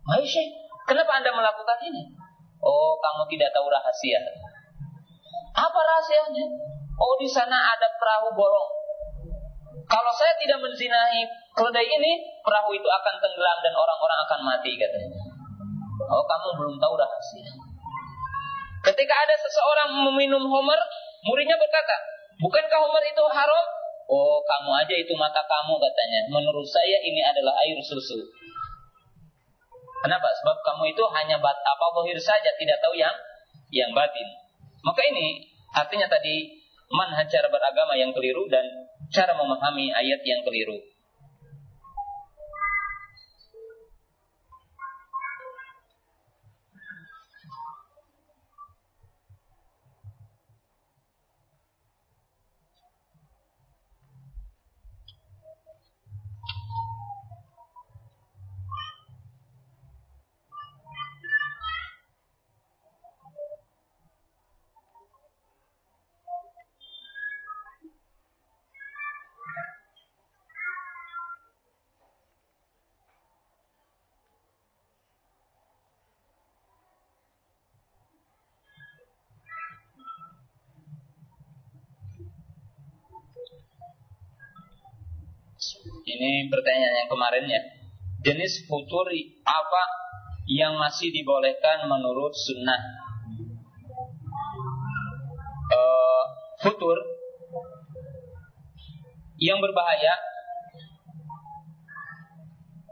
[0.09, 0.51] Hai Syekh,
[0.86, 2.10] kenapa anda melakukan ini?
[2.59, 4.18] Oh, kamu tidak tahu rahasia.
[5.55, 6.47] Apa rahasianya?
[6.98, 8.70] Oh, di sana ada perahu bolong.
[9.86, 11.22] Kalau saya tidak menzinahi
[11.55, 12.12] keledai ini,
[12.43, 15.22] perahu itu akan tenggelam dan orang-orang akan mati katanya.
[16.09, 17.68] Oh, kamu belum tahu rahasia.
[18.89, 20.81] Ketika ada seseorang meminum homer,
[21.28, 21.97] muridnya berkata,
[22.40, 23.65] bukankah homer itu haram?
[24.09, 26.20] Oh, kamu aja itu mata kamu katanya.
[26.32, 28.16] Menurut saya ini adalah air susu.
[30.01, 30.32] Kenapa?
[30.40, 33.12] Sebab kamu itu hanya bat apa bohir saja, tidak tahu yang
[33.69, 34.24] yang batin.
[34.81, 35.44] Maka ini
[35.77, 36.48] artinya tadi
[36.89, 38.65] manhaj cara beragama yang keliru dan
[39.12, 40.81] cara memahami ayat yang keliru.
[86.19, 87.62] Ini pertanyaan yang kemarin ya.
[88.27, 89.07] Jenis futur
[89.47, 89.82] apa
[90.51, 92.82] yang masih dibolehkan menurut sunnah?
[95.70, 96.24] Uh,
[96.59, 96.99] futur
[99.39, 100.19] yang berbahaya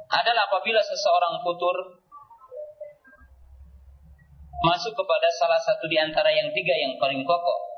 [0.07, 1.98] adalah apabila seseorang futur
[4.62, 7.76] masuk kepada salah satu di antara yang tiga yang paling pokok.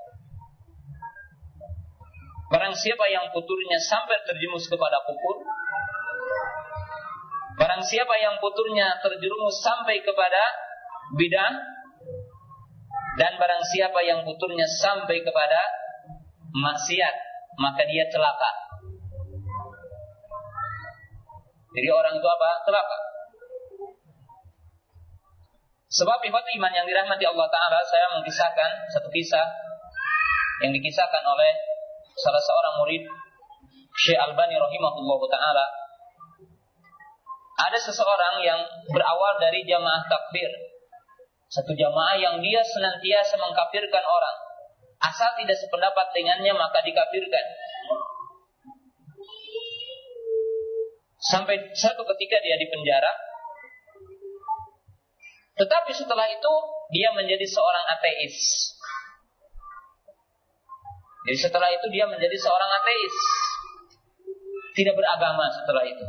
[2.48, 5.44] Barang siapa yang puturnya sampai terjerumus kepada kufur,
[7.60, 10.42] barang siapa yang puturnya terjerumus sampai kepada
[11.12, 11.52] bidah,
[13.20, 15.60] dan barang siapa yang puturnya sampai kepada
[16.56, 17.14] maksiat,
[17.60, 18.52] maka dia celaka.
[21.76, 22.50] Jadi orang itu apa?
[22.64, 22.98] Celaka.
[25.88, 29.40] Sebab ikhwat iman yang dirahmati Allah Ta'ala Saya mengisahkan satu kisah
[30.60, 31.52] Yang dikisahkan oleh
[32.18, 33.02] Salah seorang murid
[33.94, 35.66] Syekh Albani rahimahullah ta'ala
[37.58, 40.50] Ada seseorang yang berawal dari jamaah takbir.
[41.50, 44.36] Satu jamaah yang dia senantiasa mengkafirkan orang.
[45.02, 47.44] Asal tidak sependapat dengannya maka dikafirkan.
[51.18, 53.10] Sampai satu ketika dia di penjara.
[55.58, 56.52] Tetapi setelah itu
[56.94, 58.38] dia menjadi seorang ateis.
[61.28, 63.16] Jadi setelah itu dia menjadi seorang ateis.
[64.72, 66.06] Tidak beragama setelah itu.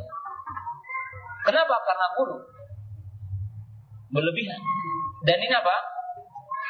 [1.43, 1.75] Kenapa?
[1.83, 2.39] Karena bulu.
[4.15, 4.63] Berlebihan.
[5.27, 5.75] Dan ini apa?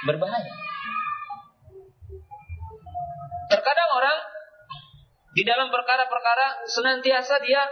[0.09, 0.49] Berbahaya.
[3.53, 4.17] Terkadang orang
[5.37, 7.69] di dalam perkara-perkara senantiasa dia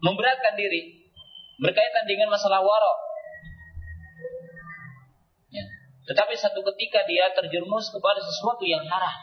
[0.00, 1.04] memberatkan diri
[1.60, 3.13] berkaitan dengan masalah warok.
[6.04, 9.16] Tetapi satu ketika dia terjerumus kepada sesuatu yang haram.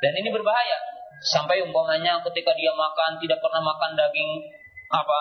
[0.00, 0.78] Dan ini berbahaya.
[1.20, 4.30] Sampai umpamanya ketika dia makan tidak pernah makan daging
[4.88, 5.20] apa?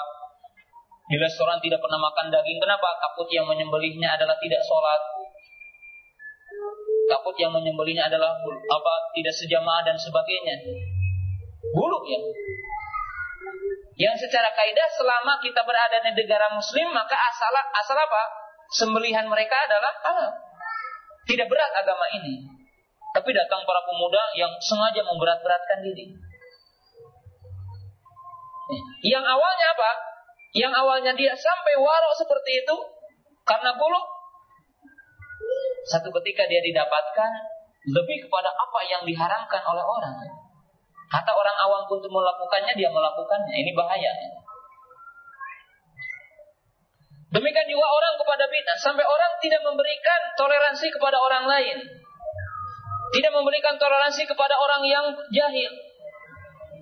[1.12, 2.60] Di restoran tidak pernah makan daging.
[2.60, 3.00] Kenapa?
[3.00, 5.02] Takut yang menyembelihnya adalah tidak sholat.
[7.12, 8.94] Takut yang menyembelihnya adalah apa?
[9.16, 10.56] Tidak sejamaah dan sebagainya.
[11.76, 12.20] Buruk ya.
[14.00, 18.49] Yang secara kaidah selama kita berada di negara muslim maka asal asal apa?
[18.70, 20.32] Sembelihan mereka adalah halal.
[21.26, 22.46] Tidak berat agama ini.
[23.10, 26.14] Tapi datang para pemuda yang sengaja memberat-beratkan diri.
[29.02, 29.92] Yang awalnya apa?
[30.54, 32.78] Yang awalnya dia sampai warok seperti itu
[33.46, 34.02] karena bulu.
[35.90, 37.32] Satu ketika dia didapatkan
[37.90, 40.14] lebih kepada apa yang diharamkan oleh orang.
[41.10, 43.54] Kata orang awam untuk melakukannya, dia melakukannya.
[43.58, 44.14] Ini bahaya.
[47.30, 48.78] Demikian juga orang kepada bid'ah.
[48.82, 51.78] Sampai orang tidak memberikan toleransi kepada orang lain.
[53.14, 55.72] Tidak memberikan toleransi kepada orang yang jahil.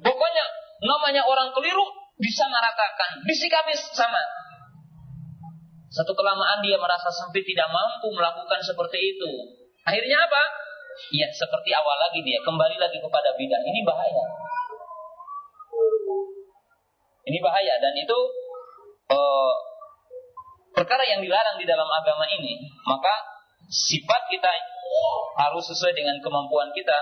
[0.03, 0.45] Pokoknya
[0.83, 1.83] namanya orang keliru
[2.19, 3.27] bisa meratakan.
[3.27, 4.23] Disikapi sama.
[5.91, 9.31] Satu kelamaan dia merasa sempit tidak mampu melakukan seperti itu.
[9.87, 10.67] Akhirnya apa?
[11.13, 14.25] ya seperti awal lagi dia kembali lagi kepada bidah ini bahaya
[17.27, 18.19] ini bahaya dan itu
[19.13, 19.53] uh,
[20.77, 23.09] perkara yang dilarang di dalam agama ini maka
[23.65, 24.45] sifat kita
[25.41, 27.01] harus sesuai dengan kemampuan kita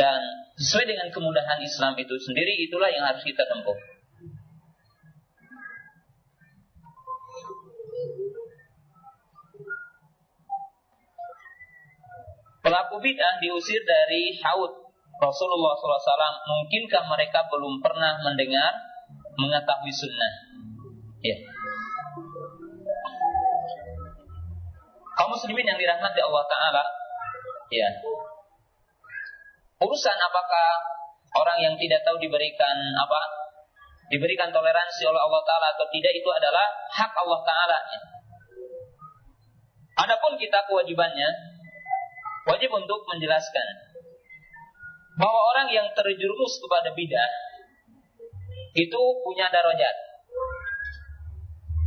[0.00, 0.16] dan
[0.56, 3.76] sesuai dengan kemudahan Islam itu sendiri itulah yang harus kita tempuh
[12.66, 14.72] Pelaku bid'ah diusir dari haud
[15.22, 16.50] Rasulullah SAW.
[16.50, 18.74] Mungkinkah mereka belum pernah mendengar,
[19.38, 20.32] mengetahui sunnah?
[21.22, 21.38] Ya.
[25.16, 26.84] Kaum muslimin yang dirahmati Allah Ta'ala,
[27.72, 27.88] ya.
[29.80, 30.68] Urusan apakah
[31.40, 33.20] orang yang tidak tahu diberikan apa?
[34.12, 37.78] Diberikan toleransi oleh Allah Ta'ala atau tidak itu adalah hak Allah Ta'ala.
[40.04, 41.28] Adapun kita kewajibannya
[42.52, 43.66] wajib untuk menjelaskan
[45.16, 47.30] bahwa orang yang terjerumus kepada bidah
[48.76, 49.96] itu punya darajat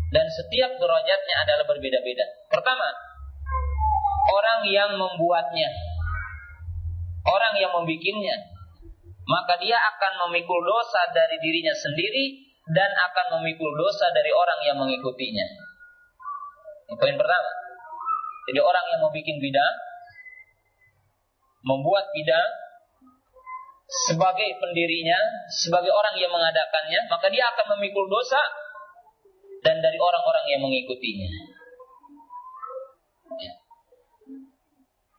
[0.09, 2.25] dan setiap derajatnya adalah berbeda-beda.
[2.49, 2.89] Pertama,
[4.29, 5.69] orang yang membuatnya,
[7.25, 8.37] orang yang membikinnya,
[9.25, 14.77] maka dia akan memikul dosa dari dirinya sendiri dan akan memikul dosa dari orang yang
[14.77, 15.45] mengikutinya.
[16.97, 17.51] Poin pertama.
[18.49, 19.71] Jadi orang yang membuat bidah
[21.59, 22.45] membuat bidah
[24.09, 25.17] sebagai pendirinya,
[25.49, 28.39] sebagai orang yang mengadakannya, maka dia akan memikul dosa
[29.65, 31.58] dan dari orang-orang yang mengikutinya.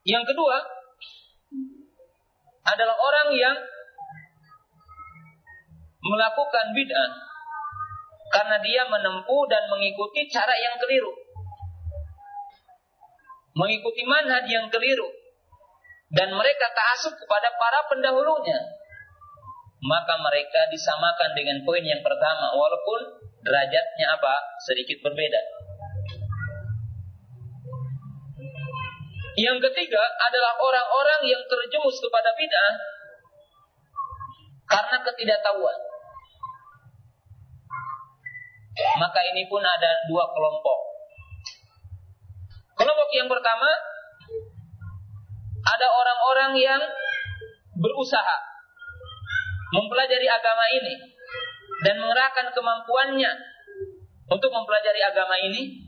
[0.05, 0.56] Yang kedua
[2.64, 3.56] adalah orang yang
[6.01, 7.10] melakukan bid'ah
[8.31, 11.12] karena dia menempuh dan mengikuti cara yang keliru.
[13.59, 15.10] Mengikuti manhaj yang keliru
[16.14, 18.81] dan mereka ta'asub kepada para pendahulunya.
[19.81, 23.01] maka mereka disamakan dengan poin yang pertama walaupun
[23.40, 24.35] derajatnya apa
[24.68, 25.40] sedikit berbeda.
[29.39, 32.74] Yang ketiga adalah orang-orang yang terjemus kepada bid'ah
[34.66, 35.78] karena ketidaktahuan.
[38.98, 40.78] Maka ini pun ada dua kelompok.
[42.78, 43.70] Kelompok yang pertama
[45.61, 46.82] ada orang-orang yang
[47.77, 48.39] berusaha
[49.70, 50.94] mempelajari agama ini
[51.85, 53.32] dan mengerahkan kemampuannya
[54.31, 55.85] untuk mempelajari agama ini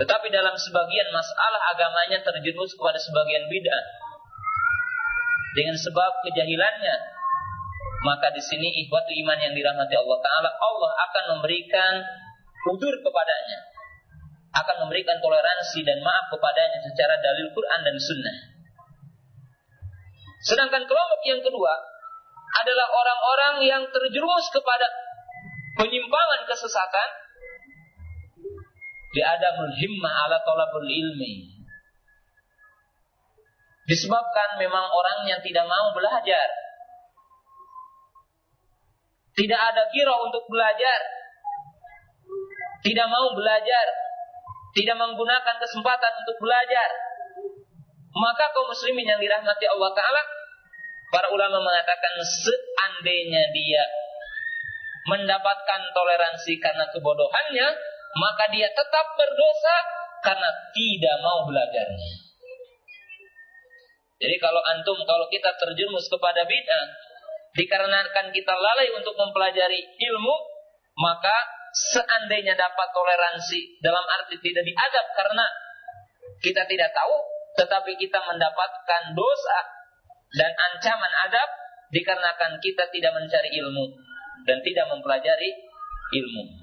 [0.00, 3.84] tetapi dalam sebagian masalah agamanya terjerumus kepada sebagian bid'ah
[5.52, 6.96] dengan sebab kejahilannya
[8.00, 11.92] maka di sini ikhwatu iman yang dirahmati Allah taala Allah akan memberikan
[12.72, 13.70] udur kepadanya
[14.50, 18.36] akan memberikan toleransi dan maaf kepadanya secara dalil Quran dan Sunnah.
[20.42, 21.74] Sedangkan kelompok yang kedua
[22.50, 24.86] adalah orang-orang yang terjerumus kepada
[25.78, 27.08] penyimpangan kesesatan
[29.10, 31.60] di adamul himmah ala tolabul ilmi.
[33.86, 36.48] Disebabkan memang orangnya tidak mau belajar.
[39.34, 41.00] Tidak ada kira untuk belajar.
[42.86, 43.86] Tidak mau belajar
[44.74, 46.88] tidak menggunakan kesempatan untuk belajar,
[48.14, 50.22] maka kaum muslimin yang dirahmati Allah Ta'ala,
[51.10, 53.84] para ulama mengatakan seandainya dia
[55.10, 57.66] mendapatkan toleransi karena kebodohannya,
[58.16, 59.76] maka dia tetap berdosa
[60.24, 62.10] karena tidak mau belajarnya.
[64.20, 66.86] Jadi kalau antum, kalau kita terjerumus kepada bid'ah,
[67.56, 70.36] dikarenakan kita lalai untuk mempelajari ilmu,
[71.00, 71.32] maka
[71.72, 75.46] seandainya dapat toleransi dalam arti tidak diadab karena
[76.42, 77.16] kita tidak tahu
[77.58, 79.58] tetapi kita mendapatkan dosa
[80.34, 81.48] dan ancaman adab
[81.90, 83.86] dikarenakan kita tidak mencari ilmu
[84.46, 85.50] dan tidak mempelajari
[86.14, 86.59] ilmu.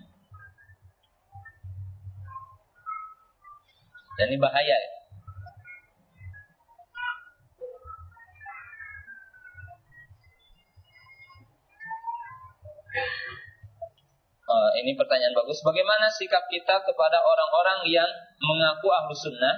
[4.17, 4.91] Dan ini bahaya ya.
[14.47, 15.61] Uh, ini pertanyaan bagus.
[15.61, 18.09] Bagaimana sikap kita kepada orang-orang yang
[18.41, 19.53] mengaku ahlu sunnah,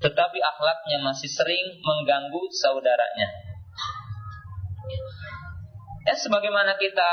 [0.00, 3.28] tetapi akhlaknya masih sering mengganggu saudaranya?
[6.06, 7.10] Ya, sebagaimana kita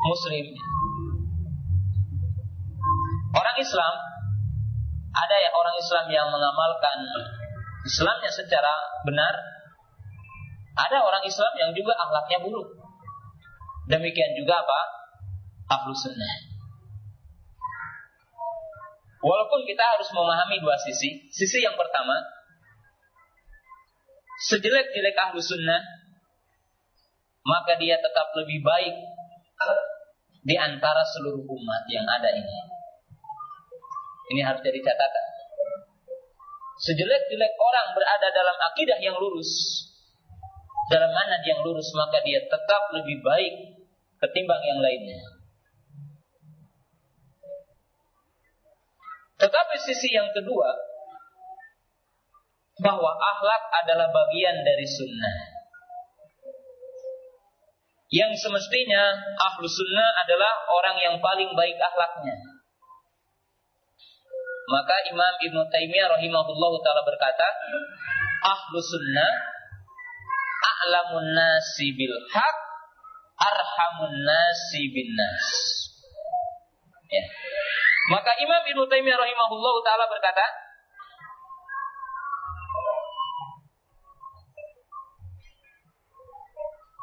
[0.00, 0.54] Muslim,
[3.34, 4.09] orang Islam
[5.10, 6.98] ada ya orang Islam yang mengamalkan
[7.82, 9.34] Islamnya secara benar,
[10.76, 12.68] ada orang Islam yang juga akhlaknya buruk.
[13.90, 14.80] Demikian juga apa?
[15.70, 16.34] ahlu sunnah.
[19.22, 21.30] Walaupun kita harus memahami dua sisi.
[21.30, 22.18] Sisi yang pertama,
[24.50, 25.78] sejelek-jelek ahlu sunnah,
[27.46, 28.96] maka dia tetap lebih baik
[30.42, 32.79] di antara seluruh umat yang ada ini.
[34.30, 35.26] Ini harus jadi catatan.
[36.80, 39.50] Sejelek-jelek orang berada dalam akidah yang lurus,
[40.88, 43.54] dalam manhaj yang lurus, maka dia tetap lebih baik
[44.22, 45.20] ketimbang yang lainnya.
[49.40, 50.68] Tetapi sisi yang kedua,
[52.80, 55.36] bahwa akhlak adalah bagian dari sunnah.
[58.10, 62.49] Yang semestinya ahlu sunnah adalah orang yang paling baik akhlaknya.
[64.70, 67.48] Maka Imam Ibn Taimiyah rahimahullah ta'ala berkata,
[68.46, 69.32] ahlu sunnah
[70.62, 72.58] a'lamun nasi bil haq
[73.40, 75.48] arhamun nasi bin nas.
[77.10, 77.24] Ya.
[78.12, 80.46] Maka Imam Ibnu Taimiyah rahimahullah taala berkata,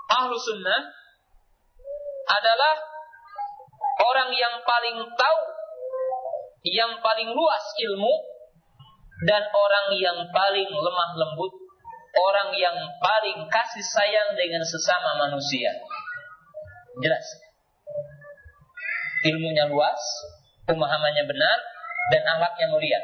[0.07, 0.81] Ahlu sunnah
[2.31, 2.75] adalah
[4.07, 5.41] orang yang paling tahu,
[6.65, 8.13] yang paling luas ilmu,
[9.25, 11.53] dan orang yang paling lemah lembut,
[12.13, 15.73] orang yang paling kasih sayang dengan sesama manusia.
[17.01, 17.25] Jelas.
[19.25, 20.01] Ilmunya luas,
[20.69, 21.57] pemahamannya benar
[22.13, 23.01] dan akhlaknya mulia.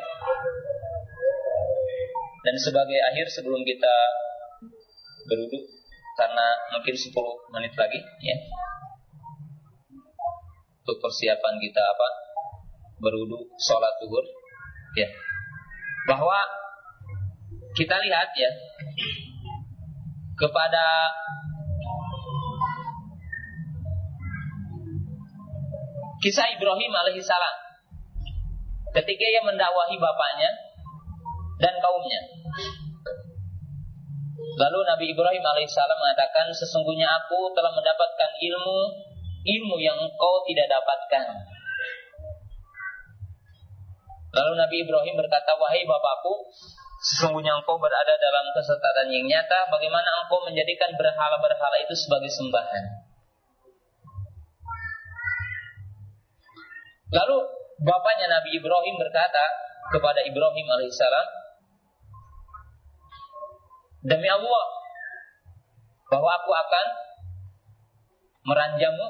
[2.46, 3.96] Dan sebagai akhir sebelum kita
[5.26, 5.64] beruduk
[6.14, 6.48] karena
[6.78, 7.10] mungkin 10
[7.58, 8.38] menit lagi ya.
[10.84, 12.23] Untuk persiapan kita apa?
[13.04, 14.26] Beruduk sholat zuhur
[14.96, 15.08] ya.
[16.08, 16.40] Bahwa
[17.76, 18.52] kita lihat ya
[20.40, 21.12] kepada
[26.24, 27.56] Kisah Ibrahim alaihissalam
[28.96, 30.50] ketika ia mendakwahi bapaknya
[31.60, 32.22] dan kaumnya.
[34.54, 38.80] Lalu Nabi Ibrahim alaihissalam mengatakan, sesungguhnya aku telah mendapatkan ilmu
[39.44, 41.26] ilmu yang engkau tidak dapatkan.
[44.34, 46.50] Lalu Nabi Ibrahim berkata, wahai bapakku,
[47.06, 52.84] sesungguhnya engkau berada dalam kesesatan yang nyata, bagaimana engkau menjadikan berhala-berhala itu sebagai sembahan.
[57.14, 57.38] Lalu
[57.86, 59.46] bapaknya Nabi Ibrahim berkata
[59.94, 61.28] kepada Ibrahim alaihissalam,
[64.10, 64.66] demi Allah
[66.10, 66.86] bahwa aku akan
[68.50, 69.08] meranjammu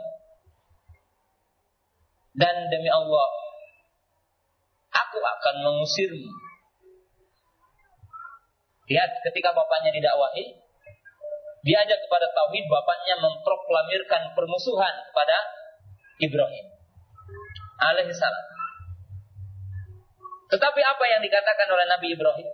[2.35, 3.42] dan demi Allah
[4.93, 6.29] aku akan mengusirmu.
[8.87, 10.53] Lihat ketika bapaknya didakwahi,
[11.65, 15.37] diajak kepada tauhid, bapaknya memproklamirkan permusuhan pada
[16.21, 16.65] Ibrahim
[17.81, 18.45] alaihissalam.
[20.53, 22.47] Tetapi apa yang dikatakan oleh Nabi Ibrahim?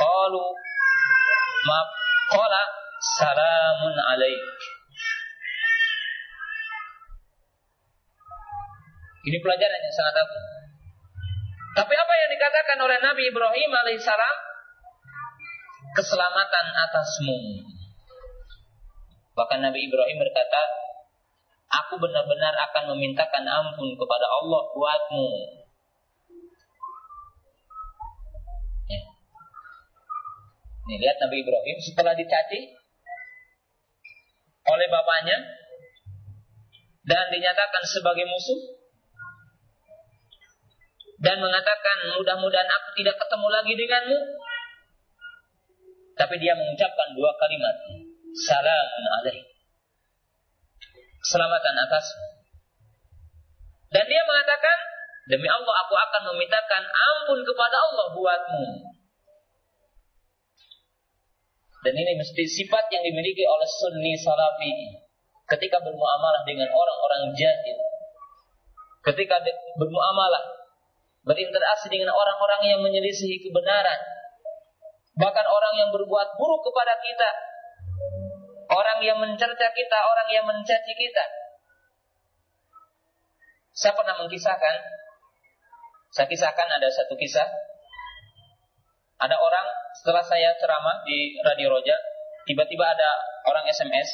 [0.00, 0.44] Qalu
[1.68, 1.88] maaf,
[3.20, 4.42] salamun alaik.
[9.22, 10.51] Ini pelajaran yang sangat agung.
[11.72, 14.36] Tapi apa yang dikatakan oleh Nabi Ibrahim alaihissalam?
[15.92, 17.38] Keselamatan atasmu.
[19.32, 20.60] Bahkan Nabi Ibrahim berkata,
[21.72, 25.28] Aku benar-benar akan memintakan ampun kepada Allah buatmu.
[28.92, 29.02] Ya.
[30.92, 32.76] Nih lihat Nabi Ibrahim setelah dicaci
[34.68, 35.38] oleh bapaknya
[37.08, 38.81] dan dinyatakan sebagai musuh,
[41.22, 44.18] dan mengatakan mudah-mudahan aku tidak ketemu lagi denganmu.
[46.18, 47.74] Tapi dia mengucapkan dua kalimat.
[48.34, 49.42] Salamun alaih.
[51.22, 52.06] Keselamatan atas.
[53.94, 54.76] Dan dia mengatakan,
[55.30, 58.66] demi Allah aku akan memintakan ampun kepada Allah buatmu.
[61.86, 64.74] Dan ini mesti sifat yang dimiliki oleh sunni salafi
[65.54, 67.78] ketika bermuamalah dengan orang-orang jahil.
[69.02, 69.38] Ketika
[69.78, 70.61] bermuamalah
[71.22, 74.00] berinteraksi dengan orang-orang yang menyelisihi kebenaran.
[75.14, 77.30] Bahkan orang yang berbuat buruk kepada kita.
[78.72, 81.24] Orang yang mencerca kita, orang yang mencaci kita.
[83.72, 84.76] Saya pernah mengkisahkan,
[86.12, 87.48] saya kisahkan ada satu kisah.
[89.22, 89.66] Ada orang
[90.00, 91.94] setelah saya ceramah di Radio Roja,
[92.48, 93.10] tiba-tiba ada
[93.46, 94.08] orang SMS.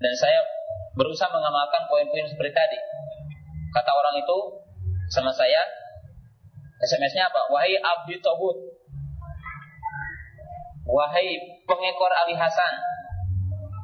[0.00, 0.40] Dan saya
[0.98, 2.78] berusaha mengamalkan poin-poin seperti tadi
[3.70, 4.38] Kata orang itu
[5.10, 5.62] sama saya,
[6.80, 7.50] SMS-nya apa?
[7.52, 8.56] Wahai Abdi Tobut.
[10.88, 11.28] Wahai
[11.68, 12.74] pengekor Ali Hasan.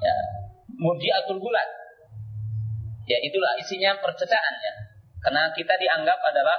[0.03, 0.17] Ya,
[0.81, 1.69] Mudiatul Gulat.
[3.07, 4.75] Ya, itulah isinya percecaan ya.
[5.23, 6.59] Karena kita dianggap adalah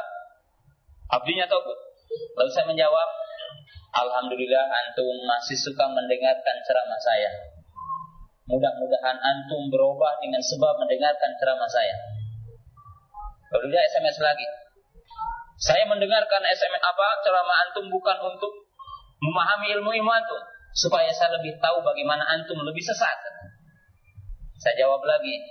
[1.11, 1.75] abdinya Tobut.
[2.39, 3.09] Lalu saya menjawab,
[3.97, 7.31] Alhamdulillah antum masih suka mendengarkan ceramah saya.
[8.47, 11.95] Mudah-mudahan antum berubah dengan sebab mendengarkan ceramah saya.
[13.53, 14.47] Lalu dia SMS lagi.
[15.57, 18.51] Saya mendengarkan SMS apa ceramah antum bukan untuk
[19.17, 20.41] memahami ilmu ilmu antum,
[20.77, 23.17] supaya saya lebih tahu bagaimana antum lebih sesat.
[24.61, 25.41] Saya jawab lagi.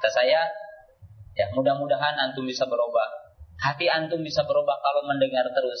[0.00, 0.48] Kata saya,
[1.36, 3.08] ya mudah-mudahan antum bisa berubah.
[3.60, 5.80] Hati antum bisa berubah kalau mendengar terus.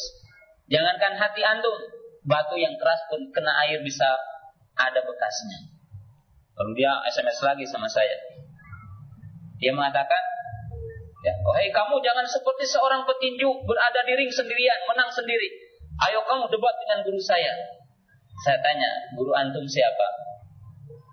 [0.68, 1.76] Jangankan hati antum,
[2.24, 4.08] batu yang keras pun kena air bisa
[4.76, 5.60] ada bekasnya.
[6.60, 8.16] Lalu dia SMS lagi sama saya.
[9.60, 10.33] Dia mengatakan,
[11.44, 15.48] wahai kamu jangan seperti seorang petinju berada di ring sendirian, menang sendiri.
[16.08, 17.54] Ayo kamu debat dengan guru saya.
[18.42, 20.08] Saya tanya, guru antum siapa?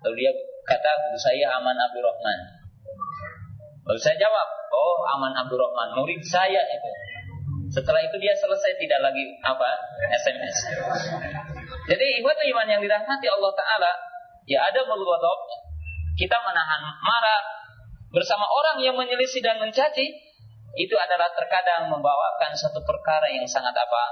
[0.02, 0.32] Lalu dia
[0.66, 2.38] kata, guru saya Aman Abdurrahman.
[3.86, 6.90] Lalu saya jawab, oh Aman Abdurrahman, murid saya itu.
[7.72, 9.68] Setelah itu dia selesai tidak lagi apa
[10.12, 10.56] SMS.
[11.88, 13.92] Jadi ikhwan iman yang dirahmati Allah Taala,
[14.44, 15.40] ya ada mulwadok,
[16.20, 17.42] kita menahan marah,
[18.12, 20.06] bersama orang yang menyelisih dan mencaci
[20.72, 24.04] itu adalah terkadang membawakan satu perkara yang sangat apa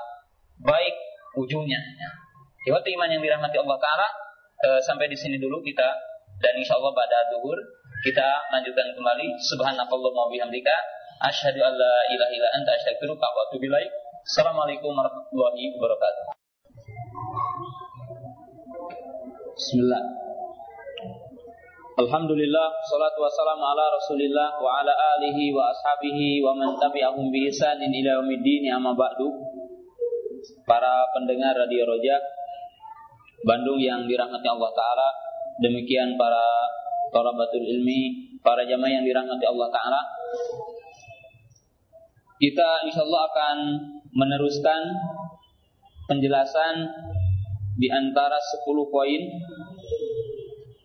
[0.60, 0.96] baik
[1.36, 1.80] ujungnya.
[2.68, 4.08] Hebat iman yang dirahmati Allah Taala
[4.60, 5.88] e, sampai di sini dulu kita
[6.40, 7.56] dan insya Allah pada duhur
[8.04, 9.28] kita lanjutkan kembali.
[9.40, 10.76] Subhanallah wa bihamdika
[11.24, 13.92] asyhadu an la ilaha illa anta astaghfiruka wa atubu ilaik.
[14.24, 16.24] Assalamualaikum warahmatullahi wabarakatuh.
[19.56, 20.29] Bismillah.
[21.98, 27.90] Alhamdulillah, salatu wassalamu ala rasulillah wa ala alihi wa ashabihi wa man tabi'ahum bi ihsanin
[27.90, 29.26] ila yaumiddin amma ba'du.
[30.64, 32.16] Para pendengar Radio Roja
[33.44, 35.08] Bandung yang dirahmati Allah Ta'ala
[35.60, 36.40] Demikian para
[37.12, 40.00] Torabatul ilmi Para jamaah yang dirahmati Allah Ta'ala.
[42.40, 43.56] Kita insya Allah akan
[44.16, 44.80] meneruskan
[46.08, 46.88] Penjelasan
[47.76, 49.22] di antara 10 poin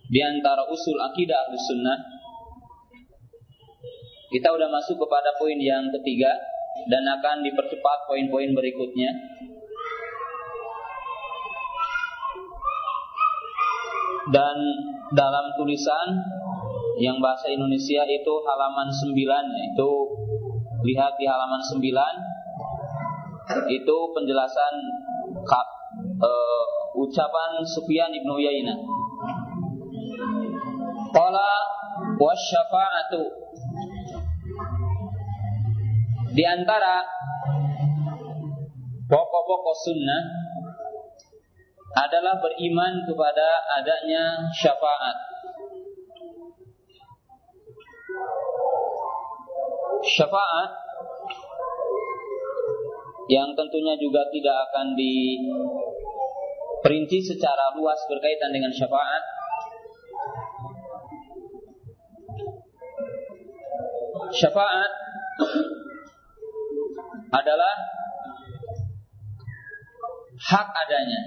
[0.09, 1.97] di antara usul akidah Ahlus Sunnah.
[4.29, 6.35] Kita sudah masuk kepada poin yang ketiga
[6.91, 9.15] dan akan dipercepat poin-poin berikutnya.
[14.25, 14.57] Dan
[15.13, 16.17] dalam tulisan
[16.97, 19.89] yang bahasa Indonesia itu halaman 9 itu
[20.83, 24.73] lihat di halaman 9 itu penjelasan
[26.17, 26.65] uh,
[26.97, 29.04] ucapan Sufyan ibnu Uyainah.
[31.15, 31.49] Qala
[32.19, 33.23] wasyafa'atu
[36.35, 36.99] di antara
[39.07, 40.23] pokok-pokok sunnah
[41.95, 43.47] adalah beriman kepada
[43.79, 45.15] adanya syafaat.
[50.03, 50.71] Syafaat
[53.31, 55.63] yang tentunya juga tidak akan diperinci
[57.23, 59.34] secara luas berkaitan dengan syafaat.
[64.33, 64.91] Syafaat
[67.29, 67.75] adalah
[70.39, 71.21] hak adanya.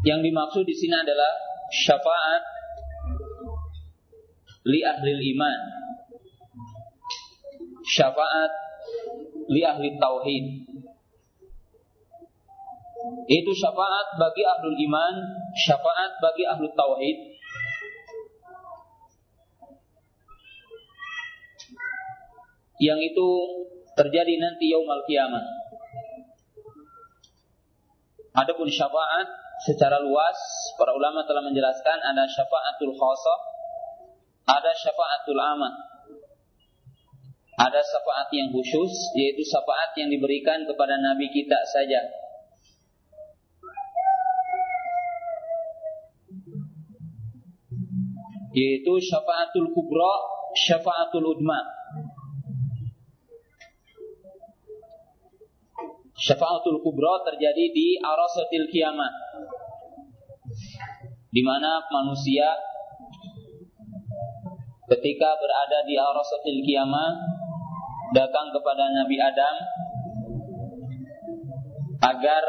[0.00, 1.32] Yang dimaksud di sini adalah
[1.68, 2.42] syafaat
[4.64, 5.60] li ahli iman
[7.90, 8.52] syafaat
[9.50, 10.44] li ahli tauhid.
[13.26, 15.14] Itu syafaat bagi ahlul iman,
[15.56, 17.18] syafaat bagi ahlul tauhid.
[22.80, 23.28] Yang itu
[23.92, 25.44] terjadi nanti yaumal kiamat.
[28.32, 29.28] Adapun syafaat
[29.60, 30.38] secara luas
[30.80, 33.40] para ulama telah menjelaskan ada syafaatul khasah,
[34.48, 35.74] ada syafaatul amat.
[37.60, 42.00] Ada syafaat yang khusus yaitu syafaat yang diberikan kepada nabi kita saja.
[48.56, 50.14] Yaitu syafaatul kubra,
[50.56, 51.79] syafaatul udma.
[56.20, 59.08] Syafaatul kubra terjadi di arasatil kiamat.
[61.32, 62.44] Di mana manusia
[64.90, 67.14] ketika berada di arasatil kiamat
[68.12, 69.56] datang kepada Nabi Adam
[72.04, 72.44] agar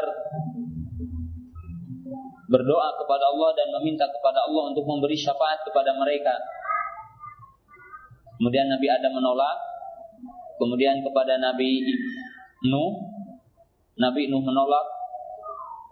[2.52, 6.36] berdoa kepada Allah dan meminta kepada Allah untuk memberi syafaat kepada mereka.
[8.36, 9.56] Kemudian Nabi Adam menolak.
[10.60, 11.82] Kemudian kepada Nabi
[12.70, 13.11] Nuh,
[14.00, 14.86] Nabi Nuh menolak.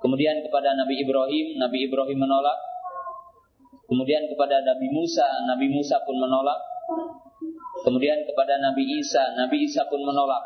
[0.00, 2.56] Kemudian kepada Nabi Ibrahim, Nabi Ibrahim menolak.
[3.84, 6.56] Kemudian kepada Nabi Musa, Nabi Musa pun menolak.
[7.84, 10.40] Kemudian kepada Nabi Isa, Nabi Isa pun menolak.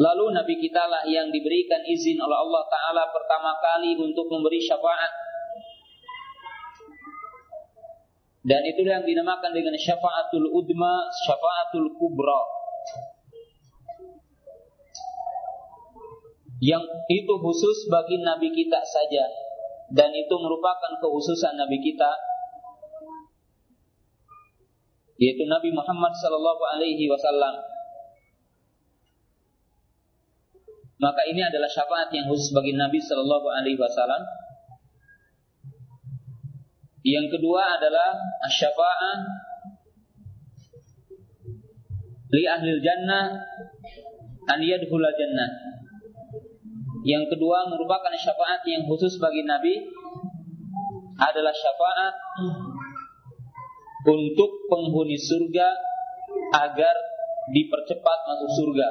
[0.00, 5.12] Lalu Nabi kita lah yang diberikan izin oleh Allah Ta'ala pertama kali untuk memberi syafaat.
[8.40, 12.59] Dan itulah yang dinamakan dengan syafaatul udma, syafaatul kubra.
[16.60, 19.24] Yang itu khusus bagi Nabi kita saja.
[19.90, 22.30] Dan itu merupakan kehususan Nabi kita
[25.20, 27.60] yaitu Nabi Muhammad sallallahu alaihi wasallam.
[30.96, 34.24] Maka ini adalah syafaat yang khusus bagi Nabi sallallahu alaihi wasallam.
[37.04, 38.16] Yang kedua adalah
[38.48, 39.18] asy-syafa'ah
[42.32, 43.44] li ahli jannah
[44.48, 45.79] an yadkhul jannah.
[47.00, 49.88] Yang kedua merupakan syafaat yang khusus bagi Nabi
[51.20, 52.14] adalah syafaat
[54.08, 55.68] untuk penghuni surga
[56.56, 56.94] agar
[57.52, 58.88] dipercepat masuk surga.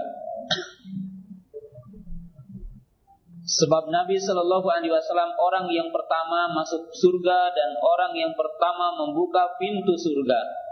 [3.49, 9.57] Sebab Nabi Shallallahu Alaihi Wasallam orang yang pertama masuk surga dan orang yang pertama membuka
[9.57, 10.69] pintu surga.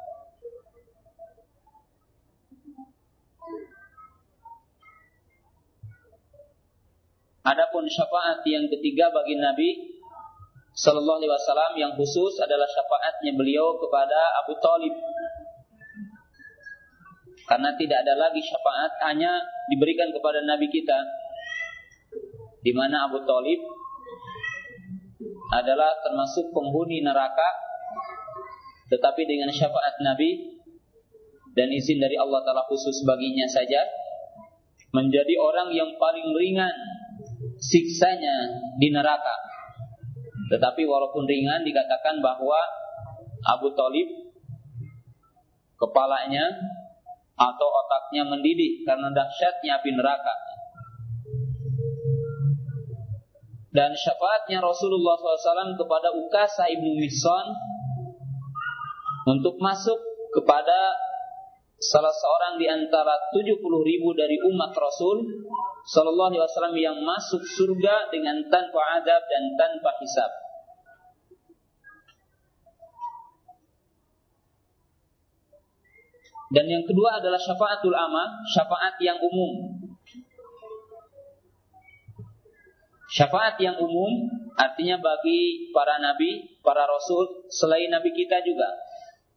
[7.47, 9.69] Adapun syafaat yang ketiga bagi Nabi
[10.75, 14.93] Sallallahu Alaihi Wasallam yang khusus adalah syafaatnya beliau kepada Abu Talib.
[17.47, 19.39] Karena tidak ada lagi syafaat hanya
[19.71, 20.99] diberikan kepada Nabi kita,
[22.59, 23.63] di mana Abu Talib
[25.55, 27.49] adalah termasuk penghuni neraka,
[28.91, 30.59] tetapi dengan syafaat Nabi
[31.55, 33.81] dan izin dari Allah Taala khusus baginya saja
[34.91, 36.75] menjadi orang yang paling ringan
[37.57, 38.35] siksanya
[38.77, 39.35] di neraka.
[40.47, 42.57] Tetapi walaupun ringan dikatakan bahwa
[43.43, 44.07] Abu Talib
[45.77, 46.45] kepalanya
[47.37, 50.35] atau otaknya mendidih karena dahsyatnya api neraka.
[53.69, 57.45] Dan syafaatnya Rasulullah SAW kepada Ukasa ibnu Mihsan
[59.29, 60.01] untuk masuk
[60.33, 60.97] kepada
[61.77, 65.45] salah seorang di antara 70 ribu dari umat Rasul
[65.87, 70.31] Sallallahu Alaihi Wasallam yang masuk surga dengan tanpa adab dan tanpa hisab.
[76.47, 79.83] Dan yang kedua adalah syafaatul amma, syafaat yang umum.
[83.07, 88.67] Syafaat yang umum artinya bagi para nabi, para rasul, selain nabi kita juga.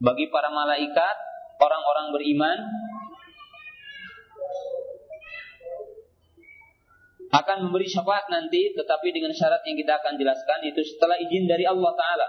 [0.01, 1.30] Bagi para malaikat,
[1.61, 2.59] orang-orang beriman,
[7.31, 11.63] akan memberi syafaat nanti tetapi dengan syarat yang kita akan jelaskan itu setelah izin dari
[11.63, 12.29] Allah taala.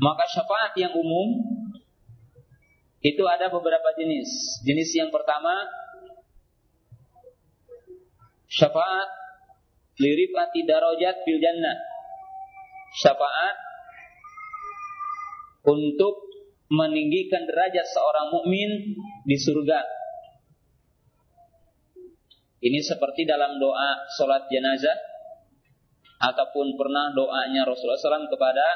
[0.00, 1.42] Maka syafaat yang umum
[3.02, 4.62] itu ada beberapa jenis.
[4.62, 5.66] Jenis yang pertama
[8.46, 9.10] syafaat
[9.98, 11.76] lirifati darajat fil jannah.
[12.94, 13.69] Syafaat
[15.66, 16.14] untuk
[16.70, 18.70] meninggikan derajat seorang mukmin
[19.26, 19.80] di surga.
[22.60, 24.94] Ini seperti dalam doa sholat jenazah
[26.20, 28.66] ataupun pernah doanya Rasulullah SAW kepada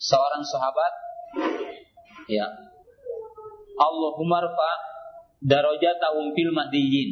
[0.00, 0.92] seorang sahabat.
[2.26, 2.48] Ya.
[3.76, 4.72] Allahumma rfa
[5.42, 7.10] darajatahum fil mahdiyin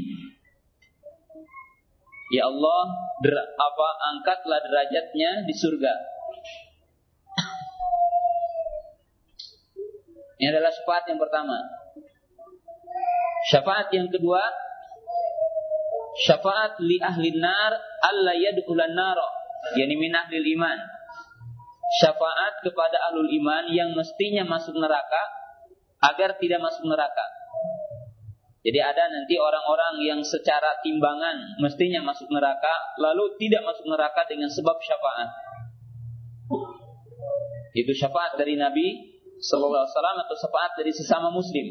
[2.31, 2.83] Ya Allah
[3.59, 5.91] apa angkatlah derajatnya di surga
[10.41, 11.57] Ini adalah syafaat yang pertama
[13.53, 14.41] Syafaat yang kedua
[16.17, 19.21] Syafaat li ahli nar alla yadkhulan nar
[19.77, 20.79] yani min ahli iman.
[22.03, 25.23] Syafaat kepada ahlul iman yang mestinya masuk neraka
[26.01, 27.27] agar tidak masuk neraka.
[28.61, 34.53] Jadi ada nanti orang-orang yang secara timbangan mestinya masuk neraka lalu tidak masuk neraka dengan
[34.53, 35.29] sebab syafaat.
[37.73, 38.87] Itu syafaat dari Nabi
[39.41, 41.67] sallallahu alaihi wasallam atau syafaat dari sesama muslim.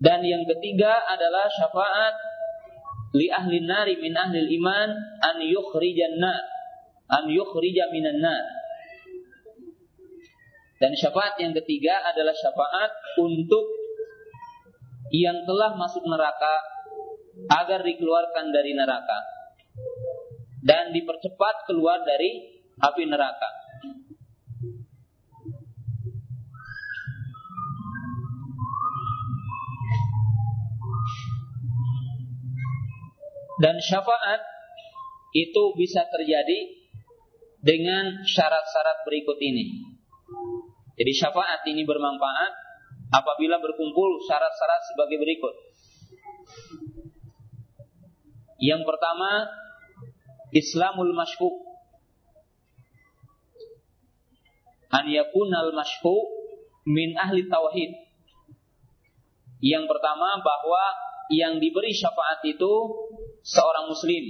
[0.00, 2.14] Dan yang ketiga adalah syafaat
[3.16, 4.88] li ahli nari min ahli iman
[5.20, 6.44] an yukhrijan nar
[7.10, 8.44] an yukhrija minan nar.
[10.80, 13.68] Dan syafaat yang ketiga adalah syafaat untuk
[15.12, 16.54] yang telah masuk neraka
[17.50, 19.18] agar dikeluarkan dari neraka
[20.64, 23.59] dan dipercepat keluar dari api neraka.
[33.60, 34.40] Dan syafaat
[35.36, 36.80] itu bisa terjadi
[37.60, 39.84] dengan syarat-syarat berikut ini.
[40.96, 42.52] Jadi syafaat ini bermanfaat
[43.12, 45.54] apabila berkumpul syarat-syarat sebagai berikut.
[48.60, 49.48] Yang pertama,
[50.52, 51.56] Islamul masyhuk.
[54.90, 56.26] An yakunal masyhuk
[56.88, 57.92] min ahli tauhid.
[59.60, 60.84] Yang pertama bahwa
[61.30, 62.72] yang diberi syafaat itu
[63.44, 64.24] seorang muslim.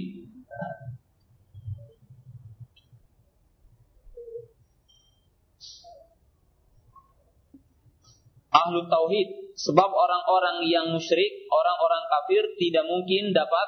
[8.51, 13.67] Ahlu tauhid sebab orang-orang yang musyrik, orang-orang kafir tidak mungkin dapat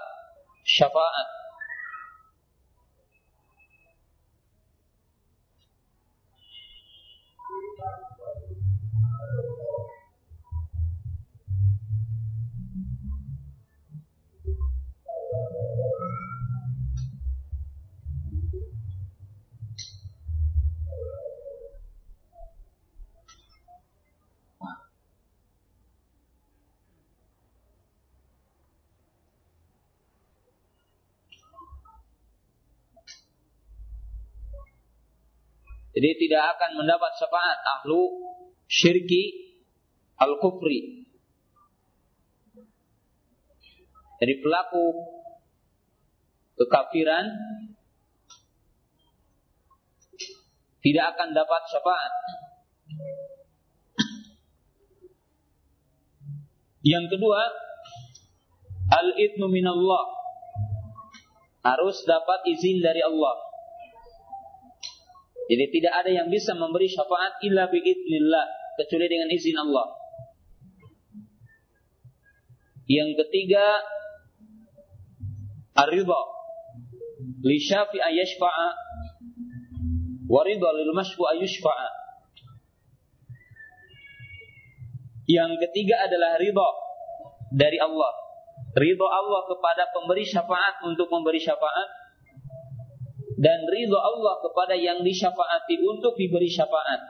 [0.67, 1.42] syafaat.
[35.93, 38.09] Jadi tidak akan mendapat syafaat ahlu
[38.65, 39.53] syirki
[40.17, 41.05] al-kufri.
[44.17, 44.85] Jadi pelaku
[46.57, 47.29] kekafiran
[50.83, 52.13] tidak akan dapat syafaat.
[56.83, 57.41] Yang kedua,
[58.91, 60.05] al-idnu minallah.
[61.63, 63.52] Harus dapat izin dari Allah.
[65.53, 68.45] Jadi tidak ada yang bisa memberi syafaat illa biidznillah
[68.81, 69.85] kecuali dengan izin Allah.
[72.89, 73.61] Yang ketiga
[75.77, 76.21] ar-ridha
[77.45, 78.67] li syafi'a yashfa'a
[80.25, 81.89] wa ridha lil mashfu'a yushfa'a.
[85.29, 86.69] Yang ketiga adalah ridha
[87.53, 88.25] dari Allah.
[88.73, 92.02] ridho Allah kepada pemberi syafaat untuk memberi syafaat
[93.43, 97.03] dan ridho Allah kepada yang disyafaati untuk diberi syafaat.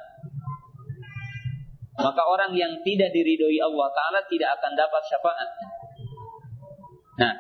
[1.94, 5.50] Maka orang yang tidak diridhoi Allah Ta'ala tidak akan dapat syafaat.
[7.22, 7.34] Nah,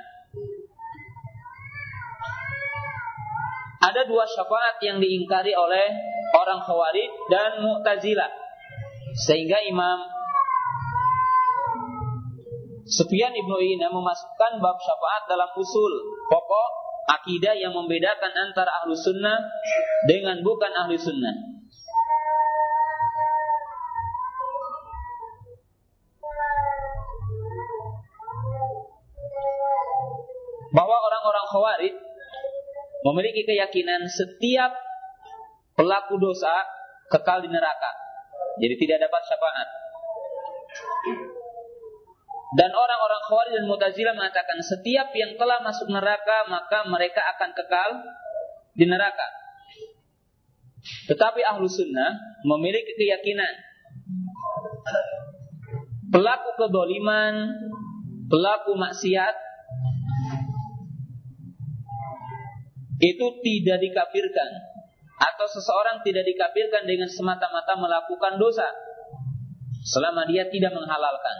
[3.82, 5.90] ada dua syafaat yang diingkari oleh
[6.38, 8.30] orang Khawarij dan Mu'tazilah.
[9.14, 10.06] Sehingga Imam
[12.86, 15.94] Sufyan Ibnu Uyainah memasukkan bab syafaat dalam usul
[16.30, 19.39] pokok akidah yang membedakan antara ahlu sunnah
[20.07, 21.35] dengan bukan ahlu sunnah.
[30.73, 31.95] Bahwa orang-orang khawarij
[33.05, 34.73] memiliki keyakinan setiap
[35.77, 36.65] pelaku dosa
[37.13, 37.91] kekal di neraka.
[38.57, 39.67] Jadi tidak dapat syafaat.
[42.53, 47.89] Dan orang-orang Khawarij dan Mu'tazilah mengatakan setiap yang telah masuk neraka maka mereka akan kekal
[48.77, 49.27] di neraka.
[51.09, 52.13] Tetapi ahlu sunnah
[52.45, 53.53] memiliki keyakinan
[56.13, 57.49] pelaku kedoliman,
[58.30, 59.35] pelaku maksiat
[63.01, 64.49] itu tidak dikafirkan
[65.17, 68.69] atau seseorang tidak dikafirkan dengan semata-mata melakukan dosa
[69.84, 71.38] selama dia tidak menghalalkan.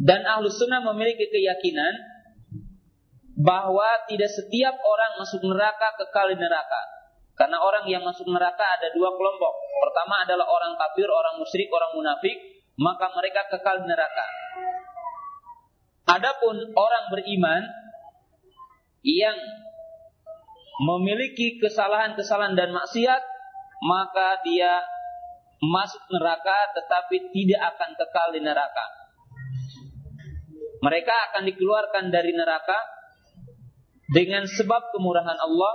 [0.00, 1.92] Dan ahlu sunnah memiliki keyakinan
[3.36, 6.80] bahwa tidak setiap orang masuk neraka kekal di neraka.
[7.36, 9.54] Karena orang yang masuk neraka ada dua kelompok.
[9.80, 12.36] Pertama adalah orang kafir, orang musyrik, orang munafik,
[12.76, 14.26] maka mereka kekal di neraka.
[16.16, 17.62] Adapun orang beriman
[19.04, 19.36] yang
[20.80, 23.22] memiliki kesalahan-kesalahan dan maksiat,
[23.84, 24.84] maka dia
[25.60, 28.99] masuk neraka tetapi tidak akan kekal di neraka.
[30.80, 32.78] Mereka akan dikeluarkan dari neraka
[34.10, 35.74] dengan sebab kemurahan Allah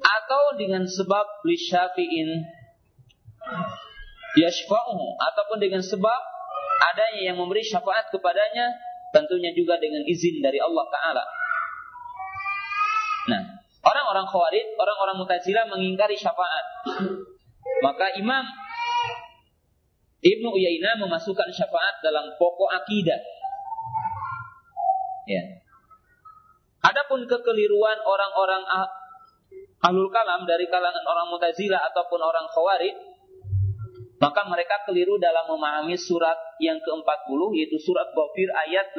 [0.00, 2.28] atau dengan sebab lisyafi'in
[4.36, 6.20] yashfa'uhu ataupun dengan sebab
[6.90, 8.74] adanya yang memberi syafaat kepadanya
[9.14, 11.24] tentunya juga dengan izin dari Allah taala.
[13.30, 13.42] Nah,
[13.84, 16.64] orang-orang Khawarij, orang-orang Mu'tazilah mengingkari syafaat.
[17.84, 18.44] Maka Imam
[20.20, 23.20] Ibnu Uyainah memasukkan syafaat dalam pokok akidah
[25.30, 25.62] Ya.
[26.82, 28.90] Adapun kekeliruan orang-orang ah,
[29.86, 32.98] ahlul kalam dari kalangan orang Mu'tazilah ataupun orang Khawarij,
[34.18, 38.90] maka mereka keliru dalam memahami surat yang ke-40 yaitu surat Ghafir ayat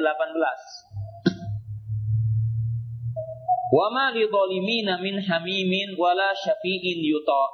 [3.72, 7.44] Wa ma lidzalimina min hamimin wala syafi'in yuta.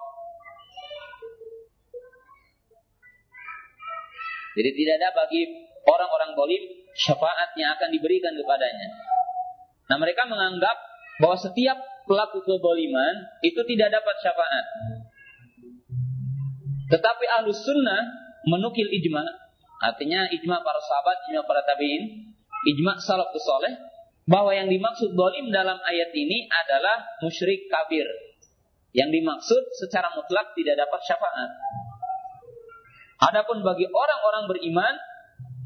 [4.59, 5.47] Jadi tidak ada bagi
[5.87, 8.89] orang-orang zalim syafaat yang akan diberikan kepadanya.
[9.89, 10.77] Nah mereka menganggap
[11.23, 13.15] bahwa setiap pelaku kezaliman
[13.47, 14.67] itu tidak dapat syafaat.
[16.89, 18.03] Tetapi ahlu sunnah
[18.49, 19.23] menukil ijma,
[19.85, 22.33] artinya ijma para sahabat, ijma para tabiin,
[22.75, 23.77] ijma salaf soleh,
[24.25, 28.09] bahwa yang dimaksud dolim dalam ayat ini adalah musyrik kafir.
[28.97, 31.51] Yang dimaksud secara mutlak tidak dapat syafaat.
[33.21, 34.95] Adapun bagi orang-orang beriman,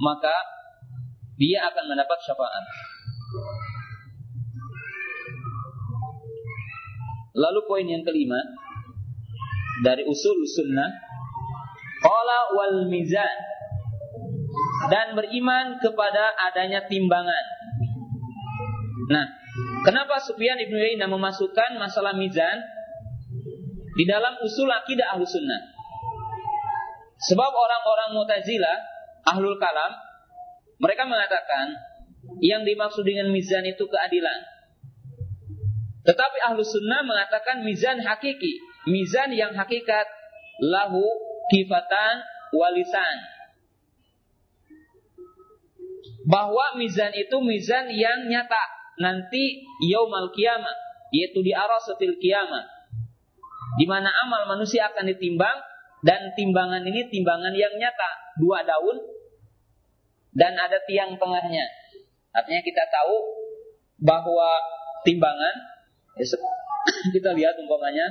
[0.02, 0.34] maka
[1.42, 2.64] dia akan mendapat syafaat.
[7.34, 8.38] Lalu poin yang kelima
[9.82, 10.86] dari usul sunnah
[11.98, 13.36] qala wal mizan
[14.86, 17.44] dan beriman kepada adanya timbangan.
[19.10, 19.26] Nah,
[19.82, 22.62] kenapa Sufyan Ibnu Yainah memasukkan masalah mizan
[23.98, 25.74] di dalam usul akidah ahlu sunnah?
[27.22, 28.76] Sebab orang-orang Mu'tazilah,
[29.30, 29.94] ahlul kalam,
[30.82, 31.78] mereka mengatakan
[32.42, 34.40] yang dimaksud dengan mizan itu keadilan.
[36.02, 38.58] Tetapi ahlu sunnah mengatakan mizan hakiki.
[38.90, 40.10] Mizan yang hakikat
[40.58, 41.06] lahu
[41.54, 43.16] kifatan walisan.
[46.26, 48.64] Bahwa mizan itu mizan yang nyata.
[48.98, 50.74] Nanti yaumal kiamat.
[51.14, 52.66] Yaitu di arasatil kiamat.
[53.78, 55.62] Di mana amal manusia akan ditimbang.
[56.02, 58.34] Dan timbangan ini timbangan yang nyata.
[58.42, 59.11] Dua daun
[60.32, 61.64] dan ada tiang tengahnya.
[62.32, 63.16] Artinya kita tahu
[64.00, 64.50] bahwa
[65.04, 65.54] timbangan
[66.16, 66.24] ya,
[67.14, 68.06] kita lihat umpamanya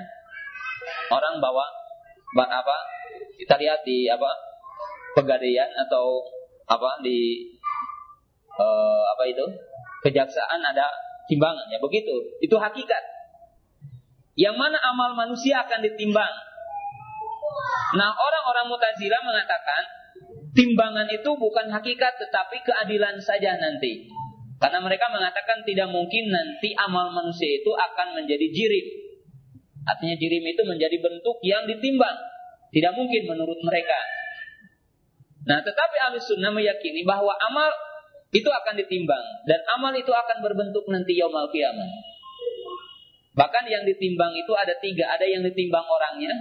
[1.09, 1.65] orang bawa
[2.31, 2.77] apa
[3.35, 4.31] kita lihat di apa
[5.17, 6.23] pegadaian atau
[6.69, 7.51] apa di
[8.55, 9.43] uh, apa itu
[10.07, 10.87] kejaksaan ada
[11.27, 12.37] timbangan ya begitu.
[12.39, 13.03] Itu hakikat.
[14.39, 16.31] Yang mana amal manusia akan ditimbang.
[17.99, 19.83] Nah orang-orang mutazilah mengatakan
[20.51, 24.07] timbangan itu bukan hakikat tetapi keadilan saja nanti.
[24.61, 28.85] Karena mereka mengatakan tidak mungkin nanti amal manusia itu akan menjadi jirim.
[29.89, 32.13] Artinya jirim itu menjadi bentuk yang ditimbang.
[32.69, 33.97] Tidak mungkin menurut mereka.
[35.49, 37.73] Nah, tetapi ahli sunnah meyakini bahwa amal
[38.31, 41.89] itu akan ditimbang dan amal itu akan berbentuk nanti yaumul kiamat.
[43.33, 46.31] Bahkan yang ditimbang itu ada tiga, ada yang ditimbang orangnya,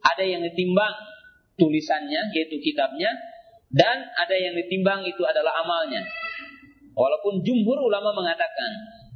[0.00, 1.09] ada yang ditimbang
[1.60, 3.12] tulisannya yaitu kitabnya,
[3.70, 6.02] dan ada yang ditimbang itu adalah amalnya.
[6.96, 8.70] Walaupun jumhur ulama mengatakan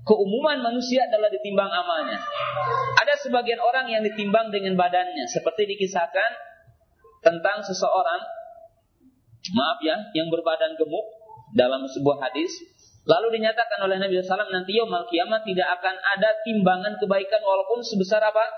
[0.07, 2.23] keumuman manusia adalah ditimbang amalnya.
[3.03, 6.31] Ada sebagian orang yang ditimbang dengan badannya, seperti dikisahkan
[7.25, 8.23] tentang seseorang
[9.57, 11.07] maaf ya, yang berbadan gemuk
[11.57, 12.53] dalam sebuah hadis.
[13.05, 18.23] Lalu dinyatakan oleh Nabi SAW nanti yaumul kiamat tidak akan ada timbangan kebaikan walaupun sebesar
[18.25, 18.49] apa?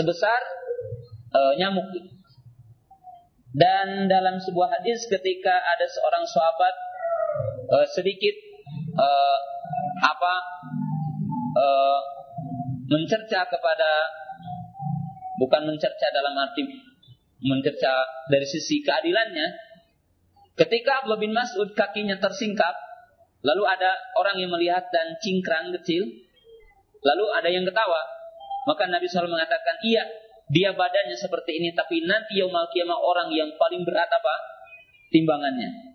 [0.00, 0.40] Sebesar
[1.34, 1.86] uh, nyamuk.
[3.50, 6.74] Dan dalam sebuah hadis ketika ada seorang sahabat
[7.74, 8.34] uh, sedikit
[8.94, 9.38] uh,
[10.06, 10.34] apa
[11.58, 12.00] uh,
[12.86, 13.90] mencerca kepada
[15.42, 16.62] bukan mencerca dalam arti
[17.40, 19.72] mencerca dari sisi keadilannya.
[20.54, 22.76] Ketika Abdullah bin Mas'ud kakinya tersingkap,
[23.40, 26.04] lalu ada orang yang melihat dan cingkrang kecil,
[27.00, 28.00] lalu ada yang ketawa.
[28.68, 30.04] Maka Nabi SAW mengatakan, iya,
[30.50, 34.34] dia badannya seperti ini, tapi nanti yaumul kiamah orang yang paling berat apa?
[35.14, 35.94] Timbangannya.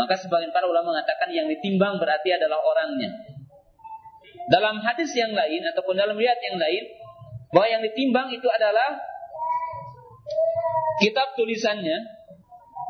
[0.00, 3.12] Maka sebagian para ulama mengatakan yang ditimbang berarti adalah orangnya.
[4.48, 6.84] Dalam hadis yang lain ataupun dalam riwayat yang lain,
[7.54, 8.98] bahwa yang ditimbang itu adalah
[10.98, 11.96] kitab tulisannya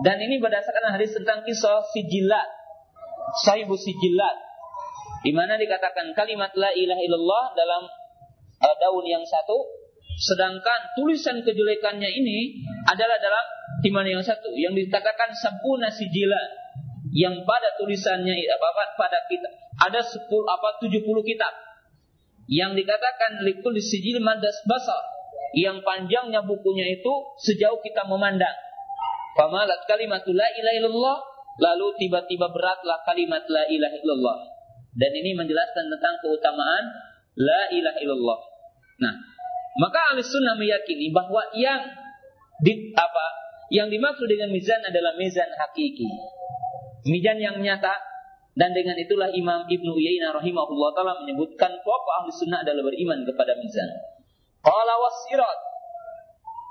[0.02, 2.48] dan ini berdasarkan hadis tentang kisah sijilat
[3.44, 4.36] sahibu sijilat
[5.24, 7.82] di mana dikatakan kalimat la ilaha illallah dalam
[8.60, 9.83] uh, daun yang satu
[10.14, 13.46] sedangkan tulisan kejelekannya ini adalah dalam
[13.82, 16.50] timana yang satu yang dikatakan sabuna sijilat
[17.14, 21.54] yang pada tulisannya apa, apa pada kita ada 10 apa 70 kitab
[22.50, 25.02] yang dikatakan likul sijil madas basar
[25.54, 28.52] yang panjangnya bukunya itu sejauh kita memandang.
[29.38, 31.18] Famalat kalimatul la ilaha illallah
[31.62, 34.38] lalu tiba-tiba beratlah kalimat la ilaha illallah.
[34.94, 36.84] Dan ini menjelaskan tentang keutamaan
[37.38, 38.38] la ilaha illallah.
[39.02, 39.14] Nah,
[39.74, 41.82] maka ahli sunnah meyakini bahwa yang
[42.62, 43.26] di, apa
[43.74, 46.06] yang dimaksud dengan mizan adalah mizan hakiki.
[47.04, 47.94] Mizan yang nyata
[48.54, 53.58] dan dengan itulah Imam Ibnu Uyainah rahimahullah taala menyebutkan pokok ahli sunnah adalah beriman kepada
[53.58, 53.90] mizan.
[54.62, 55.58] Qala wasirat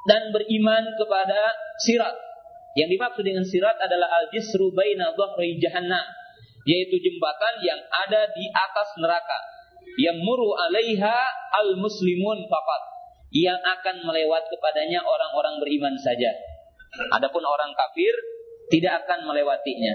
[0.07, 1.39] dan beriman kepada
[1.83, 2.15] sirat.
[2.73, 6.07] Yang dimaksud dengan sirat adalah al-jisru baina dhahri jahannam,
[6.65, 9.39] yaitu jembatan yang ada di atas neraka.
[9.99, 11.17] Yang muru alaiha
[11.53, 12.83] al-muslimun faqat,
[13.33, 16.31] yang akan melewat kepadanya orang-orang beriman saja.
[17.17, 18.13] Adapun orang kafir
[18.69, 19.93] tidak akan melewatinya.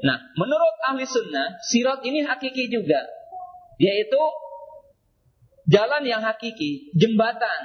[0.00, 3.04] Nah, menurut ahli sunnah, sirat ini hakiki juga.
[3.76, 4.20] Yaitu
[5.68, 7.60] jalan yang hakiki, jembatan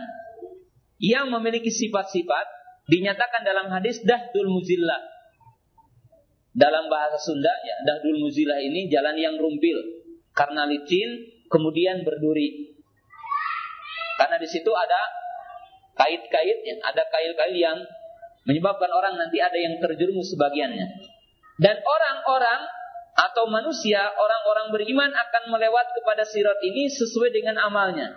[0.99, 2.47] yang memiliki sifat-sifat
[2.91, 5.15] dinyatakan dalam hadis dahdul muzillah.
[6.55, 9.75] Dalam bahasa Sunda ya, dahdul muzillah ini jalan yang rumpil
[10.31, 12.74] karena licin kemudian berduri.
[14.15, 15.01] Karena di situ ada
[15.95, 17.77] kait-kait ada kail-kail yang
[18.45, 20.87] menyebabkan orang nanti ada yang terjerumus sebagiannya.
[21.55, 22.61] Dan orang-orang
[23.15, 28.11] atau manusia, orang-orang beriman akan melewat kepada sirat ini sesuai dengan amalnya.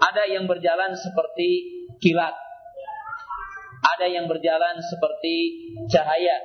[0.00, 1.48] Ada yang berjalan seperti
[1.98, 2.34] kilat.
[3.84, 5.34] Ada yang berjalan seperti
[5.90, 6.38] cahaya.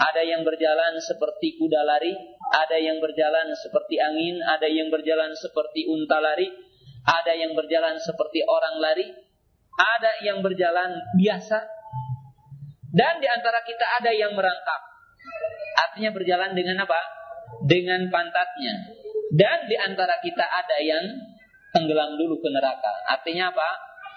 [0.00, 2.12] Ada yang berjalan seperti kuda lari.
[2.48, 4.40] Ada yang berjalan seperti angin.
[4.40, 6.48] Ada yang berjalan seperti unta lari.
[7.08, 9.08] Ada yang berjalan seperti orang lari.
[9.78, 11.58] Ada yang berjalan biasa.
[12.92, 14.82] Dan di antara kita ada yang merangkak.
[15.88, 17.00] Artinya berjalan dengan apa?
[17.64, 18.92] Dengan pantatnya.
[19.32, 21.04] Dan di antara kita ada yang
[21.72, 22.92] tenggelam dulu ke neraka.
[23.08, 23.68] Artinya apa?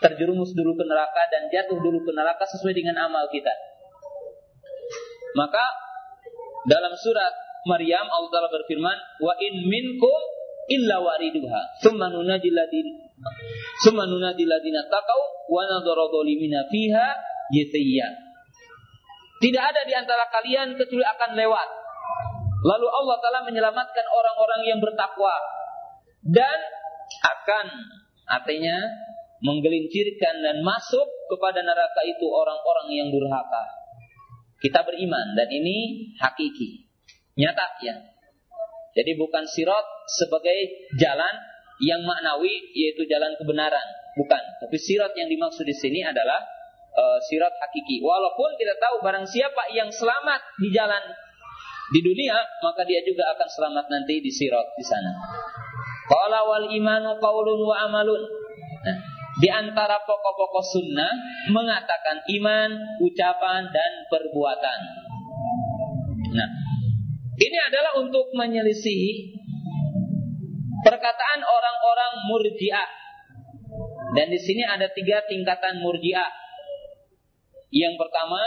[0.02, 3.54] Terjerumus dulu ke neraka dan jatuh dulu ke neraka sesuai dengan amal kita.
[5.38, 5.64] Maka
[6.68, 7.32] dalam surat
[7.70, 10.22] Maryam Allah Taala berfirman, "Wa in minkum
[10.72, 12.92] illa wariduha, tsumma nunajil ladina
[13.84, 15.22] tsumma nunajil ladina taqau
[15.52, 16.24] wa nadharu
[16.72, 17.08] fiha
[17.52, 18.32] yatiyya."
[19.42, 21.70] Tidak ada di antara kalian kecuali akan lewat.
[22.62, 25.34] Lalu Allah Ta'ala menyelamatkan orang-orang yang bertakwa.
[26.22, 26.60] Dan
[27.26, 27.66] akan
[28.30, 28.78] artinya
[29.42, 33.66] menggelincirkan dan masuk kepada neraka itu orang-orang yang durhaka.
[34.62, 36.86] Kita beriman dan ini hakiki.
[37.34, 37.98] Nyata ya.
[38.92, 41.36] Jadi bukan sirot sebagai jalan
[41.82, 43.88] yang maknawi yaitu jalan kebenaran.
[44.20, 44.44] Bukan.
[44.62, 46.44] Tapi sirot yang dimaksud di sini adalah
[46.96, 48.04] uh, sirat hakiki.
[48.04, 51.04] Walaupun kita tahu barang siapa yang selamat di jalan
[51.92, 55.12] di dunia, maka dia juga akan selamat nanti di sirat di sana.
[56.08, 58.24] Qala wal imanu qaulun wa amalun.
[58.82, 58.98] Nah,
[59.40, 61.12] di antara pokok-pokok sunnah
[61.52, 62.70] mengatakan iman,
[63.00, 64.80] ucapan dan perbuatan.
[66.32, 66.50] Nah,
[67.42, 69.34] ini adalah untuk menyelisihi
[70.86, 72.90] perkataan orang-orang murjiah.
[74.12, 76.30] Dan di sini ada tiga tingkatan murjiah.
[77.72, 78.42] Yang pertama,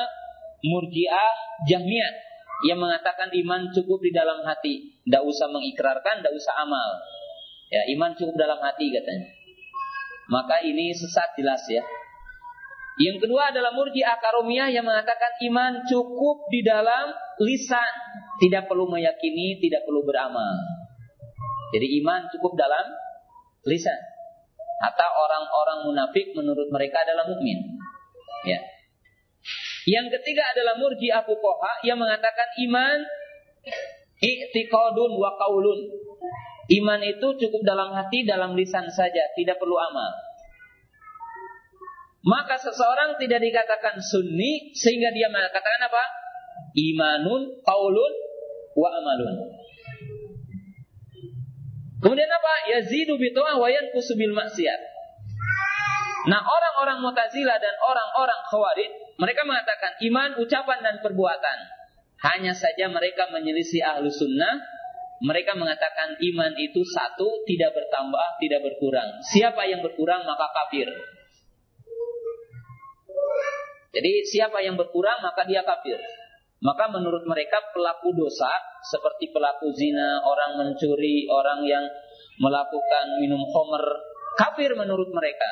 [0.62, 1.32] murjiah
[1.66, 2.14] jahmiyah
[2.68, 6.90] yang mengatakan iman cukup di dalam hati, tidak usah mengikrarkan, tidak usah amal.
[7.72, 9.28] Ya, iman cukup dalam hati katanya.
[10.30, 11.82] Maka ini sesat jelas ya.
[12.94, 17.10] Yang kedua adalah murjiah karomiyah yang mengatakan iman cukup di dalam
[17.42, 17.92] lisan,
[18.38, 20.54] tidak perlu meyakini, tidak perlu beramal.
[21.74, 22.86] Jadi iman cukup dalam
[23.66, 23.98] lisan.
[24.78, 27.58] Atau orang-orang munafik menurut mereka adalah mukmin.
[28.46, 28.62] Ya.
[29.84, 32.98] Yang ketiga adalah murji'ah fuqaha yang mengatakan iman
[34.22, 35.80] i'tiqadun wa qaulun.
[36.70, 40.23] Iman itu cukup dalam hati, dalam lisan saja, tidak perlu amal.
[42.24, 46.04] Maka seseorang tidak dikatakan sunni sehingga dia mengatakan apa?
[46.72, 48.12] Imanun, qaulun,
[48.72, 49.36] wa amalun.
[52.00, 52.52] Kemudian apa?
[52.72, 54.80] Yazidu bito'ah wa yanqusu bil maksiat.
[56.24, 58.90] Nah, orang-orang Mu'tazilah dan orang-orang Khawarij,
[59.20, 61.58] mereka mengatakan iman, ucapan dan perbuatan.
[62.24, 64.64] Hanya saja mereka menyelisih ahlu sunnah.
[65.20, 69.20] Mereka mengatakan iman itu satu, tidak bertambah, tidak berkurang.
[69.20, 70.88] Siapa yang berkurang maka kafir.
[73.94, 75.96] Jadi siapa yang berkurang maka dia kafir.
[76.64, 78.50] Maka menurut mereka pelaku dosa
[78.82, 81.84] seperti pelaku zina, orang mencuri, orang yang
[82.40, 83.84] melakukan minum homer,
[84.34, 85.50] kafir menurut mereka.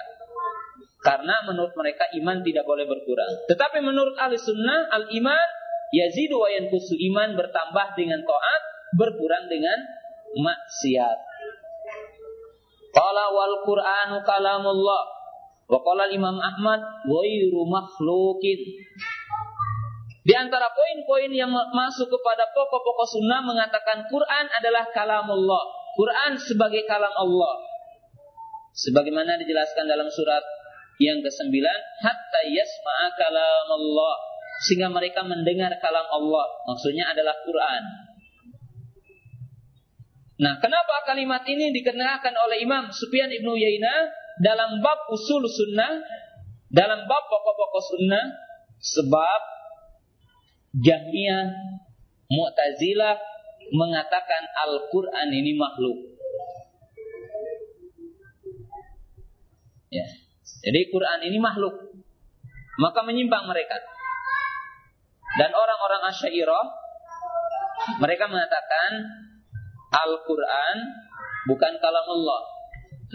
[1.02, 3.28] Karena menurut mereka iman tidak boleh berkurang.
[3.50, 5.48] Tetapi menurut ahli sunnah, al-iman
[5.92, 8.62] yazidu wa yankusu iman bertambah dengan taat,
[8.96, 9.78] berkurang dengan
[10.32, 11.18] maksiat.
[12.92, 15.21] Qala wal Qur'anu kalamullah.
[15.72, 18.60] Wa qala Imam Ahmad ghairu makhluqin.
[20.22, 25.64] Di antara poin-poin yang masuk kepada pokok-pokok sunnah mengatakan Quran adalah kalamullah.
[25.96, 27.56] Quran sebagai kalam Allah.
[28.76, 30.44] Sebagaimana dijelaskan dalam surat
[31.00, 31.56] yang ke-9,
[32.04, 34.14] hatta yasma'a kalam Allah.
[34.68, 36.46] Sehingga mereka mendengar kalam Allah.
[36.68, 37.82] Maksudnya adalah Quran.
[40.38, 46.02] Nah, kenapa kalimat ini dikenakan oleh Imam Sufyan ibnu Yaina dalam bab usul sunnah,
[46.66, 48.24] dalam bab pokok-pokok sunnah,
[48.82, 49.40] sebab
[50.82, 51.46] Jahmiyah,
[52.32, 53.16] Mu'tazilah
[53.70, 55.98] mengatakan Al-Quran ini makhluk.
[59.92, 60.08] Ya.
[60.64, 61.92] Jadi Quran ini makhluk.
[62.80, 63.76] Maka menyimpang mereka.
[65.36, 66.66] Dan orang-orang Asy'ariyah
[68.00, 68.90] mereka mengatakan
[69.92, 70.76] Al-Quran
[71.44, 72.40] bukan kalam Allah,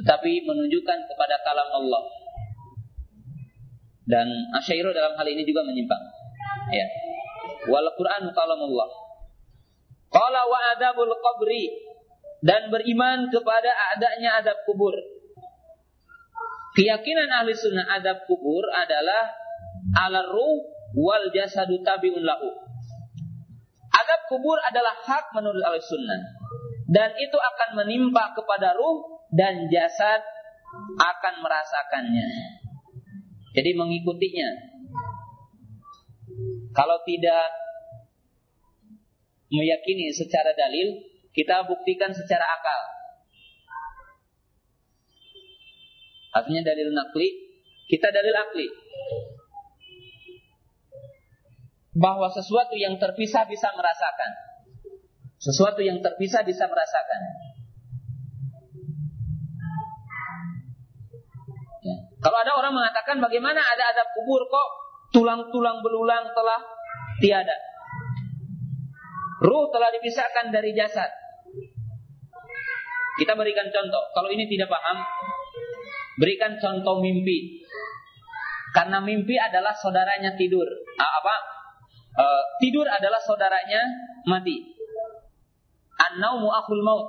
[0.02, 2.03] tetapi menunjukkan kepada kalam Allah.
[4.07, 5.99] Dan Asy'ariyah dalam hal ini juga menyimpang.
[6.72, 6.88] Ya
[7.68, 8.90] wal Quran kalamullah.
[10.07, 11.68] Qala wa adabul qabri
[12.40, 14.95] dan beriman kepada adanya adab kubur.
[16.78, 19.34] Keyakinan ahli sunnah adab kubur adalah
[19.98, 20.64] ala ruh
[20.95, 22.48] wal jasadu tabiun lahu.
[23.91, 26.22] Adab kubur adalah hak menurut ahli sunnah.
[26.88, 30.22] Dan itu akan menimpa kepada ruh dan jasad
[30.98, 32.28] akan merasakannya.
[33.58, 34.49] Jadi mengikutinya.
[36.76, 37.49] Kalau tidak
[39.49, 41.02] meyakini secara dalil,
[41.34, 42.82] kita buktikan secara akal.
[46.38, 47.28] Artinya dalil nakli,
[47.90, 48.68] kita dalil akli.
[51.98, 54.32] Bahwa sesuatu yang terpisah bisa merasakan.
[55.41, 57.22] Sesuatu yang terpisah bisa merasakan.
[62.28, 64.68] Kalau ada orang mengatakan bagaimana ada adab kubur kok
[65.16, 66.60] tulang-tulang belulang telah
[67.24, 67.56] tiada.
[69.48, 71.08] Ruh telah dipisahkan dari jasad.
[73.16, 74.12] Kita berikan contoh.
[74.12, 74.99] Kalau ini tidak paham,
[76.20, 77.64] berikan contoh mimpi.
[78.76, 80.68] Karena mimpi adalah saudaranya tidur.
[80.99, 81.36] Ah, apa?
[82.12, 82.26] E,
[82.60, 83.88] tidur adalah saudaranya
[84.28, 84.68] mati.
[85.95, 87.08] An-naumu akhul maut.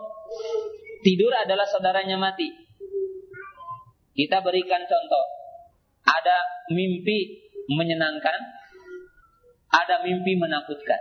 [1.03, 2.68] Tidur adalah saudaranya mati.
[4.19, 5.25] Kita berikan contoh.
[6.03, 7.39] Ada mimpi
[7.71, 8.39] menyenangkan,
[9.71, 10.99] ada mimpi menakutkan.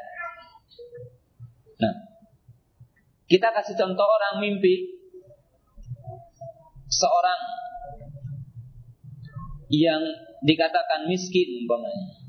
[1.81, 1.95] Nah,
[3.25, 5.01] kita kasih contoh orang mimpi
[6.91, 7.41] seorang
[9.73, 10.03] yang
[10.45, 12.21] dikatakan miskin umpamanya.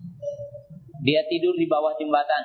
[1.05, 2.43] Dia tidur di bawah jembatan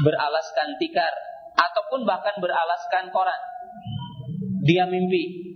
[0.00, 1.12] beralaskan tikar
[1.54, 3.40] ataupun bahkan beralaskan koran.
[4.64, 5.49] Dia mimpi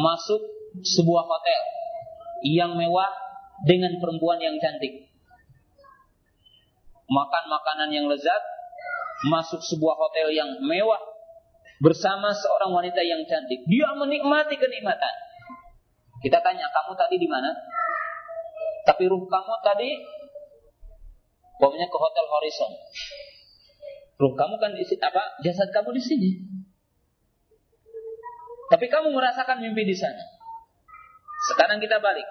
[0.00, 0.40] masuk
[0.80, 1.60] sebuah hotel
[2.48, 3.10] yang mewah
[3.68, 5.12] dengan perempuan yang cantik.
[7.10, 8.42] Makan makanan yang lezat,
[9.28, 11.00] masuk sebuah hotel yang mewah
[11.82, 13.60] bersama seorang wanita yang cantik.
[13.68, 15.14] Dia menikmati kenikmatan.
[16.20, 17.50] Kita tanya, kamu tadi di mana?
[18.84, 19.90] Tapi ruh kamu tadi
[21.60, 22.72] pokoknya ke hotel Horizon.
[24.20, 25.22] Ruh kamu kan di apa?
[25.44, 26.30] Jasad kamu di sini.
[28.70, 30.22] Tapi kamu merasakan mimpi di sana.
[31.50, 32.26] Sekarang kita balik.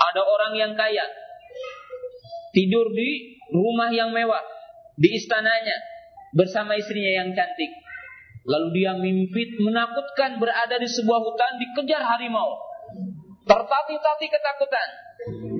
[0.00, 1.02] Ada orang yang kaya
[2.54, 4.40] tidur di rumah yang mewah,
[4.94, 5.76] di istananya
[6.30, 7.74] bersama istrinya yang cantik.
[8.46, 12.56] Lalu dia mimpi menakutkan berada di sebuah hutan dikejar harimau.
[13.44, 14.88] Tertati-tati ketakutan.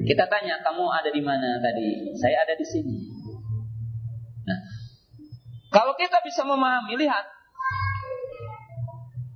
[0.07, 2.15] Kita tanya, kamu ada di mana tadi?
[2.17, 2.97] Saya ada di sini.
[4.49, 4.59] Nah,
[5.69, 7.40] kalau kita bisa memahami, lihat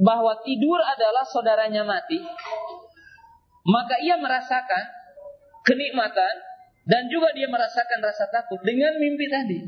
[0.01, 2.19] bahwa tidur adalah saudaranya mati,
[3.65, 4.85] maka ia merasakan
[5.65, 6.35] kenikmatan
[6.85, 9.59] dan juga dia merasakan rasa takut dengan mimpi tadi.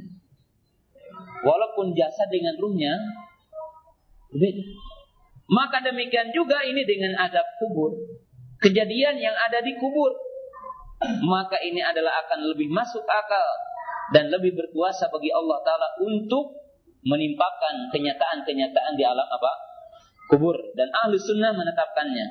[1.46, 2.96] Walaupun jasa dengan ruhnya
[4.36, 4.64] Beda.
[5.46, 7.94] Maka demikian juga ini dengan adab kubur.
[8.58, 10.10] Kejadian yang ada di kubur.
[11.22, 13.48] Maka ini adalah akan lebih masuk akal
[14.16, 16.56] dan lebih berkuasa bagi Allah Ta'ala untuk
[17.04, 19.52] menimpakan kenyataan-kenyataan di alam apa?
[20.26, 20.56] Kubur.
[20.74, 22.26] Dan ahli sunnah menetapkannya.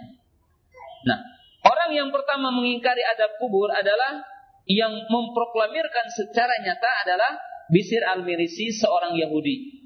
[1.05, 1.19] Nah,
[1.63, 4.25] orang yang pertama mengingkari adab kubur adalah
[4.65, 7.31] yang memproklamirkan secara nyata adalah
[7.69, 9.85] Bisir al-Mirisi seorang Yahudi.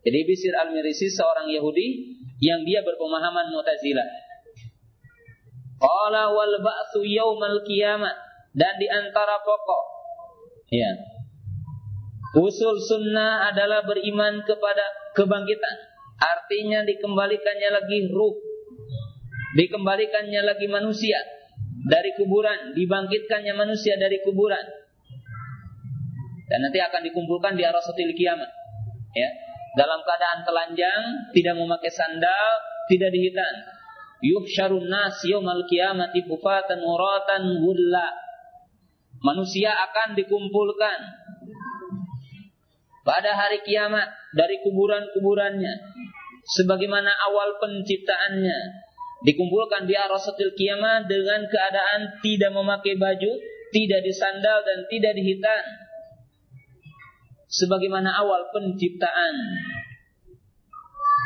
[0.00, 4.08] Jadi Bisir al-Mirisi seorang Yahudi yang dia berpemahaman Mu'tazilah.
[5.80, 8.12] Qala wal ba'tsu yaumal qiyamah
[8.52, 9.84] dan di antara pokok
[10.70, 10.90] ya.
[12.30, 14.86] Usul sunnah adalah beriman kepada
[15.16, 15.76] kebangkitan.
[16.20, 18.36] Artinya dikembalikannya lagi ruh.
[19.56, 21.18] Dikembalikannya lagi manusia
[21.90, 24.62] dari kuburan, dibangkitkannya manusia dari kuburan.
[26.46, 28.50] Dan nanti akan dikumpulkan di arasatil kiamat.
[29.10, 29.30] Ya
[29.78, 32.52] dalam keadaan telanjang, tidak memakai sandal,
[32.90, 33.54] tidak dihitan.
[34.20, 38.08] Yuhsyarun nas yaumal qiyamati kufatan uratan gulla.
[39.22, 40.98] Manusia akan dikumpulkan
[43.06, 45.74] pada hari kiamat dari kuburan-kuburannya
[46.44, 48.58] sebagaimana awal penciptaannya
[49.24, 53.32] dikumpulkan di arasatil kiamat dengan keadaan tidak memakai baju,
[53.72, 55.64] tidak disandal dan tidak dihitan
[57.50, 59.34] sebagaimana awal penciptaan.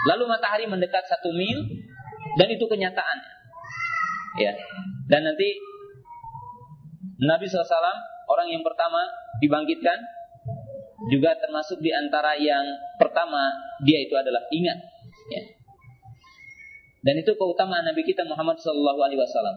[0.04, 1.64] Lalu matahari mendekat satu mil
[2.36, 3.18] dan itu kenyataan.
[4.36, 4.52] Ya.
[5.06, 5.48] Dan nanti
[7.22, 7.70] Nabi SAW
[8.26, 9.00] orang yang pertama
[9.38, 9.96] dibangkitkan
[11.12, 12.64] juga termasuk di antara yang
[12.96, 13.52] pertama
[13.84, 14.78] dia itu adalah ingat.
[15.28, 15.42] Ya.
[17.04, 19.56] Dan itu keutamaan Nabi kita Muhammad Sallallahu Alaihi Wasallam.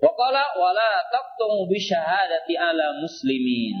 [0.00, 3.76] Waqala wala taqtumu bi syahadati ala muslimin.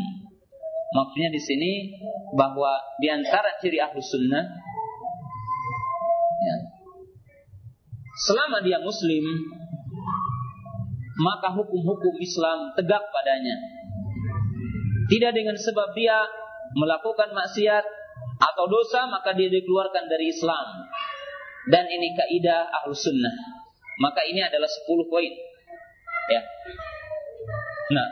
[0.90, 1.72] Maksudnya di sini
[2.34, 4.42] bahwa di antara ciri ahlu sunnah
[6.42, 6.56] ya,
[8.26, 9.22] selama dia muslim
[11.20, 13.56] maka hukum-hukum Islam tegak padanya.
[15.10, 16.26] Tidak dengan sebab dia
[16.74, 17.84] melakukan maksiat
[18.40, 20.66] atau dosa maka dia dikeluarkan dari Islam.
[21.68, 23.60] Dan ini kaidah ahlu sunnah.
[24.00, 25.32] Maka ini adalah 10 poin.
[26.32, 26.40] Ya.
[27.92, 28.08] Nah,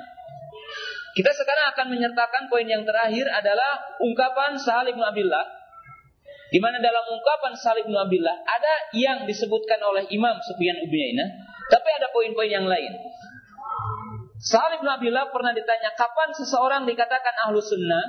[1.17, 5.47] kita sekarang akan menyertakan poin yang terakhir adalah ungkapan Salim bin Abdullah.
[6.49, 11.29] Di mana dalam ungkapan Salim bin Abdullah ada yang disebutkan oleh Imam Sufyan Uyainah,
[11.73, 12.93] tapi ada poin-poin yang lain.
[14.39, 18.05] Salim bin Abdullah pernah ditanya kapan seseorang dikatakan ahlu sunnah,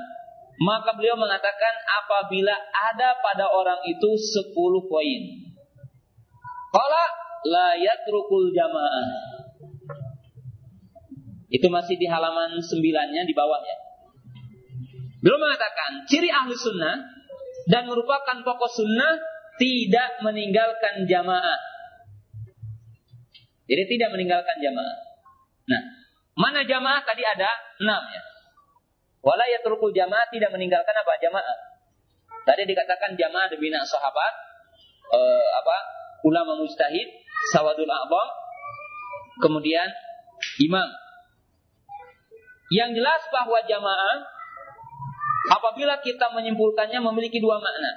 [0.60, 1.74] maka beliau mengatakan
[2.04, 2.52] apabila
[2.92, 4.52] ada pada orang itu 10
[4.92, 5.22] poin.
[6.70, 7.06] Kalau
[7.48, 9.08] la yatrukul jamaah
[11.50, 13.78] itu masih di halaman sembilannya di bawahnya.
[15.24, 17.08] Belum mengatakan ciri ahli sunnah
[17.72, 19.16] dan merupakan pokok sunnah
[19.60, 21.60] tidak meninggalkan jamaah.
[23.70, 24.98] Jadi tidak meninggalkan jamaah.
[25.70, 25.82] Nah,
[26.36, 28.24] mana jamaah tadi ada enam ya.
[29.20, 31.58] Wala yatrukul jamaah tidak meninggalkan apa jamaah.
[32.48, 34.34] Tadi dikatakan jamaah debina sahabat,
[35.12, 35.78] eh, apa
[36.24, 37.08] ulama mustahid,
[37.52, 38.28] sawadul a'bam,
[39.44, 39.88] kemudian
[40.64, 40.90] imam
[42.70, 44.18] yang jelas bahwa jamaah
[45.50, 47.92] apabila kita menyimpulkannya memiliki dua makna.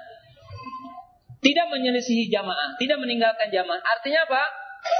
[1.43, 3.83] Tidak menyelisihi jamaah, tidak meninggalkan jamaah.
[3.83, 4.43] Artinya apa?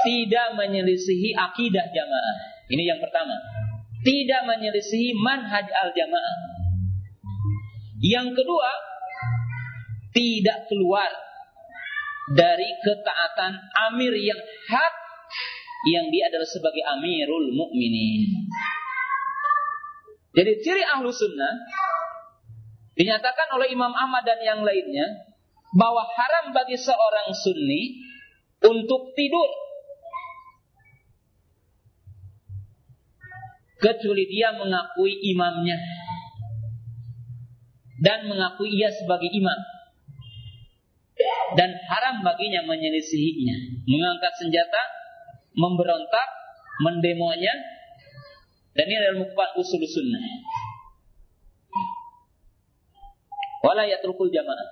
[0.03, 2.35] Tidak menyelisihi akidah jamaah.
[2.67, 3.62] Ini yang pertama.
[4.03, 6.37] Tidak menyelisihi manhaj al-jamaah.
[8.03, 8.71] Yang kedua,
[10.11, 11.07] tidak keluar
[12.35, 13.51] dari ketaatan
[13.91, 14.93] amir yang hak
[15.83, 18.47] yang dia adalah sebagai amirul mukminin.
[20.33, 21.53] Jadi ciri ahlu sunnah
[22.95, 25.33] dinyatakan oleh Imam Ahmad dan yang lainnya
[25.75, 27.99] bahwa haram bagi seorang sunni
[28.63, 29.49] untuk tidur
[33.83, 35.75] kecuali dia mengakui imamnya.
[37.99, 39.59] Dan mengakui ia sebagai imam.
[41.59, 43.83] Dan haram baginya menyelisihinya.
[43.83, 44.81] Mengangkat senjata
[45.53, 46.27] memberontak
[46.81, 47.53] mendemonya
[48.73, 50.21] dan ini adalah merupakan usul sunnah.
[53.61, 54.69] Wala yatrukul jamaah.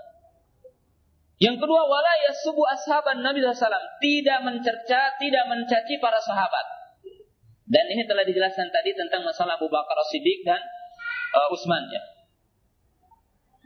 [1.37, 6.80] Yang kedua wala yasubu ashaban Nabi SAW tidak mencerca tidak mencaci para sahabat
[7.71, 10.59] dan ini telah dijelaskan tadi tentang masalah Abu Bakar Siddiq dan
[11.31, 12.03] uh, Utsman ya.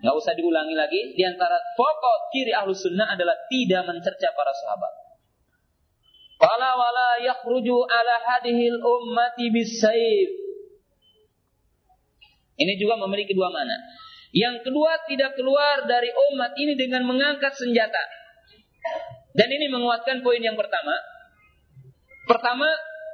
[0.06, 1.17] Nggak usah diulangi lagi.
[1.17, 4.93] Di antara pokok ciri ahlu sunnah adalah tidak mencerca para sahabat.
[6.38, 10.30] Wala wala yakhruju ala hadihil ummati bisayf.
[12.61, 13.74] Ini juga memiliki dua mana.
[14.30, 18.03] Yang kedua tidak keluar dari umat ini dengan mengangkat senjata.
[19.34, 20.93] Dan ini menguatkan poin yang pertama.
[22.30, 22.67] Pertama,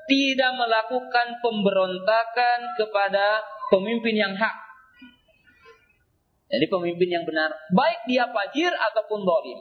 [0.09, 4.55] tidak melakukan pemberontakan kepada pemimpin yang hak.
[6.51, 9.59] Jadi pemimpin yang benar, baik dia fajir ataupun dolim.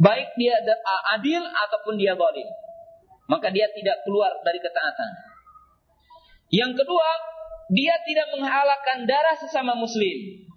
[0.00, 0.56] Baik dia
[1.14, 2.48] adil ataupun dia dolim.
[3.28, 5.10] Maka dia tidak keluar dari ketaatan.
[6.48, 7.08] Yang kedua,
[7.72, 10.48] dia tidak menghalalkan darah sesama muslim.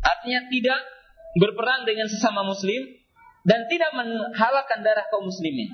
[0.00, 0.80] Artinya tidak
[1.36, 2.84] berperang dengan sesama muslim
[3.44, 5.68] dan tidak menghalalkan darah kaum muslimin.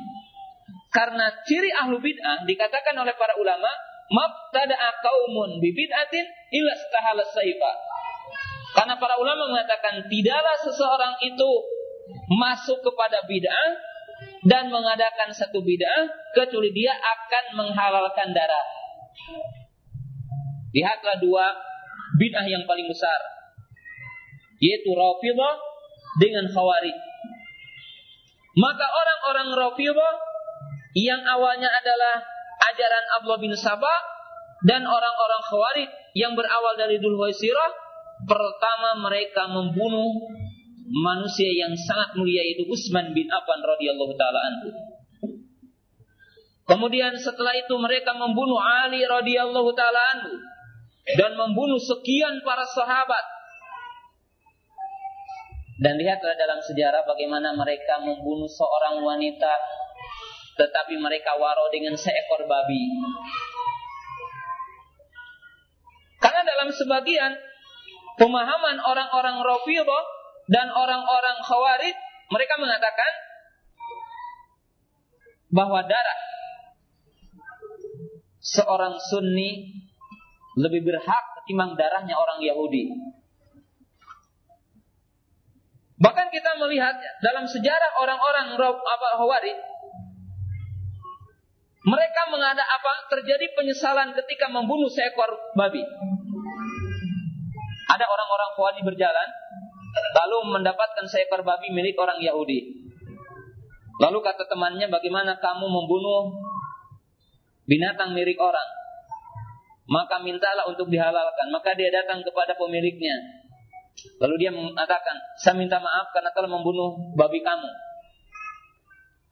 [0.96, 3.68] Karena ciri ahlu bid'ah dikatakan oleh para ulama,
[4.08, 6.24] mabtada'a qaumun bi bid'atin
[6.56, 7.72] illa stahala saifa.
[8.72, 11.50] Karena para ulama mengatakan tidaklah seseorang itu
[12.32, 13.68] masuk kepada bid'ah
[14.48, 18.66] dan mengadakan satu bid'ah kecuali dia akan menghalalkan darah.
[20.72, 21.52] Lihatlah dua
[22.16, 23.20] bid'ah yang paling besar
[24.56, 25.54] yaitu Rafidhah
[26.16, 26.96] dengan Khawarij.
[28.56, 30.14] Maka orang-orang Rafidhah
[30.96, 32.24] yang awalnya adalah
[32.72, 34.00] ajaran Abdullah bin Sabah
[34.64, 37.70] dan orang-orang Khawarij yang berawal dari Dulwaisirah
[38.24, 40.32] pertama mereka membunuh
[40.88, 44.68] manusia yang sangat mulia itu Utsman bin Affan radhiyallahu taala anhu.
[46.66, 50.32] Kemudian setelah itu mereka membunuh Ali radhiyallahu taala anhu
[51.20, 53.36] dan membunuh sekian para sahabat.
[55.76, 59.75] Dan lihatlah dalam sejarah bagaimana mereka membunuh seorang wanita
[60.56, 62.82] tetapi mereka waro dengan seekor babi.
[66.16, 67.36] Karena dalam sebagian
[68.16, 70.04] pemahaman orang-orang Rafidhah
[70.48, 71.96] dan orang-orang Khawarij,
[72.32, 73.12] mereka mengatakan
[75.52, 76.18] bahwa darah
[78.40, 79.76] seorang Sunni
[80.56, 82.96] lebih berhak ketimbang darahnya orang Yahudi.
[85.96, 89.75] Bahkan kita melihat dalam sejarah orang-orang Khawarij
[91.86, 93.06] mereka mengada apa?
[93.14, 95.86] Terjadi penyesalan ketika membunuh seekor babi.
[97.86, 99.28] Ada orang-orang Khawarij berjalan,
[100.18, 102.90] lalu mendapatkan seekor babi milik orang Yahudi.
[104.02, 106.34] Lalu kata temannya, bagaimana kamu membunuh
[107.70, 108.66] binatang milik orang?
[109.86, 111.54] Maka mintalah untuk dihalalkan.
[111.54, 113.46] Maka dia datang kepada pemiliknya.
[114.18, 117.85] Lalu dia mengatakan, saya minta maaf karena telah membunuh babi kamu.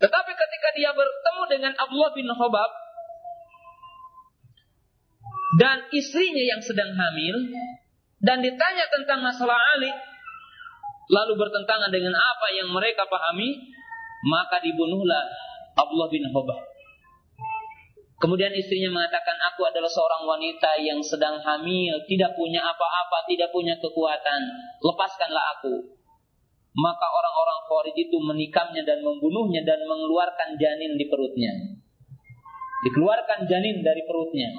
[0.05, 2.71] Tetapi ketika dia bertemu dengan Abdullah bin Khobab
[5.57, 7.49] dan istrinya yang sedang hamil
[8.21, 9.89] dan ditanya tentang masalah Ali
[11.09, 13.65] lalu bertentangan dengan apa yang mereka pahami
[14.29, 15.25] maka dibunuhlah
[15.73, 16.61] Abdullah bin Khobab.
[18.21, 23.77] Kemudian istrinya mengatakan, aku adalah seorang wanita yang sedang hamil, tidak punya apa-apa, tidak punya
[23.77, 24.41] kekuatan.
[24.81, 26.04] Lepaskanlah aku
[26.75, 31.53] maka orang-orang Khawarij itu menikamnya dan membunuhnya dan mengeluarkan janin di perutnya.
[32.83, 34.51] Dikeluarkan janin dari perutnya.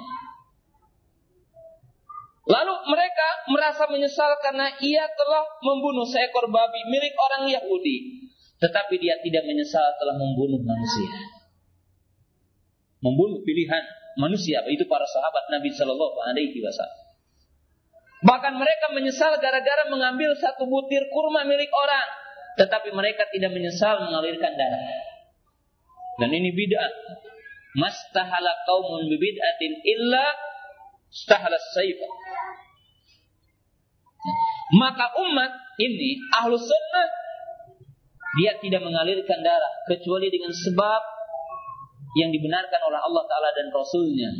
[2.46, 8.22] Lalu mereka merasa menyesal karena ia telah membunuh seekor babi milik orang Yahudi.
[8.56, 11.12] Tetapi dia tidak menyesal telah membunuh manusia.
[13.04, 13.84] Membunuh pilihan
[14.16, 17.05] manusia itu para sahabat Nabi Shallallahu Alaihi Wasallam.
[18.26, 22.26] Bahkan mereka menyesal gara-gara mengambil satu butir kurma milik orang.
[22.56, 24.80] tetapi mereka tidak menyesal mengalirkan darah.
[26.16, 26.88] Dan ini bid'ah.
[27.76, 30.24] Mastahala qaumun bibid'atin illa
[31.12, 32.08] stahala sayfa.
[34.80, 37.08] Maka umat ini ahlus sunnah
[38.40, 41.02] dia tidak mengalirkan darah kecuali dengan sebab
[42.16, 44.32] yang dibenarkan oleh Allah Ta'ala dan Rasulnya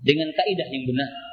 [0.00, 1.31] dengan kaidah yang benar.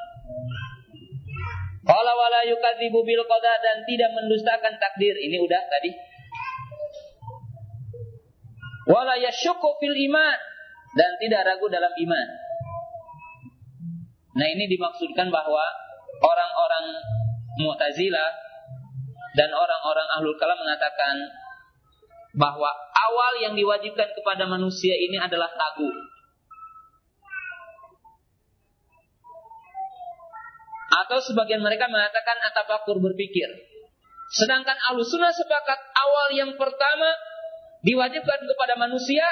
[1.89, 5.17] Qala wala yukadzibu bil qada dan tidak mendustakan takdir.
[5.17, 5.89] Ini udah tadi.
[8.85, 10.37] Wala yasyukku fil iman
[10.93, 12.27] dan tidak ragu dalam iman.
[14.37, 15.65] Nah, ini dimaksudkan bahwa
[16.21, 16.85] orang-orang
[17.59, 18.29] Mu'tazilah
[19.33, 21.15] dan orang-orang Ahlul Kalam mengatakan
[22.37, 25.89] bahwa awal yang diwajibkan kepada manusia ini adalah ragu.
[31.05, 33.47] Atau sebagian mereka mengatakan atafakur berpikir.
[34.29, 37.09] Sedangkan alusuna sepakat awal yang pertama
[37.81, 39.25] diwajibkan kepada manusia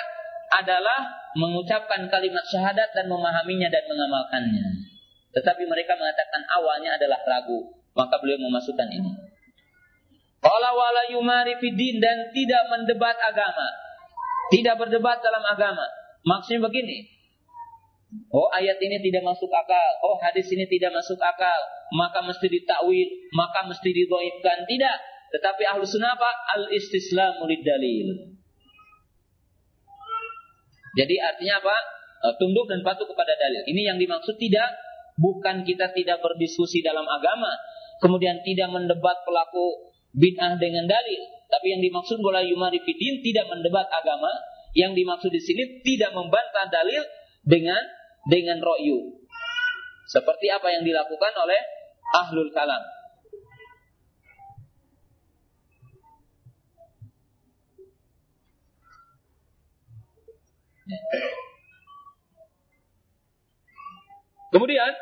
[0.48, 4.68] adalah mengucapkan kalimat syahadat dan memahaminya dan mengamalkannya.
[5.36, 7.78] Tetapi mereka mengatakan awalnya adalah ragu.
[7.98, 9.12] Maka beliau memasukkan ini.
[10.38, 13.68] Qala wala yumari fiddin dan tidak mendebat agama.
[14.54, 15.84] Tidak berdebat dalam agama.
[16.24, 17.17] Maksudnya begini,
[18.32, 19.92] Oh ayat ini tidak masuk akal.
[20.08, 21.60] Oh hadis ini tidak masuk akal.
[21.92, 23.10] Maka mesti ditakwil.
[23.36, 24.64] Maka mesti didoibkan.
[24.64, 24.98] Tidak.
[25.36, 26.32] Tetapi ahlu sunnah apa?
[26.56, 28.08] Al-istislamu dalil.
[30.95, 31.76] Jadi artinya apa?
[32.32, 33.61] Eh, tunduk dan patuh kepada dalil.
[33.68, 34.72] Ini yang dimaksud tidak.
[35.19, 37.52] Bukan kita tidak berdiskusi dalam agama.
[38.00, 41.22] Kemudian tidak mendebat pelaku bid'ah dengan dalil.
[41.52, 44.32] Tapi yang dimaksud bola yumarifidin tidak mendebat agama.
[44.77, 47.02] Yang dimaksud di sini tidak membantah dalil
[47.44, 47.82] dengan
[48.27, 49.17] dengan ro'yu.
[50.07, 51.59] Seperti apa yang dilakukan oleh
[52.15, 52.83] ahlul kalam.
[64.47, 64.95] Kemudian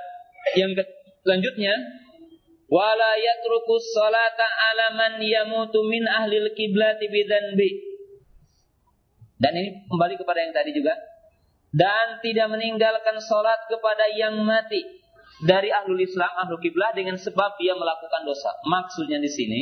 [0.57, 0.73] yang
[1.21, 1.73] selanjutnya
[2.65, 7.69] wala yatruku salata ala man yamutu min ahlil kiblati bidzanbi.
[9.37, 10.97] Dan ini kembali kepada yang tadi juga
[11.75, 14.79] dan tidak meninggalkan sholat kepada yang mati
[15.43, 18.55] dari ahlul Islam, ahlul kiblah dengan sebab dia melakukan dosa.
[18.63, 19.61] Maksudnya di sini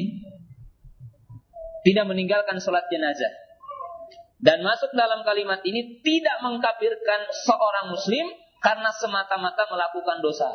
[1.82, 3.34] tidak meninggalkan sholat jenazah.
[4.44, 8.28] Dan masuk dalam kalimat ini tidak mengkafirkan seorang muslim
[8.62, 10.52] karena semata-mata melakukan dosa.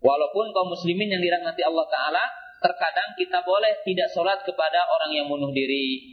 [0.00, 2.24] Walaupun kaum muslimin yang dirahmati Allah Ta'ala,
[2.60, 6.12] terkadang kita boleh tidak sholat kepada orang yang bunuh diri.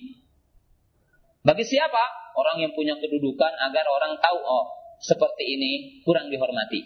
[1.48, 2.28] Bagi siapa?
[2.38, 4.66] orang yang punya kedudukan agar orang tahu oh
[5.02, 6.86] seperti ini kurang dihormati.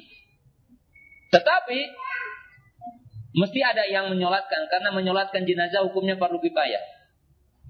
[1.31, 1.80] Tetapi
[3.35, 7.03] mesti ada yang menyolatkan karena menyolatkan jenazah hukumnya perlu kifayah.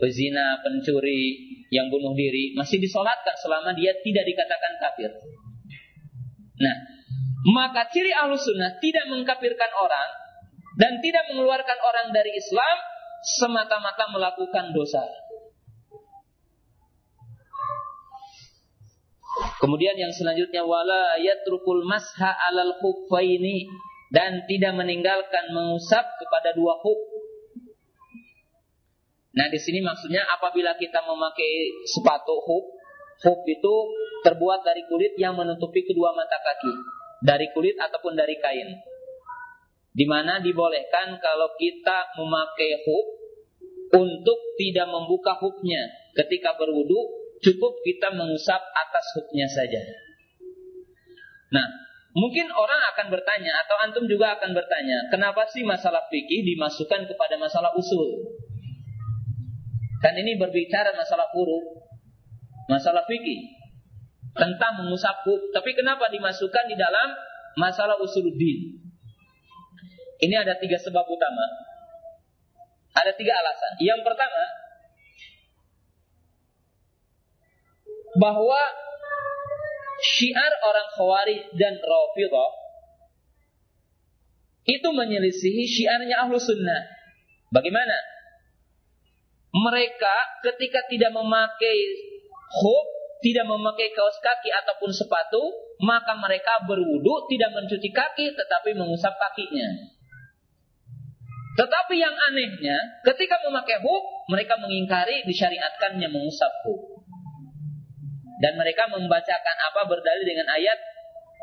[0.01, 1.37] Pezina, pencuri,
[1.69, 5.11] yang bunuh diri masih disolatkan selama dia tidak dikatakan kafir.
[6.57, 6.75] Nah,
[7.53, 10.09] maka ciri ahlus sunnah tidak mengkafirkan orang
[10.81, 12.77] dan tidak mengeluarkan orang dari Islam
[13.21, 15.05] semata-mata melakukan dosa.
[19.61, 23.69] Kemudian yang selanjutnya wala yatrukul masha alal khuffaini
[24.09, 26.97] dan tidak meninggalkan mengusap kepada dua khuf.
[29.37, 32.65] Nah, di sini maksudnya apabila kita memakai sepatu khuf,
[33.21, 33.73] khuf itu
[34.25, 36.73] terbuat dari kulit yang menutupi kedua mata kaki,
[37.21, 38.81] dari kulit ataupun dari kain.
[39.93, 43.05] Di mana dibolehkan kalau kita memakai khuf
[43.93, 45.85] untuk tidak membuka khufnya
[46.17, 49.81] ketika berwudu Cukup kita mengusap atas huknya saja.
[51.51, 51.67] Nah,
[52.13, 57.35] mungkin orang akan bertanya atau antum juga akan bertanya, kenapa sih masalah fikih dimasukkan kepada
[57.41, 58.37] masalah usul?
[60.01, 61.85] Kan ini berbicara masalah huruf,
[62.69, 63.57] masalah fikih
[64.31, 67.09] tentang mengusap huk, tapi kenapa dimasukkan di dalam
[67.59, 68.79] masalah usuluddin?
[70.21, 71.45] Ini ada tiga sebab utama.
[72.93, 73.73] Ada tiga alasan.
[73.81, 74.60] Yang pertama,
[78.19, 78.59] bahwa
[80.01, 82.51] syiar orang Khawarij dan Rafidhah
[84.67, 86.81] itu menyelisihi syiarnya Ahlu Sunnah.
[87.49, 87.97] Bagaimana?
[89.51, 90.15] Mereka
[90.47, 91.77] ketika tidak memakai
[92.47, 92.85] khuf,
[93.19, 95.41] tidak memakai kaos kaki ataupun sepatu,
[95.83, 99.91] maka mereka berwudu tidak mencuci kaki tetapi mengusap kakinya.
[101.51, 107.00] Tetapi yang anehnya, ketika memakai hub, mereka mengingkari disyariatkannya mengusap hub.
[108.41, 110.79] Dan mereka membacakan apa berdalil dengan ayat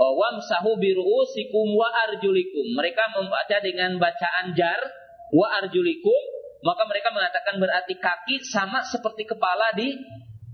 [0.03, 2.75] oh, wamsahu biru'usikum wa arjulikum.
[2.75, 4.83] Mereka membaca dengan bacaan jar
[5.31, 9.95] wa arjulikum maka mereka mengatakan berarti kaki sama seperti kepala di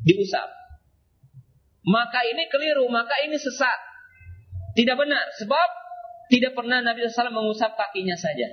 [0.05, 0.52] diusap.
[1.84, 3.81] Maka ini keliru, maka ini sesat.
[4.76, 5.68] Tidak benar, sebab
[6.32, 8.48] tidak pernah Nabi SAW mengusap kakinya saja.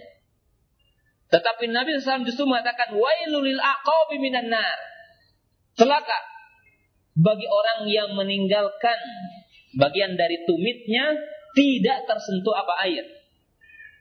[1.31, 4.79] Tetapi Nabi SAW justru mengatakan, Wailulil aqabi minan nar.
[5.79, 6.30] Celaka
[7.17, 8.99] bagi orang yang meninggalkan
[9.75, 11.15] bagian dari tumitnya
[11.51, 13.03] tidak tersentuh apa air.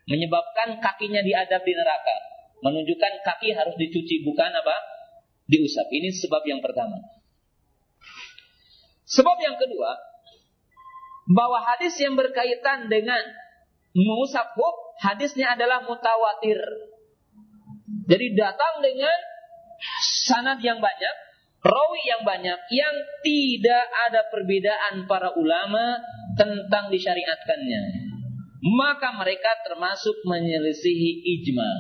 [0.07, 2.17] Menyebabkan kakinya diadab di neraka.
[2.61, 4.77] Menunjukkan kaki harus dicuci, bukan apa?
[5.49, 5.87] Diusap.
[5.91, 6.99] Ini sebab yang pertama.
[9.11, 9.91] Sebab yang kedua,
[11.31, 13.23] bahwa hadis yang berkaitan dengan
[13.95, 16.59] mengusap hub, hadisnya adalah mutawatir.
[18.07, 19.19] Jadi datang dengan
[20.27, 21.17] sanad yang banyak,
[21.61, 26.01] rawi yang banyak, yang tidak ada perbedaan para ulama
[26.37, 27.83] tentang disyariatkannya.
[28.61, 31.71] Maka mereka termasuk menyelisihi ijma.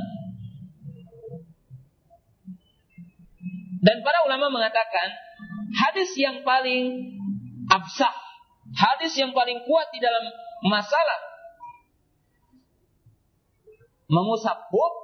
[3.80, 5.08] Dan para ulama mengatakan
[5.72, 7.16] hadis yang paling
[7.72, 8.12] absah,
[8.76, 10.24] hadis yang paling kuat di dalam
[10.68, 11.20] masalah
[14.10, 14.94] mengusap hub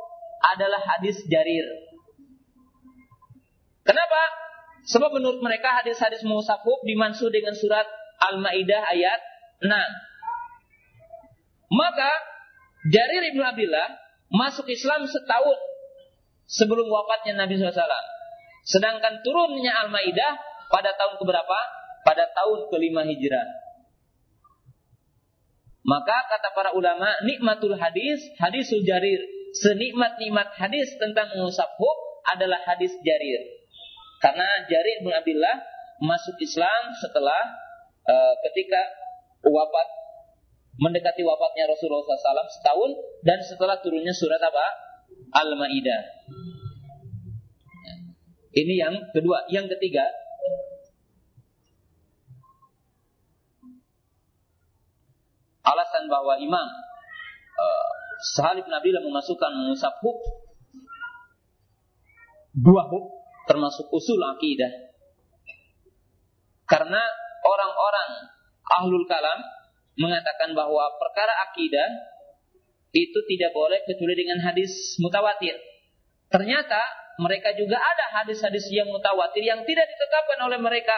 [0.52, 1.64] adalah hadis jarir.
[3.86, 4.45] Kenapa?
[4.86, 7.86] Sebab menurut mereka hadis-hadis hub dimansuh dengan surat
[8.32, 9.20] Al-Maidah ayat
[9.62, 9.70] 6.
[11.74, 12.10] Maka
[12.86, 13.98] Jarir ibnu Abdullah
[14.30, 15.58] masuk Islam setahun
[16.46, 17.74] sebelum wafatnya Nabi SAW.
[18.62, 20.38] Sedangkan turunnya Al-Maidah
[20.70, 21.58] pada tahun keberapa?
[22.06, 23.66] pada tahun kelima hijrah.
[25.82, 29.18] Maka kata para ulama, nikmatul hadis, hadis jarir.
[29.58, 31.98] Senikmat-nikmat hadis tentang hub
[32.30, 33.42] adalah hadis jarir.
[34.26, 35.62] Karena Jarir bin Abdullah
[36.02, 37.46] masuk Islam setelah
[38.10, 38.82] uh, ketika
[39.46, 39.86] wafat
[40.82, 42.90] mendekati wafatnya Rasulullah SAW setahun
[43.22, 44.66] dan setelah turunnya surat apa?
[45.30, 46.02] Al-Maidah.
[48.50, 49.46] Ini yang kedua.
[49.46, 50.10] Yang ketiga,
[55.62, 56.66] alasan bahwa Imam
[57.62, 57.90] uh,
[58.34, 58.74] Sahal bin
[59.06, 60.18] memasukkan mengusap hub
[62.58, 63.16] dua hub
[63.46, 64.86] termasuk usul akidah
[66.66, 67.02] karena
[67.46, 68.10] orang-orang
[68.66, 69.38] ahlul kalam
[69.96, 71.88] mengatakan bahwa perkara akidah
[72.92, 75.56] itu tidak boleh kecuali dengan hadis mutawatir.
[76.26, 76.80] Ternyata
[77.22, 80.96] mereka juga ada hadis-hadis yang mutawatir yang tidak ditetapkan oleh mereka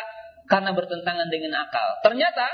[0.49, 2.01] karena bertentangan dengan akal.
[2.03, 2.49] Ternyata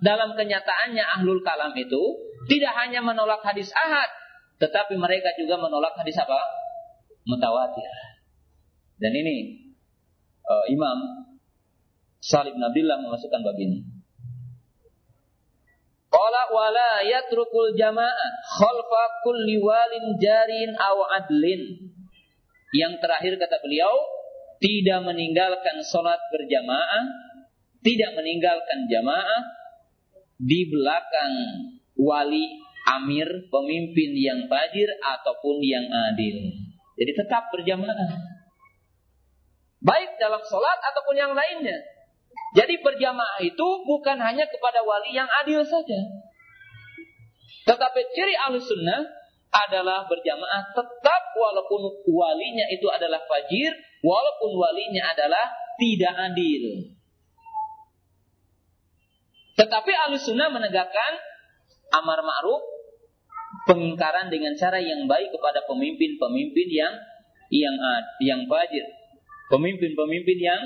[0.00, 2.02] dalam kenyataannya ahlul kalam itu
[2.48, 4.08] tidak hanya menolak hadis ahad,
[4.56, 6.40] tetapi mereka juga menolak hadis apa?
[7.28, 8.09] Mutawatir.
[9.00, 9.36] Dan ini
[10.44, 10.98] uh, Imam
[12.20, 13.80] Salib Nabilah memasukkan bab ini.
[16.10, 21.90] Qala wala yatrukul jamaah khalfa kulli walin jarin aw adlin.
[22.76, 23.94] Yang terakhir kata beliau,
[24.60, 27.08] tidak meninggalkan sholat berjamaah,
[27.80, 29.42] tidak meninggalkan jamaah,
[30.36, 31.32] di belakang
[31.96, 32.46] wali
[33.00, 36.36] amir, pemimpin yang fajir ataupun yang adil.
[37.00, 38.29] Jadi tetap berjamaah.
[39.80, 41.76] Baik dalam sholat ataupun yang lainnya.
[42.52, 46.00] Jadi berjamaah itu bukan hanya kepada wali yang adil saja.
[47.64, 49.06] Tetapi ciri al-sunnah
[49.50, 53.70] adalah berjamaah tetap walaupun walinya itu adalah fajir,
[54.02, 56.90] walaupun walinya adalah tidak adil.
[59.58, 61.12] Tetapi sunnah menegakkan
[61.92, 62.62] amar ma'ruf,
[63.68, 66.94] pengingkaran dengan cara yang baik kepada pemimpin-pemimpin yang
[67.50, 67.76] yang
[68.22, 68.99] yang fajir.
[69.50, 70.62] Pemimpin-pemimpin yang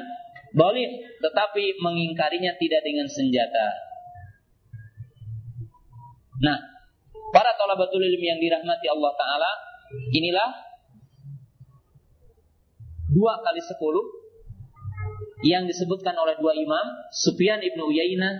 [0.54, 0.86] boleh
[1.18, 3.66] tetapi mengingkarinya tidak dengan senjata.
[6.44, 6.58] Nah,
[7.32, 9.50] para talabatul ilmi yang dirahmati Allah Ta'ala,
[10.12, 10.50] inilah
[13.10, 14.04] dua kali sepuluh
[15.44, 18.34] yang disebutkan oleh dua imam, Sufyan ibnu Uyainah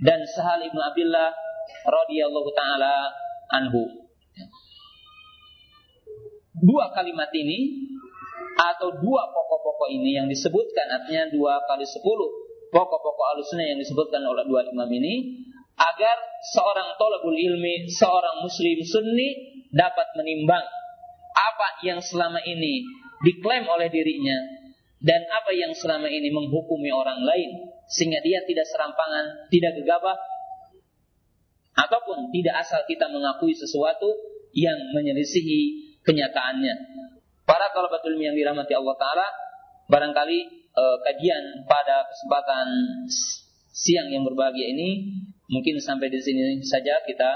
[0.00, 1.30] dan Sahal ibnu Abdullah
[1.84, 3.12] radhiyallahu taala
[3.52, 3.84] anhu.
[6.64, 7.84] Dua kalimat ini
[8.54, 12.30] atau dua pokok-pokok ini yang disebutkan artinya dua kali sepuluh
[12.70, 15.42] pokok-pokok alusnya yang disebutkan oleh dua imam ini
[15.74, 16.16] agar
[16.54, 20.62] seorang tolabul ilmi, seorang muslim sunni dapat menimbang
[21.34, 22.86] apa yang selama ini
[23.26, 24.38] diklaim oleh dirinya
[25.02, 30.16] dan apa yang selama ini menghukumi orang lain sehingga dia tidak serampangan, tidak gegabah
[31.74, 34.08] ataupun tidak asal kita mengakui sesuatu
[34.54, 36.74] yang menyelisihi kenyataannya.
[37.44, 39.26] Para talabatul yang dirahmati Allah taala,
[39.92, 40.38] barangkali
[40.72, 42.66] eh, kajian pada kesempatan
[43.74, 45.12] siang yang berbahagia ini
[45.52, 47.30] mungkin sampai di sini saja kita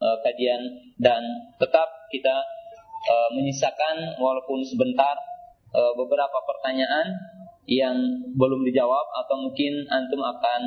[0.00, 0.62] eh, kajian
[0.96, 1.20] dan
[1.60, 2.36] tetap kita
[3.04, 5.16] uh, menyisakan walaupun sebentar
[5.74, 7.06] uh, beberapa pertanyaan
[7.64, 7.96] yang
[8.36, 10.60] belum dijawab atau mungkin antum akan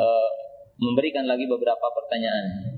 [0.00, 0.28] uh,
[0.80, 2.71] memberikan lagi beberapa pertanyaan.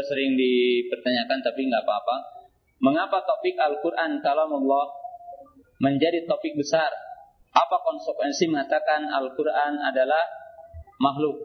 [0.00, 2.16] Ini udah sering dipertanyakan tapi nggak apa-apa.
[2.80, 4.86] Mengapa topik Al-Quran kalau Allah
[5.76, 6.88] menjadi topik besar?
[7.52, 10.24] Apa konsekuensi mengatakan Al-Quran adalah
[11.04, 11.36] makhluk?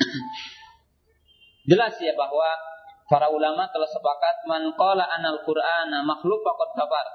[1.68, 2.48] Jelas ya bahwa
[3.12, 7.06] para ulama telah sepakat man qala anal Qur'ana makhluk faqad kafar.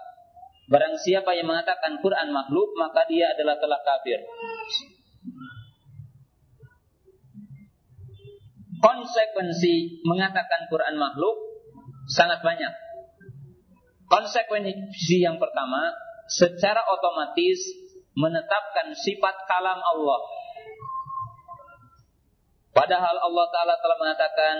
[0.69, 4.21] Barang siapa yang mengatakan Quran makhluk maka dia adalah telah kafir.
[8.79, 11.35] Konsekuensi mengatakan Quran makhluk
[12.09, 12.73] sangat banyak.
[14.09, 15.93] Konsekuensi yang pertama,
[16.25, 17.61] secara otomatis
[18.17, 20.21] menetapkan sifat kalam Allah.
[22.73, 24.55] Padahal Allah Ta'ala telah mengatakan,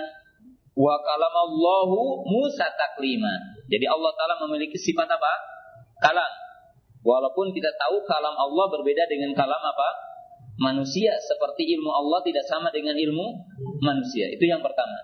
[0.78, 3.58] Wa kalam Allahu Musa taklima.
[3.66, 5.32] Jadi Allah Ta'ala memiliki sifat apa?
[5.98, 6.32] Kalam.
[7.02, 10.09] Walaupun kita tahu kalam Allah berbeda dengan kalam apa?
[10.60, 13.26] Manusia seperti ilmu Allah tidak sama dengan ilmu
[13.80, 14.28] manusia.
[14.28, 15.00] Itu yang pertama.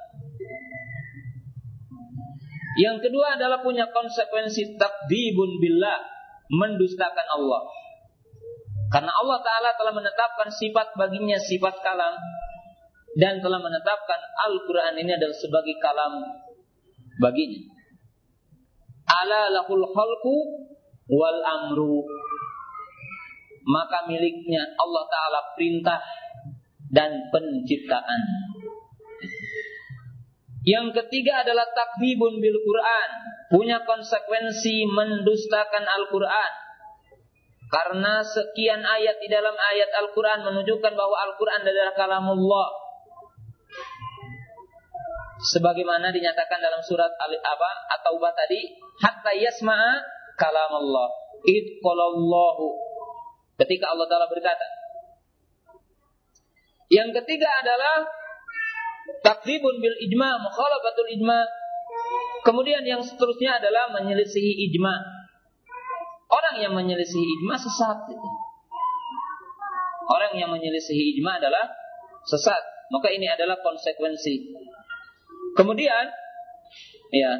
[2.76, 5.96] Yang kedua adalah punya konsekuensi takdibun billah,
[6.52, 7.64] mendustakan Allah.
[8.92, 12.14] Karena Allah Ta'ala telah menetapkan sifat baginya sifat kalam
[13.16, 16.20] dan telah menetapkan Al-Quran ini adalah sebagai kalam
[17.18, 17.64] baginya.
[19.08, 20.36] Ala lahul khalqu
[21.08, 22.04] wal amru
[23.66, 25.98] maka miliknya Allah Ta'ala perintah
[26.94, 28.22] dan penciptaan.
[30.66, 33.10] Yang ketiga adalah takbibun bil Quran,
[33.50, 36.52] punya konsekuensi mendustakan Al-Quran.
[37.66, 42.68] Karena sekian ayat di dalam ayat Al-Quran menunjukkan bahwa Al-Quran adalah kalamullah.
[45.54, 50.02] Sebagaimana dinyatakan dalam surat apa atau tadi, hatta yasma'a
[50.34, 51.10] kalamullah.
[51.46, 52.86] Id qalallahu
[53.56, 54.68] Ketika Allah Ta'ala berkata.
[56.92, 58.06] Yang ketiga adalah
[59.24, 61.40] takribun bil ijma, mukhalafatul ijma.
[62.44, 64.94] Kemudian yang seterusnya adalah menyelisihi ijma.
[66.30, 67.98] Orang yang menyelisihi ijma sesat.
[70.06, 71.66] Orang yang menyelisihi ijma adalah
[72.28, 72.62] sesat.
[72.92, 74.54] Maka ini adalah konsekuensi.
[75.58, 76.06] Kemudian,
[77.10, 77.32] ya,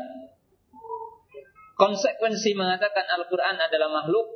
[1.79, 4.36] konsekuensi mengatakan Al-Quran adalah makhluk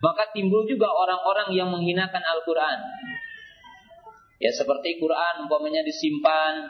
[0.00, 2.78] maka timbul juga orang-orang yang menghinakan Al-Quran.
[4.36, 6.68] Ya seperti Quran umpamanya disimpan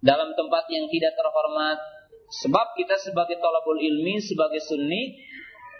[0.00, 1.78] dalam tempat yang tidak terhormat.
[2.28, 5.16] Sebab kita sebagai tolabul ilmi, sebagai sunni,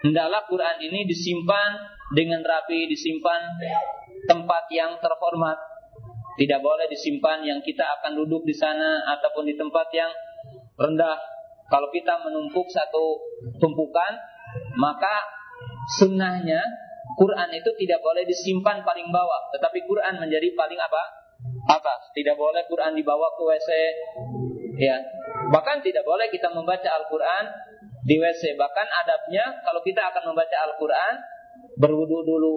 [0.04, 1.76] hendaklah Quran ini disimpan
[2.12, 3.40] dengan rapi, disimpan
[4.28, 5.56] tempat yang terhormat.
[6.38, 10.12] Tidak boleh disimpan yang kita akan duduk di sana ataupun di tempat yang
[10.78, 11.18] rendah.
[11.68, 13.20] Kalau kita menumpuk satu
[13.60, 14.12] tumpukan,
[14.78, 15.20] maka
[15.96, 16.60] sunnahnya
[17.16, 21.02] Quran itu tidak boleh disimpan paling bawah, tetapi Quran menjadi paling apa?
[21.66, 22.12] Atas.
[22.12, 23.68] Tidak boleh Quran dibawa ke WC.
[24.78, 24.96] Ya.
[25.48, 27.44] Bahkan tidak boleh kita membaca Al-Quran
[28.04, 28.54] di WC.
[28.54, 31.14] Bahkan adabnya kalau kita akan membaca Al-Quran
[31.78, 32.54] berwudu dulu.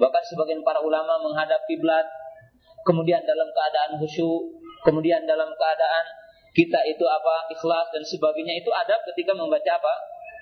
[0.00, 2.08] Bahkan sebagian para ulama menghadap kiblat,
[2.88, 4.42] kemudian dalam keadaan khusyuk,
[4.84, 6.04] kemudian dalam keadaan
[6.50, 9.94] kita itu apa ikhlas dan sebagainya itu adab ketika membaca apa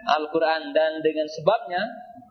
[0.06, 1.82] Al-Quran dan dengan sebabnya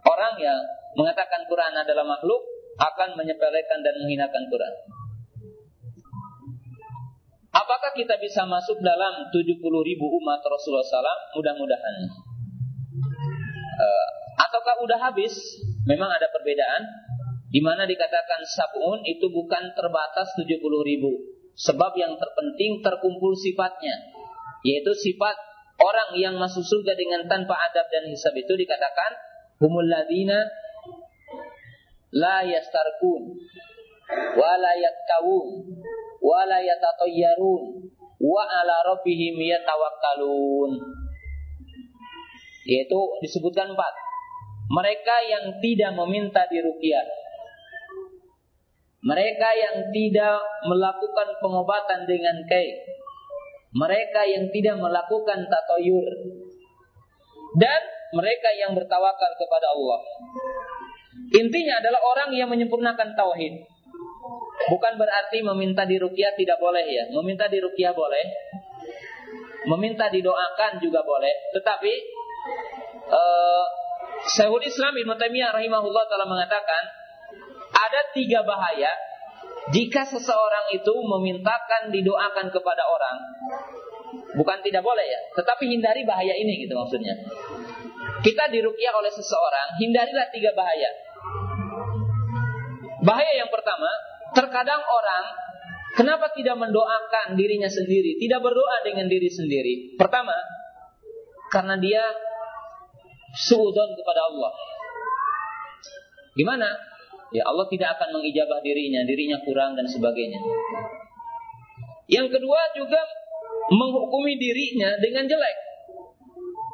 [0.07, 0.59] orang yang
[0.95, 2.41] mengatakan Quran adalah makhluk
[2.77, 4.73] akan menyepelekan dan menghinakan Quran.
[7.57, 11.41] Apakah kita bisa masuk dalam 70 ribu umat Rasulullah SAW?
[11.41, 11.95] Mudah-mudahan.
[13.81, 15.33] Uh, ataukah udah habis?
[15.89, 16.85] Memang ada perbedaan.
[17.49, 21.11] Di mana dikatakan sabun itu bukan terbatas 70 ribu.
[21.57, 24.05] Sebab yang terpenting terkumpul sifatnya.
[24.61, 25.46] Yaitu sifat
[25.77, 29.13] orang yang masuk surga dengan tanpa adab dan hisab itu dikatakan
[29.61, 30.41] humul ladina
[32.13, 33.37] la yastarkun
[34.37, 35.47] wa la yaktawun
[36.21, 40.71] wa la yatatayyarun wa ala rabbihim yatawakkalun.
[42.67, 43.93] Yaitu disebutkan empat.
[44.67, 47.07] Mereka yang tidak meminta diruqyah.
[49.07, 52.75] Mereka yang tidak melakukan pengobatan dengan kai.
[53.77, 56.07] Mereka yang tidak melakukan tatoyur.
[57.57, 57.81] Dan
[58.17, 59.99] mereka yang bertawakal kepada Allah.
[61.37, 63.53] Intinya adalah orang yang menyempurnakan tauhid.
[64.67, 67.03] Bukan berarti meminta diruqyah tidak boleh ya.
[67.13, 68.25] Meminta diruqyah boleh.
[69.67, 71.33] Meminta didoakan juga boleh.
[71.55, 71.93] Tetapi
[73.11, 73.65] uh,
[74.27, 76.83] Syekhul Islam Ibnu Taimiyah rahimahullah telah mengatakan
[77.71, 78.91] ada tiga bahaya
[79.75, 83.17] jika seseorang itu memintakan didoakan kepada orang.
[84.39, 87.11] Bukan tidak boleh ya, tetapi hindari bahaya ini gitu maksudnya.
[88.23, 90.89] Kita diruqyah oleh seseorang, hindarilah tiga bahaya.
[93.03, 93.91] Bahaya yang pertama,
[94.31, 95.25] terkadang orang
[95.95, 99.99] kenapa tidak mendoakan dirinya sendiri, tidak berdoa dengan diri sendiri?
[99.99, 100.33] Pertama,
[101.51, 102.03] karena dia
[103.35, 104.53] suudon kepada Allah.
[106.37, 106.69] Gimana?
[107.35, 110.39] Ya Allah tidak akan mengijabah dirinya, dirinya kurang dan sebagainya.
[112.07, 113.03] Yang kedua juga
[113.67, 115.57] menghukumi dirinya dengan jelek.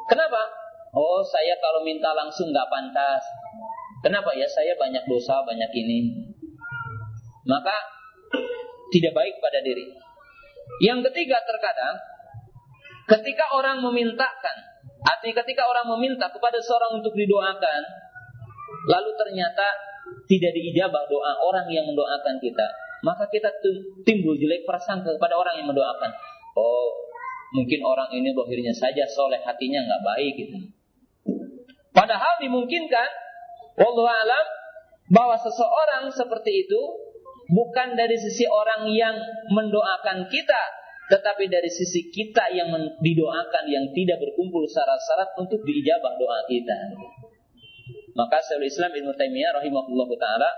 [0.06, 0.42] Kenapa?
[0.94, 3.22] Oh saya kalau minta langsung nggak pantas.
[4.06, 6.30] Kenapa ya saya banyak dosa banyak ini.
[7.50, 7.74] Maka
[8.94, 9.90] tidak baik pada diri.
[10.78, 11.98] Yang ketiga terkadang
[13.10, 14.56] ketika orang memintakan,
[15.02, 17.82] artinya ketika orang meminta kepada seorang untuk didoakan,
[18.86, 19.93] lalu ternyata
[20.28, 22.66] tidak diijabah doa orang yang mendoakan kita,
[23.04, 23.52] maka kita
[24.08, 26.10] timbul jelek prasangka kepada orang yang mendoakan.
[26.56, 26.88] Oh,
[27.52, 30.58] mungkin orang ini dohirnya saja soleh, hatinya nggak baik gitu.
[31.94, 33.08] Padahal dimungkinkan,
[33.78, 34.46] wallahu alam,
[35.12, 36.80] bahwa seseorang seperti itu
[37.52, 39.14] bukan dari sisi orang yang
[39.52, 40.62] mendoakan kita,
[41.12, 42.72] tetapi dari sisi kita yang
[43.04, 46.78] didoakan yang tidak berkumpul syarat-syarat untuk diijabah doa kita.
[48.14, 50.50] Maka Syaikhul Islam Ibnu Taimiyah rahimahullah taala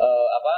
[0.00, 0.54] uh, apa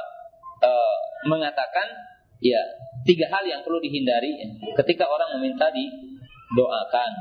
[0.63, 1.91] uh, mengatakan
[2.39, 2.63] ya
[3.03, 4.31] tiga hal yang perlu dihindari
[4.79, 7.13] ketika orang meminta didoakan.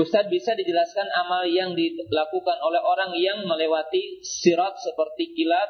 [0.00, 5.68] Ustaz bisa dijelaskan amal yang dilakukan oleh orang yang melewati sirat seperti kilat,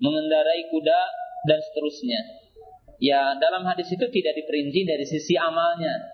[0.00, 1.00] mengendarai kuda,
[1.48, 2.20] dan seterusnya.
[3.00, 6.12] Ya, dalam hadis itu tidak diperinci dari sisi amalnya.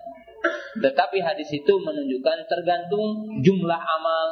[0.79, 4.27] Tetapi hadis itu menunjukkan tergantung jumlah amal,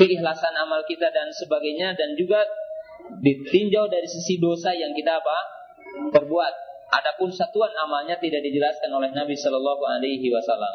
[0.00, 2.40] keikhlasan amal kita dan sebagainya dan juga
[3.20, 5.38] ditinjau dari sisi dosa yang kita apa?
[6.14, 6.54] perbuat.
[6.90, 10.74] Adapun satuan amalnya tidak dijelaskan oleh Nabi Shallallahu alaihi wasallam.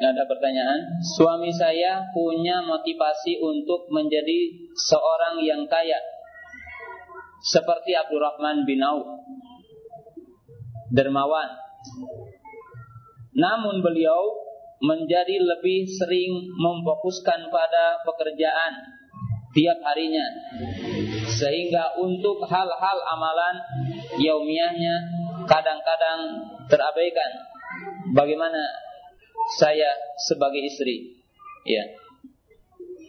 [0.00, 1.00] ada pertanyaan.
[1.16, 5.96] Suami saya punya motivasi untuk menjadi seorang yang kaya.
[7.40, 9.06] Seperti Abdurrahman bin Auf.
[10.92, 11.50] Dermawan.
[13.36, 14.46] Namun beliau
[14.80, 18.72] menjadi lebih sering memfokuskan pada pekerjaan
[19.56, 20.26] tiap harinya.
[21.26, 23.56] Sehingga untuk hal-hal amalan
[24.20, 24.94] yaumiahnya
[25.48, 26.20] kadang-kadang
[26.68, 27.30] terabaikan.
[28.12, 28.85] Bagaimana
[29.54, 29.86] saya
[30.26, 31.22] sebagai istri.
[31.62, 31.84] Ya.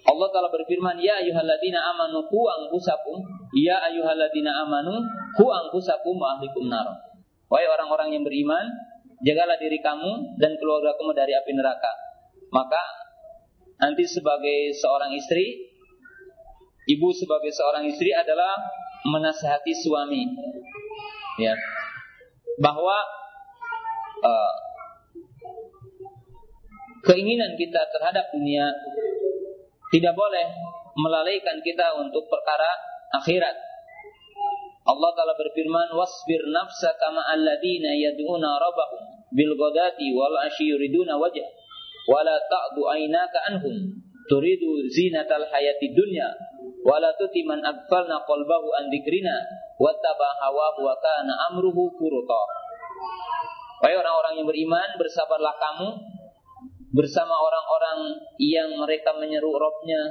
[0.07, 3.17] Allah Taala berfirman, "Ya ayyuhalladzina amanu qu anfusakum,
[3.57, 5.03] ya ayyuhalladzina amanu
[5.35, 6.87] qu anfusakum wa ahlikum nar."
[7.47, 8.65] Wahai orang-orang yang beriman,
[9.23, 11.91] jagalah diri kamu dan keluarga kamu dari api neraka.
[12.53, 12.81] Maka
[13.83, 15.75] nanti sebagai seorang istri,
[16.87, 18.55] ibu sebagai seorang istri adalah
[19.07, 20.23] menasihati suami.
[21.39, 21.55] Ya.
[22.57, 22.97] Bahwa
[24.23, 24.53] uh,
[27.07, 28.67] keinginan kita terhadap dunia
[29.95, 30.45] tidak boleh
[30.99, 32.67] melalaikan kita untuk perkara
[33.15, 33.55] akhirat.
[34.87, 41.43] Allah Taala berfirman, "Wasbir nafsa kama alladziina yad'una rabbahum bil ghadati wal ashi yuriduna wajh."
[42.07, 43.75] wala ta'du aynaka anhum
[44.31, 46.31] turidu zinatal hayati dunya
[46.87, 49.35] wala tuti man aghfalna qalbahu an dzikrina
[49.75, 52.41] wattaba hawahu wa kana amruhu furuta
[53.77, 56.16] Wahai orang-orang yang beriman, bersabarlah kamu
[56.91, 60.01] bersama orang-orang yang mereka menyeru Robnya,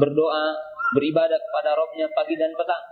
[0.00, 0.56] berdoa,
[0.96, 2.84] beribadah kepada Robnya pagi dan petang.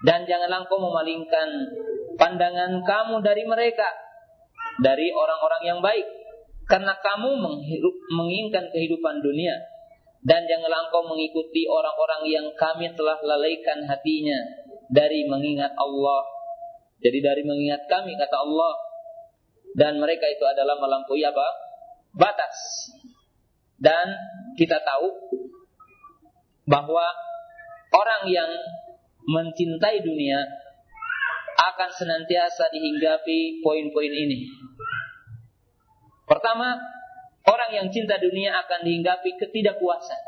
[0.00, 1.48] Dan janganlah engkau memalingkan
[2.16, 3.88] pandangan kamu dari mereka,
[4.80, 6.08] dari orang-orang yang baik.
[6.68, 7.36] Karena kamu
[8.14, 9.56] menginginkan kehidupan dunia.
[10.20, 14.36] Dan janganlah engkau mengikuti orang-orang yang kami telah lalaikan hatinya
[14.92, 16.24] dari mengingat Allah.
[17.00, 18.76] Jadi dari mengingat kami, kata Allah,
[19.72, 21.69] dan mereka itu adalah melampaui apa?
[22.14, 22.56] Batas.
[23.80, 24.12] Dan
[24.60, 25.08] kita tahu
[26.68, 27.06] bahwa
[27.90, 28.50] orang yang
[29.24, 30.38] mencintai dunia
[31.60, 34.48] akan senantiasa dihinggapi poin-poin ini.
[36.28, 36.78] Pertama,
[37.48, 40.22] orang yang cinta dunia akan dihinggapi ketidakpuasan.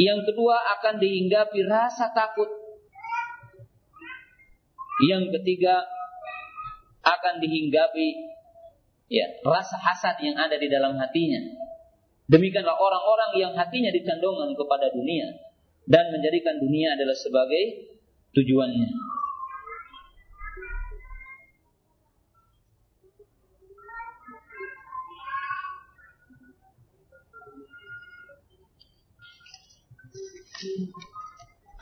[0.00, 2.48] Yang kedua akan dihinggapi rasa takut.
[5.04, 5.84] Yang ketiga
[7.04, 8.08] akan dihinggapi
[9.10, 11.42] ya rasa hasad yang ada di dalam hatinya.
[12.30, 15.34] Demikianlah orang-orang yang hatinya dicandongkan kepada dunia
[15.90, 17.90] dan menjadikan dunia adalah sebagai
[18.38, 18.88] tujuannya.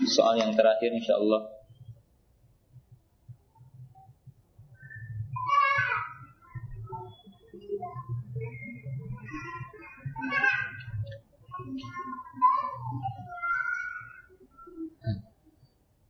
[0.08, 1.57] Soal yang terakhir insya Allah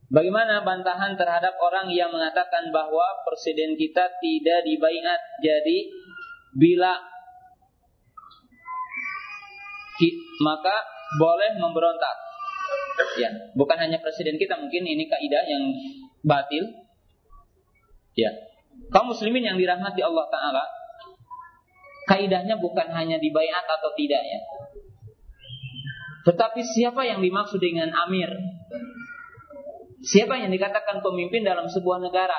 [0.08, 5.20] Bagaimana bantahan terhadap orang yang mengatakan bahwa presiden kita tidak dibaiat?
[5.44, 5.92] Jadi
[6.56, 6.96] bila
[10.38, 10.76] maka
[11.18, 12.16] boleh memberontak.
[13.18, 15.64] Ya, bukan hanya presiden kita, mungkin ini kaidah yang
[16.26, 16.66] batil.
[18.18, 18.30] Ya.
[18.90, 20.64] Kaum muslimin yang dirahmati Allah taala,
[22.06, 24.40] kaidahnya bukan hanya dibaiat atau tidak ya.
[26.28, 28.28] Tetapi siapa yang dimaksud dengan amir?
[30.04, 32.36] Siapa yang dikatakan pemimpin dalam sebuah negara?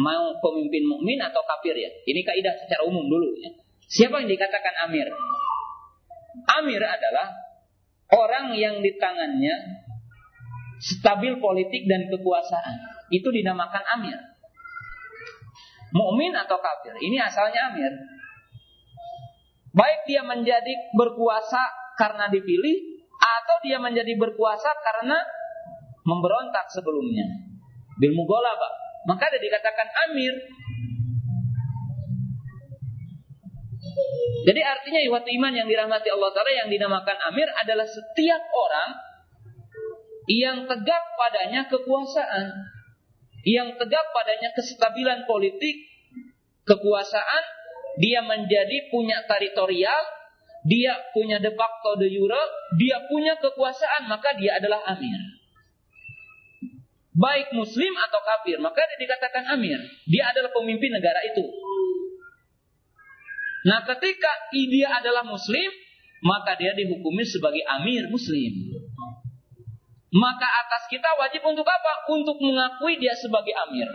[0.00, 1.92] Mau pemimpin mukmin atau kafir ya?
[2.08, 3.52] Ini kaidah secara umum dulu ya.
[3.92, 5.04] Siapa yang dikatakan amir?
[6.64, 7.28] Amir adalah
[8.08, 9.84] orang yang di tangannya
[10.80, 13.04] stabil politik dan kekuasaan.
[13.12, 14.16] Itu dinamakan amir.
[15.92, 16.96] Mukmin atau kafir?
[16.96, 17.92] Ini asalnya amir.
[19.76, 22.76] Baik dia menjadi berkuasa karena dipilih
[23.22, 25.18] atau dia menjadi berkuasa karena
[26.02, 27.26] memberontak sebelumnya.
[27.98, 28.70] Bil mughalaba.
[29.06, 30.34] Maka ada dikatakan amir.
[34.42, 38.90] Jadi artinya iwat iman yang dirahmati Allah Ta'ala yang dinamakan amir adalah setiap orang
[40.26, 42.46] yang tegak padanya kekuasaan.
[43.42, 45.76] Yang tegak padanya kestabilan politik,
[46.62, 47.42] kekuasaan,
[47.98, 50.02] dia menjadi punya teritorial,
[50.62, 52.42] dia punya de facto de jure,
[52.78, 55.42] dia punya kekuasaan, maka dia adalah amir
[57.12, 59.76] baik muslim atau kafir, maka dia dikatakan amir.
[60.08, 61.44] Dia adalah pemimpin negara itu.
[63.62, 65.70] Nah, ketika dia adalah muslim,
[66.24, 68.52] maka dia dihukumi sebagai amir muslim.
[70.12, 72.10] Maka atas kita wajib untuk apa?
[72.10, 73.88] Untuk mengakui dia sebagai amir.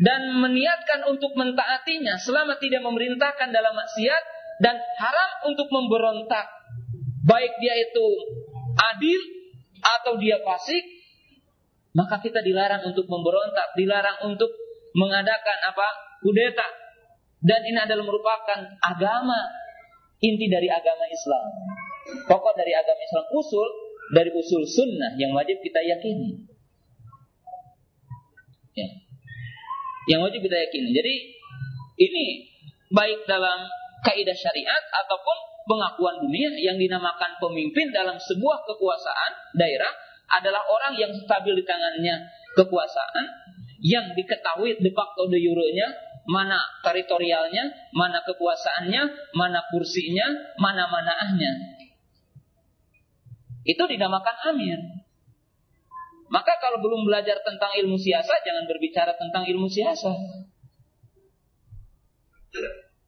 [0.00, 4.22] Dan meniatkan untuk mentaatinya selama tidak memerintahkan dalam maksiat
[4.64, 6.48] dan haram untuk memberontak.
[7.28, 8.06] Baik dia itu
[8.80, 9.20] adil
[9.80, 10.84] atau dia fasik,
[11.92, 14.48] maka kita dilarang untuk memberontak, dilarang untuk
[14.96, 15.88] mengadakan apa?
[16.20, 16.68] kudeta.
[17.40, 19.40] Dan ini adalah merupakan agama
[20.20, 21.44] inti dari agama Islam.
[22.28, 23.68] Pokok dari agama Islam usul
[24.12, 26.44] dari usul sunnah yang wajib kita yakini.
[28.76, 28.88] Ya.
[30.10, 30.90] Yang wajib kita yakini.
[30.90, 31.14] Jadi
[32.02, 32.26] ini
[32.90, 33.70] baik dalam
[34.02, 35.36] kaidah syariat ataupun
[35.70, 39.92] pengakuan dunia yang dinamakan pemimpin dalam sebuah kekuasaan daerah
[40.34, 42.26] adalah orang yang stabil di tangannya
[42.58, 43.26] kekuasaan
[43.80, 51.52] yang diketahui de facto de jure-nya mana teritorialnya, mana kekuasaannya, mana kursinya, mana manaahnya.
[53.66, 54.78] Itu dinamakan amir.
[56.30, 60.18] Maka kalau belum belajar tentang ilmu siasat, jangan berbicara tentang ilmu siasat.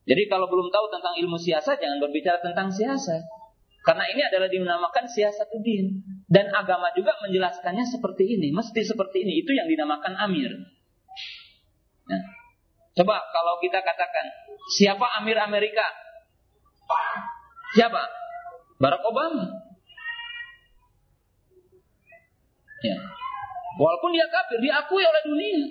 [0.02, 3.22] Jadi kalau belum tahu tentang ilmu siasat, jangan berbicara tentang siasat.
[3.82, 6.02] Karena ini adalah dinamakan siasat udin.
[6.26, 8.50] Dan agama juga menjelaskannya seperti ini.
[8.50, 9.42] Mesti seperti ini.
[9.42, 10.50] Itu yang dinamakan amir.
[12.10, 12.22] Nah,
[12.92, 14.26] Coba kalau kita katakan,
[14.76, 15.84] siapa Amir Amerika?
[17.72, 18.04] Siapa?
[18.76, 19.48] Barack Obama.
[22.82, 22.96] Ya.
[23.78, 25.62] Walaupun dia kafir, diakui oleh dunia.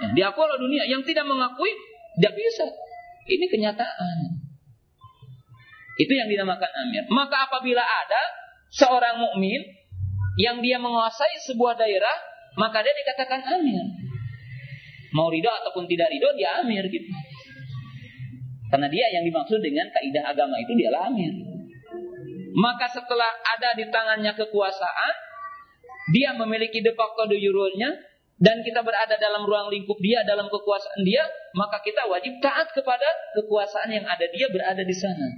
[0.00, 0.82] Ya, diakui oleh dunia.
[0.88, 1.70] Yang tidak mengakui,
[2.18, 2.66] tidak bisa.
[3.28, 4.16] Ini kenyataan.
[5.94, 7.04] Itu yang dinamakan amir.
[7.12, 8.22] Maka apabila ada
[8.74, 9.62] seorang mukmin
[10.34, 12.16] yang dia menguasai sebuah daerah,
[12.58, 13.84] maka dia dikatakan amir.
[15.14, 17.06] Mau ridho ataupun tidak ridho, dia amir gitu.
[18.74, 21.30] Karena dia yang dimaksud dengan kaidah agama itu dia amir.
[22.54, 25.14] Maka setelah ada di tangannya kekuasaan,
[26.14, 27.38] dia memiliki de facto de
[28.34, 31.22] dan kita berada dalam ruang lingkup dia dalam kekuasaan dia,
[31.54, 33.06] maka kita wajib taat kepada
[33.38, 35.28] kekuasaan yang ada dia berada di sana.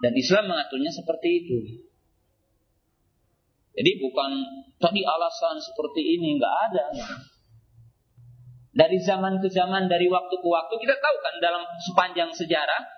[0.00, 1.58] Dan Islam mengaturnya seperti itu.
[3.76, 4.30] Jadi bukan
[4.80, 6.84] tadi alasan seperti ini nggak ada.
[8.76, 12.95] Dari zaman ke zaman, dari waktu ke waktu kita tahu kan dalam sepanjang sejarah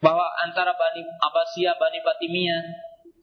[0.00, 2.62] bahwa antara Bani Abbasiyah, Bani Fatimiyah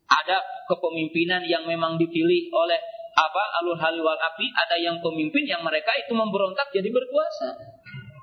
[0.10, 0.38] ada
[0.70, 2.80] kepemimpinan yang memang dipilih oleh
[3.14, 7.50] apa alul hal wal api ada yang pemimpin yang mereka itu memberontak jadi berkuasa.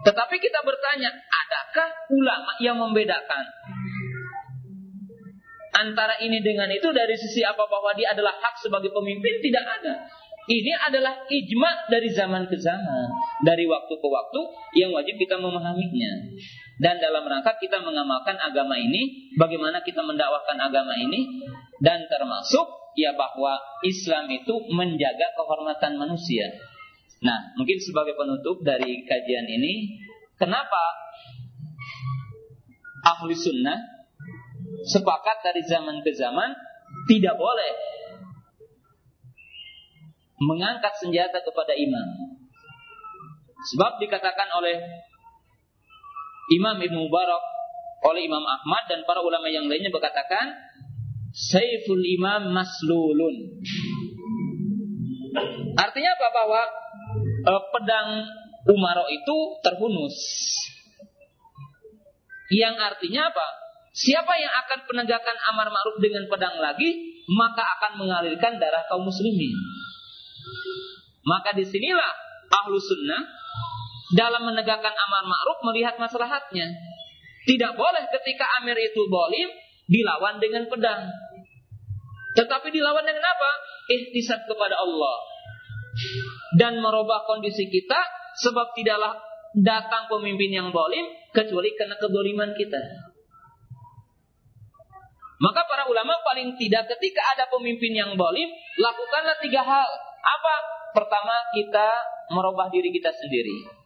[0.01, 3.45] Tetapi kita bertanya, adakah ulama yang membedakan
[5.77, 9.95] antara ini dengan itu dari sisi apa bahwa dia adalah hak sebagai pemimpin tidak ada.
[10.51, 13.07] Ini adalah ijma dari zaman ke zaman,
[13.47, 14.41] dari waktu ke waktu
[14.83, 16.13] yang wajib kita memahaminya.
[16.81, 21.45] Dan dalam rangka kita mengamalkan agama ini, bagaimana kita mendakwakan agama ini,
[21.85, 26.49] dan termasuk ya bahwa Islam itu menjaga kehormatan manusia.
[27.21, 30.01] Nah, mungkin sebagai penutup dari kajian ini,
[30.41, 30.81] kenapa
[33.05, 33.77] ahli sunnah
[34.89, 36.57] sepakat dari zaman ke zaman
[37.13, 37.73] tidak boleh
[40.41, 42.09] mengangkat senjata kepada imam.
[43.77, 44.81] Sebab dikatakan oleh
[46.51, 47.43] Imam Ibn Mubarak,
[48.01, 50.51] oleh Imam Ahmad dan para ulama yang lainnya berkatakan,
[51.31, 53.63] Saiful Imam Maslulun.
[55.79, 56.29] Artinya apa?
[56.35, 56.63] Bahwa
[57.47, 58.09] eh, pedang
[58.67, 60.17] Umaro itu terhunus.
[62.51, 63.47] Yang artinya apa?
[63.95, 69.55] Siapa yang akan penegakkan amar ma'ruf dengan pedang lagi, maka akan mengalirkan darah kaum muslimin.
[71.25, 72.11] Maka di sinilah
[72.51, 73.23] ahlu sunnah
[74.15, 76.67] dalam menegakkan amar ma'ruf melihat maslahatnya.
[77.47, 79.49] Tidak boleh ketika amir itu bolim
[79.87, 81.09] dilawan dengan pedang.
[82.37, 83.51] Tetapi dilawan dengan apa?
[83.91, 85.17] Ihtisab kepada Allah.
[86.55, 87.99] Dan merubah kondisi kita
[88.39, 89.19] sebab tidaklah
[89.57, 93.11] datang pemimpin yang bolim kecuali karena kedoliman kita.
[95.41, 99.89] Maka para ulama paling tidak ketika ada pemimpin yang bolim, lakukanlah tiga hal.
[100.21, 100.55] Apa?
[100.93, 101.89] Pertama, kita
[102.29, 103.80] merubah diri kita sendiri.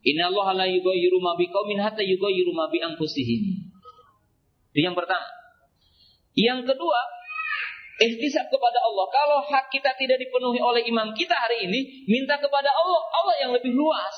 [0.00, 3.68] Inna Allah la yughayyiru ma biqaumin hatta yughayyiru ma bi anfusihim.
[4.72, 5.28] Itu yang pertama.
[6.32, 7.00] Yang kedua,
[8.00, 9.06] ihtisab kepada Allah.
[9.12, 13.50] Kalau hak kita tidak dipenuhi oleh imam kita hari ini, minta kepada Allah, Allah yang
[13.52, 14.16] lebih luas.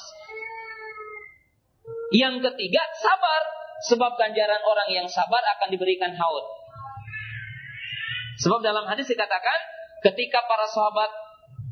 [2.15, 3.43] Yang ketiga, sabar.
[3.83, 6.47] Sebab ganjaran orang yang sabar akan diberikan haud.
[8.39, 9.59] Sebab dalam hadis dikatakan
[10.07, 11.11] ketika para sahabat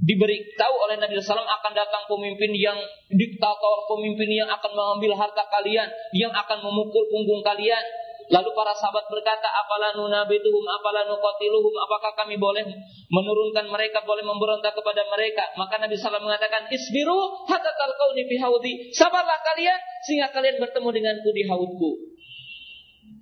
[0.00, 2.78] diberi tahu oleh Nabi SAW akan datang pemimpin yang
[3.12, 7.84] diktator, pemimpin yang akan mengambil harta kalian, yang akan memukul punggung kalian.
[8.30, 12.62] Lalu para sahabat berkata, apalah nunabituhum, apalah nuqatiluhum, apakah kami boleh
[13.10, 15.50] menurunkan mereka, boleh memberontak kepada mereka?
[15.58, 17.18] Maka Nabi SAW mengatakan, isbiru
[17.50, 18.94] hatta talqauni fi haudi.
[18.94, 21.90] Sabarlah kalian sehingga kalian bertemu denganku di haudku.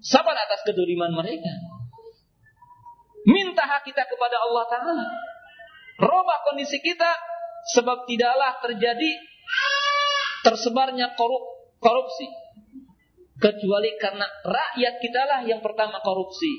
[0.05, 1.57] Sabar atas kedoliman mereka.
[3.24, 5.27] Minta hak kita kepada Allah Ta'ala.
[5.98, 7.10] Robah kondisi kita
[7.74, 9.10] sebab tidaklah terjadi
[10.46, 11.42] tersebarnya korup,
[11.82, 12.30] korupsi
[13.38, 16.50] kecuali karena rakyat kita lah yang pertama korupsi.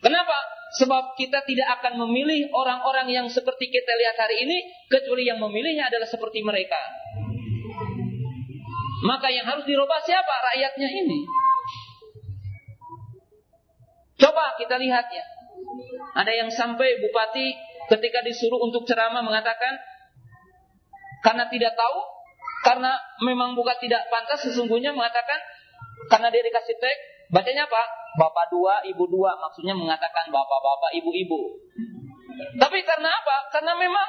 [0.00, 0.38] Kenapa?
[0.68, 4.56] Sebab kita tidak akan memilih orang-orang yang seperti kita lihat hari ini
[4.92, 6.80] kecuali yang memilihnya adalah seperti mereka.
[9.04, 10.34] Maka yang harus dirubah siapa?
[10.52, 11.18] Rakyatnya ini.
[14.18, 15.24] Coba kita lihat ya.
[16.18, 19.74] Ada yang sampai bupati ketika disuruh untuk ceramah mengatakan
[21.24, 21.98] karena tidak tahu
[22.62, 22.92] karena
[23.24, 25.40] memang bukan tidak pantas sesungguhnya mengatakan
[26.06, 27.82] karena dia dikasih tag bacanya apa?
[28.18, 31.60] Bapak dua, ibu dua maksudnya mengatakan bapak-bapak, ibu-ibu.
[32.58, 33.36] Tapi karena apa?
[33.52, 34.08] Karena memang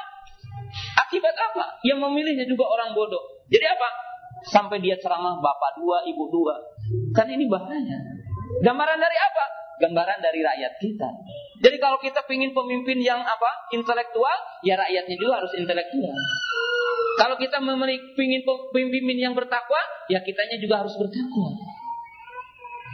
[1.06, 1.78] akibat apa?
[1.86, 3.20] Yang memilihnya juga orang bodoh.
[3.50, 3.88] Jadi apa?
[4.48, 6.54] Sampai dia ceramah bapak dua, ibu dua.
[7.12, 7.98] Kan ini bahaya.
[8.64, 9.44] Gambaran dari apa?
[9.84, 11.10] Gambaran dari rakyat kita.
[11.60, 13.68] Jadi kalau kita ingin pemimpin yang apa?
[13.76, 16.16] Intelektual, ya rakyatnya juga harus intelektual.
[17.20, 18.16] Kalau kita memiliki
[18.72, 19.76] pemimpin yang bertakwa,
[20.08, 21.52] ya kitanya juga harus bertakwa.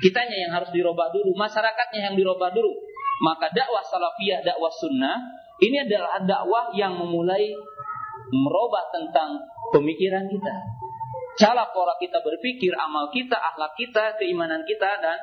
[0.03, 2.75] Kitanya yang harus dirubah dulu, masyarakatnya yang dirubah dulu.
[3.23, 5.15] Maka dakwah salafiyah, dakwah sunnah,
[5.63, 7.55] ini adalah dakwah yang memulai
[8.35, 10.57] merubah tentang pemikiran kita.
[11.39, 15.17] Cara pola kita berpikir, amal kita, akhlak kita, keimanan kita, dan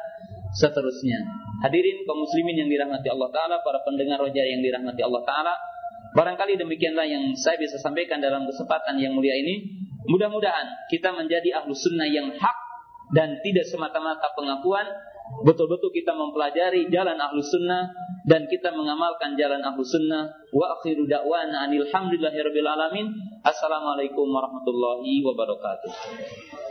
[0.56, 1.43] seterusnya.
[1.64, 5.54] Hadirin kaum muslimin yang dirahmati Allah Ta'ala, para pendengar roja yang dirahmati Allah Ta'ala,
[6.12, 9.80] barangkali demikianlah yang saya bisa sampaikan dalam kesempatan yang mulia ini.
[10.04, 12.58] Mudah-mudahan kita menjadi ahlu sunnah yang hak
[13.16, 14.84] dan tidak semata-mata pengakuan,
[15.48, 17.96] betul-betul kita mempelajari jalan ahlu sunnah
[18.28, 20.36] dan kita mengamalkan jalan ahlu sunnah.
[20.52, 23.08] Wa akhiru da'wana anil hamdulillahi rabbil alamin.
[23.40, 26.63] Assalamualaikum warahmatullahi wabarakatuh